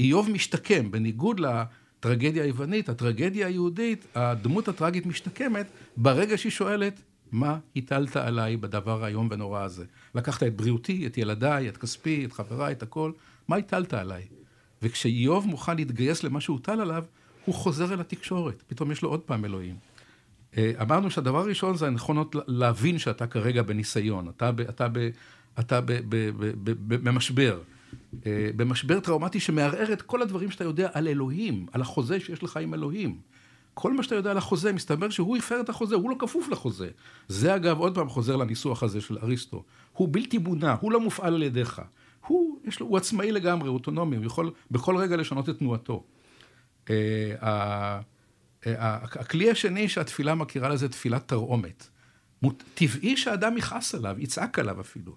איוב 0.00 0.30
משתקם, 0.30 0.90
בניגוד 0.90 1.40
לטרגדיה 1.40 2.44
היוונית, 2.44 2.88
הטרגדיה 2.88 3.46
היהודית, 3.46 4.06
הדמות 4.14 4.68
הטרגית 4.68 5.06
משתקמת 5.06 5.66
ברגע 5.96 6.38
שהיא 6.38 6.52
שואלת, 6.52 7.02
מה 7.32 7.58
הטלת 7.76 8.16
עליי 8.16 8.56
בדבר 8.56 9.04
האיום 9.04 9.28
ונורא 9.30 9.62
הזה? 9.62 9.84
לקחת 10.14 10.42
את 10.42 10.56
בריאותי, 10.56 11.06
את 11.06 11.18
ילדיי, 11.18 11.68
את 11.68 11.76
כספי, 11.76 12.24
את 12.24 12.32
חבריי, 12.32 12.72
את 12.72 12.82
הכל, 12.82 13.12
מה 13.48 13.56
הטלת 13.56 13.94
עליי? 13.94 14.26
וכשאיוב 14.82 15.46
מוכן 15.46 15.76
להתגייס 15.76 16.24
למה 16.24 16.40
שהוטל 16.40 16.80
עליו, 16.80 17.04
הוא 17.44 17.54
חוזר 17.54 17.94
אל 17.94 18.00
התקשורת, 18.00 18.62
פתאום 18.66 18.92
יש 18.92 19.02
לו 19.02 19.08
עוד 19.08 19.20
פעם 19.20 19.44
אלוהים. 19.44 19.76
אה, 20.56 20.72
אמרנו 20.82 21.10
שהדבר 21.10 21.38
הראשון 21.38 21.76
זה 21.76 21.86
הנכונות 21.86 22.36
להבין 22.46 22.98
שאתה 22.98 23.26
כרגע 23.26 23.62
בניסיון, 23.62 24.28
אתה, 24.28 24.52
ב, 24.52 24.60
אתה, 24.60 24.88
ב, 24.92 25.08
אתה 25.60 25.80
ב, 25.80 25.92
ב, 25.92 26.30
ב, 26.38 26.52
ב, 26.64 26.94
במשבר. 27.08 27.60
אה, 28.26 28.50
במשבר 28.56 29.00
טראומטי 29.00 29.40
שמערער 29.40 29.92
את 29.92 30.02
כל 30.02 30.22
הדברים 30.22 30.50
שאתה 30.50 30.64
יודע 30.64 30.88
על 30.92 31.08
אלוהים, 31.08 31.66
על 31.72 31.80
החוזה 31.80 32.20
שיש 32.20 32.42
לך 32.42 32.56
עם 32.56 32.74
אלוהים. 32.74 33.20
כל 33.74 33.92
מה 33.92 34.02
שאתה 34.02 34.14
יודע 34.14 34.30
על 34.30 34.38
החוזה, 34.38 34.72
מסתבר 34.72 35.10
שהוא 35.10 35.36
הפר 35.36 35.60
את 35.60 35.68
החוזה, 35.68 35.94
הוא 35.94 36.10
לא 36.10 36.16
כפוף 36.18 36.48
לחוזה. 36.48 36.88
זה 37.28 37.56
אגב, 37.56 37.78
עוד 37.78 37.94
פעם 37.94 38.08
חוזר 38.08 38.36
לניסוח 38.36 38.82
הזה 38.82 39.00
של 39.00 39.18
אריסטו. 39.22 39.64
הוא 39.92 40.08
בלתי 40.10 40.38
מונע, 40.38 40.74
הוא 40.80 40.92
לא 40.92 41.00
מופעל 41.00 41.34
על 41.34 41.42
ידיך. 41.42 41.82
הוא, 42.26 42.58
יש 42.64 42.80
לו, 42.80 42.86
הוא 42.86 42.96
עצמאי 42.96 43.32
לגמרי, 43.32 43.68
הוא 43.68 43.74
אוטונומי, 43.74 44.16
הוא 44.16 44.24
יכול 44.24 44.50
בכל 44.70 44.96
רגע 44.96 45.16
לשנות 45.16 45.48
את 45.48 45.58
תנועתו. 45.58 46.04
אה, 46.90 48.00
הכלי 48.66 49.50
השני 49.50 49.88
שהתפילה 49.88 50.34
מכירה 50.34 50.68
לזה 50.68 50.88
תפילת 50.88 51.28
תרעומת. 51.28 51.88
טבעי 52.74 53.16
שאדם 53.16 53.56
יכעס 53.56 53.94
עליו, 53.94 54.16
יצעק 54.18 54.58
עליו 54.58 54.80
אפילו. 54.80 55.16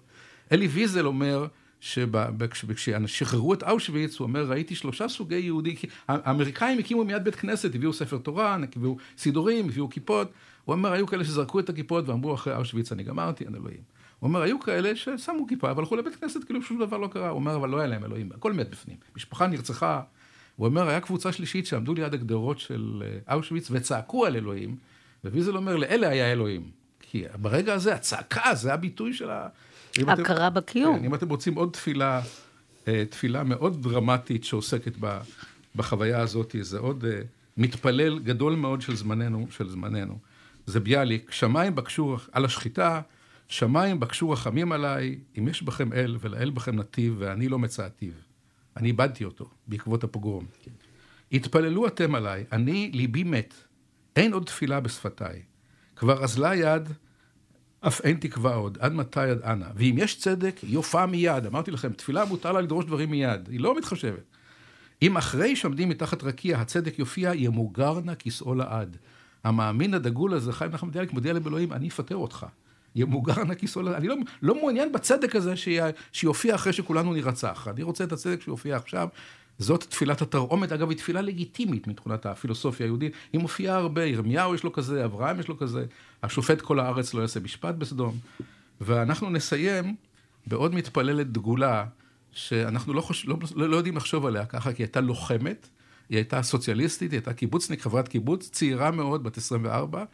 אלי 0.52 0.66
ויזל 0.66 1.06
אומר, 1.06 1.46
שכששחררו 1.80 3.54
את 3.54 3.62
אושוויץ, 3.62 4.18
הוא 4.18 4.26
אומר, 4.26 4.44
ראיתי 4.44 4.74
שלושה 4.74 5.08
סוגי 5.08 5.38
יהודי, 5.38 5.76
האמריקאים 6.08 6.78
הקימו 6.78 7.04
מיד 7.04 7.24
בית 7.24 7.34
כנסת, 7.34 7.74
הביאו 7.74 7.92
ספר 7.92 8.18
תורה, 8.18 8.56
הביאו 8.76 8.96
סידורים, 9.18 9.68
הביאו 9.68 9.90
כיפות. 9.90 10.30
הוא 10.64 10.72
אומר, 10.74 10.92
היו 10.92 11.06
כאלה 11.06 11.24
שזרקו 11.24 11.60
את 11.60 11.68
הכיפות 11.68 12.08
ואמרו, 12.08 12.34
אחרי 12.34 12.56
אושוויץ 12.56 12.92
אני 12.92 13.02
גמרתי, 13.02 13.44
אין 13.44 13.54
אלוהים. 13.54 13.80
הוא 14.18 14.28
אומר, 14.28 14.42
היו 14.42 14.60
כאלה 14.60 14.96
ששמו 14.96 15.46
כיפה 15.46 15.72
והלכו 15.76 15.96
לבית 15.96 16.16
כנסת 16.16 16.44
כאילו 16.44 16.62
שום 16.62 16.78
דבר 16.78 16.98
לא 16.98 17.06
קרה. 17.06 17.28
הוא 17.28 17.36
אומר, 17.36 17.56
אבל 17.56 17.68
לא 17.68 17.78
היה 17.78 17.86
להם 17.86 18.04
אלוהים, 18.04 18.28
הכל 18.34 18.52
מת 18.52 18.70
בפנים. 18.70 18.96
משפחה 19.16 19.46
נרצחה. 19.46 20.02
הוא 20.56 20.66
אומר, 20.66 20.88
היה 20.88 21.00
קבוצה 21.00 21.32
שלישית 21.32 21.66
שעמדו 21.66 21.94
ליד 21.94 22.14
הגדרות 22.14 22.58
של 22.58 23.02
אה, 23.28 23.34
אושוויץ 23.34 23.68
וצעקו 23.70 24.26
על 24.26 24.36
אלוהים, 24.36 24.76
וויזל 25.24 25.56
אומר, 25.56 25.76
לאלה 25.76 26.08
היה 26.08 26.32
אלוהים. 26.32 26.70
כי 27.00 27.24
ברגע 27.40 27.74
הזה, 27.74 27.94
הצעקה, 27.94 28.54
זה 28.54 28.74
הביטוי 28.74 29.14
של 29.14 29.30
ה... 29.30 29.48
הכרה 30.08 30.50
בקיום. 30.50 30.98
כן, 30.98 31.04
אם 31.04 31.14
אתם 31.14 31.28
רוצים 31.28 31.54
עוד 31.54 31.70
תפילה, 31.72 32.20
אה, 32.88 33.04
תפילה 33.10 33.44
מאוד 33.44 33.82
דרמטית 33.82 34.44
שעוסקת 34.44 34.92
בחוויה 35.76 36.20
הזאת, 36.20 36.56
זה 36.60 36.78
עוד 36.78 37.04
אה, 37.04 37.20
מתפלל 37.56 38.18
גדול 38.18 38.54
מאוד 38.54 38.82
של 38.82 38.96
זמננו, 38.96 39.46
של 39.50 39.68
זמננו. 39.68 40.18
זה 40.66 40.80
ביאליק, 40.80 41.30
שמיים 41.30 41.74
בקשו 41.74 42.16
על 42.32 42.44
השחיטה, 42.44 43.00
שמיים 43.48 44.00
בקשו 44.00 44.30
רחמים 44.30 44.72
עליי, 44.72 45.18
אם 45.38 45.48
יש 45.48 45.62
בכם 45.62 45.92
אל 45.92 46.16
ולאל 46.20 46.50
בכם 46.50 46.76
נתיב, 46.76 47.14
ואני 47.18 47.48
לא 47.48 47.58
מצאתיו. 47.58 48.12
אני 48.76 48.88
איבדתי 48.88 49.24
אותו 49.24 49.50
בעקבות 49.66 50.04
הפוגרום. 50.04 50.44
כן. 50.62 50.70
התפללו 51.32 51.86
אתם 51.86 52.14
עליי, 52.14 52.44
אני 52.52 52.90
ליבי 52.94 53.24
מת, 53.24 53.54
אין 54.16 54.32
עוד 54.32 54.44
תפילה 54.44 54.80
בשפתיי. 54.80 55.42
כבר 55.96 56.24
אזלה 56.24 56.54
יד 56.54 56.88
אף 57.86 58.00
אין 58.00 58.16
תקווה 58.20 58.54
עוד, 58.54 58.78
עד 58.80 58.92
מתי 58.92 59.20
עד 59.20 59.42
אנה. 59.42 59.66
ואם 59.74 59.94
יש 59.98 60.18
צדק, 60.18 60.60
יופע 60.62 61.06
מיד. 61.06 61.46
אמרתי 61.46 61.70
לכם, 61.70 61.92
תפילה 61.92 62.24
מותר 62.24 62.52
לה 62.52 62.60
לדרוש 62.60 62.84
דברים 62.84 63.10
מיד, 63.10 63.48
היא 63.48 63.60
לא 63.60 63.78
מתחשבת. 63.78 64.22
אם 65.02 65.16
אחרי 65.16 65.56
שעומדים 65.56 65.88
מתחת 65.88 66.24
רקיע 66.24 66.58
הצדק 66.58 66.98
יופיע, 66.98 67.34
ימוגר 67.34 68.00
נא 68.04 68.14
כיסאו 68.14 68.54
לעד. 68.54 68.96
המאמין 69.44 69.94
הדגול 69.94 70.34
הזה, 70.34 70.52
חיים 70.52 70.70
נחמן 70.70 70.90
ביאליק, 70.90 71.12
מודיע 71.12 71.32
לאלוהים, 71.32 71.72
אני 71.72 71.88
אפטר 71.88 72.16
אותך. 72.16 72.46
ימוגר 72.94 73.44
נא 73.44 73.54
כיסאו 73.54 73.82
לעד. 73.82 73.94
אני 73.94 74.08
לא, 74.08 74.14
לא 74.42 74.54
מעוניין 74.54 74.92
בצדק 74.92 75.36
הזה 75.36 75.54
שיופיע 76.12 76.54
אחרי 76.54 76.72
שכולנו 76.72 77.14
נירצח. 77.14 77.68
אני 77.70 77.82
רוצה 77.82 78.04
את 78.04 78.12
הצדק 78.12 78.42
שיופיע 78.42 78.76
עכשיו. 78.76 79.08
זאת 79.58 79.84
תפילת 79.84 80.22
התרעומת, 80.22 80.72
אגב, 80.72 80.88
היא 80.88 80.98
תפילה 80.98 81.20
לגיטימית 81.20 81.86
מתכונת 81.86 82.26
הפילוסופיה 82.26 82.86
היהודית. 82.86 83.12
היא 83.32 83.40
מופיעה 83.40 83.76
הרבה, 83.76 84.04
ירמיהו 84.04 84.54
יש 84.54 84.64
לו 84.64 84.72
כזה, 84.72 85.04
אברהם 85.04 85.40
יש 85.40 85.48
לו 85.48 85.58
כזה, 85.58 85.84
השופט 86.22 86.60
כל 86.60 86.80
הארץ 86.80 87.14
לא 87.14 87.20
יעשה 87.20 87.40
משפט 87.40 87.74
בסדום. 87.74 88.18
ואנחנו 88.80 89.30
נסיים 89.30 89.94
בעוד 90.46 90.74
מתפללת 90.74 91.32
דגולה, 91.32 91.84
שאנחנו 92.32 92.94
לא, 92.94 93.00
חוש... 93.00 93.26
לא, 93.26 93.36
לא, 93.56 93.68
לא 93.68 93.76
יודעים 93.76 93.96
לחשוב 93.96 94.26
עליה 94.26 94.46
ככה, 94.46 94.72
כי 94.72 94.82
היא 94.82 94.86
הייתה 94.86 95.00
לוחמת, 95.00 95.68
היא 96.08 96.16
הייתה 96.16 96.42
סוציאליסטית, 96.42 97.10
היא 97.10 97.18
הייתה 97.18 97.32
קיבוצניק, 97.32 97.80
חברת 97.80 98.08
קיבוץ, 98.08 98.50
צעירה 98.50 98.90
מאוד, 98.90 99.24
בת 99.24 99.36
24, 99.36 100.04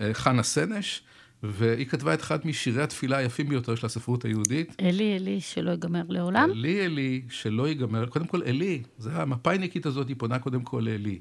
אה, 0.00 0.14
חנה 0.14 0.42
סנש. 0.42 1.02
והיא 1.50 1.86
כתבה 1.86 2.14
את 2.14 2.20
אחד 2.20 2.46
משירי 2.46 2.82
התפילה 2.82 3.16
היפים 3.16 3.48
ביותר 3.48 3.74
של 3.74 3.86
הספרות 3.86 4.24
היהודית. 4.24 4.76
אלי, 4.80 5.16
אלי, 5.16 5.40
שלא 5.40 5.70
ייגמר 5.70 6.02
לעולם? 6.08 6.50
אלי, 6.50 6.86
אלי, 6.86 7.22
שלא 7.30 7.68
ייגמר, 7.68 8.06
קודם 8.06 8.26
כל, 8.26 8.42
אלי, 8.42 8.82
זה 8.98 9.22
המפאיניקית 9.22 9.86
הזאת, 9.86 10.08
היא 10.08 10.16
פונה 10.18 10.38
קודם 10.38 10.62
כל 10.62 10.82
לאלי. 10.84 11.18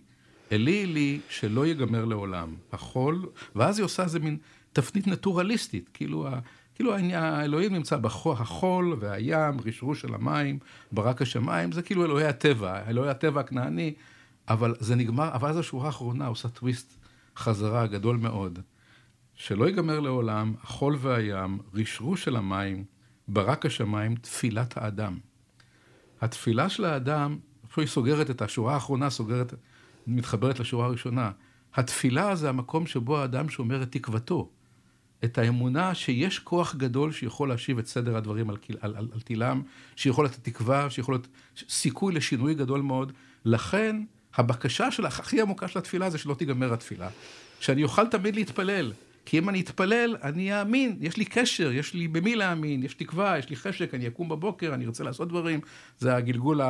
אלי, 0.52 0.84
אלי, 0.84 1.20
שלא 1.30 1.66
ייגמר 1.66 2.06
לעולם. 2.06 2.56
החול, 2.74 3.26
ואז 3.56 3.80
היא 3.80 3.86
עושה 3.86 4.04
איזה 4.04 4.20
מין 4.20 4.38
תפנית 4.74 5.08
נטורליסטית, 5.08 5.90
כאילו, 5.94 6.28
ה, 6.28 6.40
כאילו 6.76 6.96
האלוהים 7.14 7.74
נמצא 7.74 7.98
בחול, 7.98 8.36
החול 8.40 8.98
והים, 9.00 9.60
רשרוש 9.66 10.02
של 10.02 10.14
המים, 10.14 10.60
ברק 10.92 11.22
השמיים, 11.22 11.72
זה 11.72 11.82
כאילו 11.82 12.06
אלוהי 12.06 12.26
הטבע, 12.26 12.90
אלוהי 12.90 13.10
הטבע 13.10 13.42
הכנעני, 13.42 13.94
אבל 14.48 14.76
זה 14.80 14.96
נגמר, 14.96 15.30
אבל 15.34 15.50
אז 15.50 15.58
השורה 15.58 15.86
האחרונה 15.86 16.28
עושה 16.28 16.48
טוויסט 16.48 16.98
חזרה 17.38 17.88
גדול 17.88 18.18
מאוד. 18.18 18.60
שלא 19.36 19.66
ייגמר 19.66 20.00
לעולם, 20.00 20.54
החול 20.64 20.98
והים, 21.00 21.60
רשרוש 21.74 22.24
של 22.24 22.36
המים, 22.36 22.84
ברק 23.28 23.66
השמיים, 23.66 24.16
תפילת 24.16 24.78
האדם. 24.78 25.18
התפילה 26.22 26.70
של 26.70 26.86
האדם, 26.86 27.38
איפה 27.64 27.82
היא 27.82 27.90
סוגרת 27.90 28.30
את 28.30 28.42
השורה 28.42 28.74
האחרונה, 28.74 29.10
סוגרת, 29.10 29.54
מתחברת 30.08 30.60
לשורה 30.60 30.86
הראשונה. 30.86 31.32
התפילה 31.74 32.36
זה 32.36 32.50
המקום 32.50 32.88
שבו 32.88 33.18
האדם 33.18 33.50
שומר 33.50 33.84
את 33.84 33.92
תקוותו, 33.92 34.50
את 35.24 35.38
האמונה 35.38 35.96
שיש 35.96 36.40
כוח 36.40 36.76
גדול 36.76 37.12
שיכול 37.12 37.50
להשיב 37.50 37.80
את 37.80 37.88
סדר 37.88 38.18
הדברים 38.18 38.50
על, 38.50 38.58
על, 38.80 38.96
על, 38.96 39.08
על 39.14 39.22
תילם, 39.22 39.62
שיכול 39.96 40.26
לתת 40.26 40.44
תקווה, 40.44 40.90
שיכול 40.90 41.16
לתת 41.16 41.28
סיכוי 41.70 42.14
לשינוי 42.14 42.54
גדול 42.54 42.82
מאוד. 42.82 43.12
לכן, 43.46 44.04
הבקשה 44.36 44.92
של 44.92 45.06
הכי 45.06 45.42
עמוקה 45.42 45.68
של 45.68 45.80
התפילה 45.80 46.10
זה 46.10 46.18
שלא 46.18 46.34
תיגמר 46.34 46.74
התפילה. 46.74 47.10
שאני 47.60 47.84
אוכל 47.84 48.08
תמיד 48.08 48.36
להתפלל. 48.36 48.92
כי 49.26 49.38
אם 49.38 49.50
אני 49.50 49.62
אתפלל, 49.62 50.18
אני 50.24 50.60
אאמין, 50.60 50.98
יש 51.02 51.18
לי 51.18 51.26
קשר, 51.26 51.72
יש 51.72 51.94
לי 51.94 52.08
במי 52.08 52.36
להאמין, 52.36 52.84
יש 52.84 52.94
תקווה, 52.94 53.38
יש 53.38 53.50
לי 53.50 53.56
חשק, 53.56 53.94
אני 53.94 54.08
אקום 54.08 54.30
בבוקר, 54.30 54.74
אני 54.74 54.86
ארצה 54.86 55.04
לעשות 55.04 55.28
דברים. 55.30 55.60
זה 56.00 56.16
הגלגול. 56.16 56.62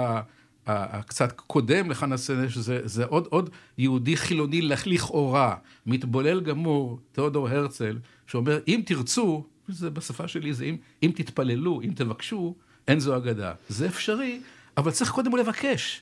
הקצת 0.68 1.32
קודם 1.32 1.92
לחנה 1.92 2.18
שזה 2.18 2.82
זה 2.86 3.06
עוד, 3.06 3.28
עוד 3.30 3.50
יהודי 3.78 4.18
חילוני 4.18 4.62
לכאורה, 4.62 5.56
מתבולל 5.86 6.42
גמור, 6.42 7.00
תיאודור 7.12 7.50
הרצל, 7.50 7.98
שאומר, 8.28 8.60
אם 8.68 8.82
תרצו, 8.86 9.46
זה 9.68 9.90
בשפה 9.90 10.28
שלי, 10.28 10.54
זה 10.54 10.66
אם, 10.66 10.78
אם 11.04 11.12
תתפללו, 11.16 11.82
אם 11.82 11.92
תבקשו, 11.96 12.56
אין 12.88 13.00
זו 13.00 13.18
אגדה. 13.18 13.54
זה 13.70 13.88
אפשרי, 13.88 14.42
אבל 14.78 14.92
צריך 14.92 15.12
קודם 15.12 15.36
לבקש. 15.36 16.02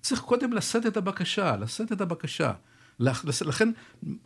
צריך 0.00 0.20
קודם 0.20 0.52
לשאת 0.52 0.86
את 0.86 0.96
הבקשה, 0.96 1.56
לשאת 1.56 1.92
את 1.92 2.00
הבקשה. 2.00 2.52
לכן 3.00 3.68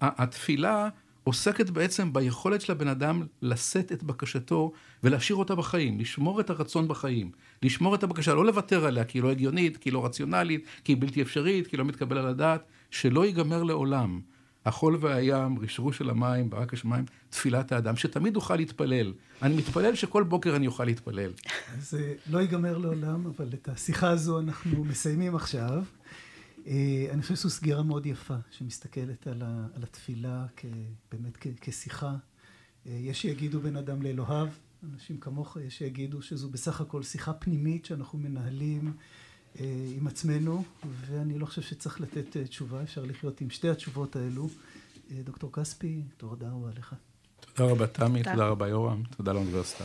התפילה 0.00 0.88
עוסקת 1.26 1.70
בעצם 1.70 2.12
ביכולת 2.12 2.60
של 2.60 2.72
הבן 2.72 2.88
אדם 2.88 3.22
לשאת 3.42 3.92
את 3.92 4.02
בקשתו 4.02 4.72
ולהשאיר 5.04 5.36
אותה 5.36 5.54
בחיים, 5.54 6.00
לשמור 6.00 6.40
את 6.40 6.50
הרצון 6.50 6.88
בחיים, 6.88 7.30
לשמור 7.62 7.94
את 7.94 8.02
הבקשה, 8.02 8.34
לא 8.34 8.44
לוותר 8.46 8.86
עליה 8.86 9.04
כי 9.04 9.18
היא 9.18 9.22
לא 9.22 9.30
הגיונית, 9.30 9.76
כי 9.76 9.88
היא 9.88 9.94
לא 9.94 10.06
רציונלית, 10.06 10.64
כי 10.84 10.92
היא 10.92 10.96
בלתי 11.00 11.22
אפשרית, 11.22 11.66
כי 11.66 11.76
היא 11.76 11.78
לא 11.78 11.84
מתקבל 11.84 12.18
על 12.18 12.26
הדעת, 12.26 12.64
שלא 12.90 13.26
ייגמר 13.26 13.62
לעולם. 13.62 14.20
החול 14.66 14.98
והים, 15.00 15.58
רשרוש 15.58 15.98
של 15.98 16.10
המים, 16.10 16.50
ברק 16.50 16.74
השמיים, 16.74 17.04
תפילת 17.30 17.72
האדם, 17.72 17.96
שתמיד 17.96 18.36
אוכל 18.36 18.56
להתפלל. 18.56 19.12
אני 19.42 19.56
מתפלל 19.56 19.94
שכל 19.94 20.22
בוקר 20.22 20.56
אני 20.56 20.66
אוכל 20.66 20.84
להתפלל. 20.84 21.30
זה 21.78 22.14
לא 22.30 22.38
ייגמר 22.38 22.78
לעולם, 22.78 23.26
אבל 23.26 23.48
את 23.54 23.68
השיחה 23.68 24.10
הזו 24.10 24.40
אנחנו 24.40 24.84
מסיימים 24.84 25.36
עכשיו. 25.36 25.82
אה, 26.66 27.06
אני 27.10 27.22
חושב 27.22 27.34
שזו 27.34 27.50
סגירה 27.50 27.82
מאוד 27.82 28.06
יפה, 28.06 28.36
שמסתכלת 28.50 29.26
על, 29.26 29.42
ה, 29.42 29.66
על 29.74 29.82
התפילה 29.82 30.46
כ, 30.56 30.64
באמת 31.12 31.36
כ, 31.40 31.46
כשיחה. 31.60 32.16
אה, 32.86 32.92
יש 32.92 33.22
שיגידו 33.22 33.60
בין 33.60 33.76
אדם 33.76 34.02
לאלוהיו, 34.02 34.48
אנשים 34.92 35.20
כמוך, 35.20 35.56
יש 35.66 35.78
שיגידו 35.78 36.22
שזו 36.22 36.48
בסך 36.48 36.80
הכל 36.80 37.02
שיחה 37.02 37.32
פנימית 37.32 37.84
שאנחנו 37.84 38.18
מנהלים 38.18 38.92
אה, 39.60 39.64
עם 39.96 40.06
עצמנו, 40.06 40.64
ואני 41.00 41.38
לא 41.38 41.46
חושב 41.46 41.62
שצריך 41.62 42.00
לתת 42.00 42.36
תשובה, 42.36 42.82
אפשר 42.82 43.04
לחיות 43.04 43.40
עם 43.40 43.50
שתי 43.50 43.68
התשובות 43.68 44.16
האלו. 44.16 44.48
דוקטור 45.24 45.52
כספי, 45.52 46.02
תודה 46.16 46.50
רבה 46.50 46.68
לך. 46.78 46.94
תודה 47.40 47.70
רבה 47.70 47.86
תמי, 47.86 48.22
תודה 48.22 48.46
רבה 48.48 48.68
יורם, 48.68 49.02
תודה 49.16 49.32
לאוניברסיטה. 49.32 49.84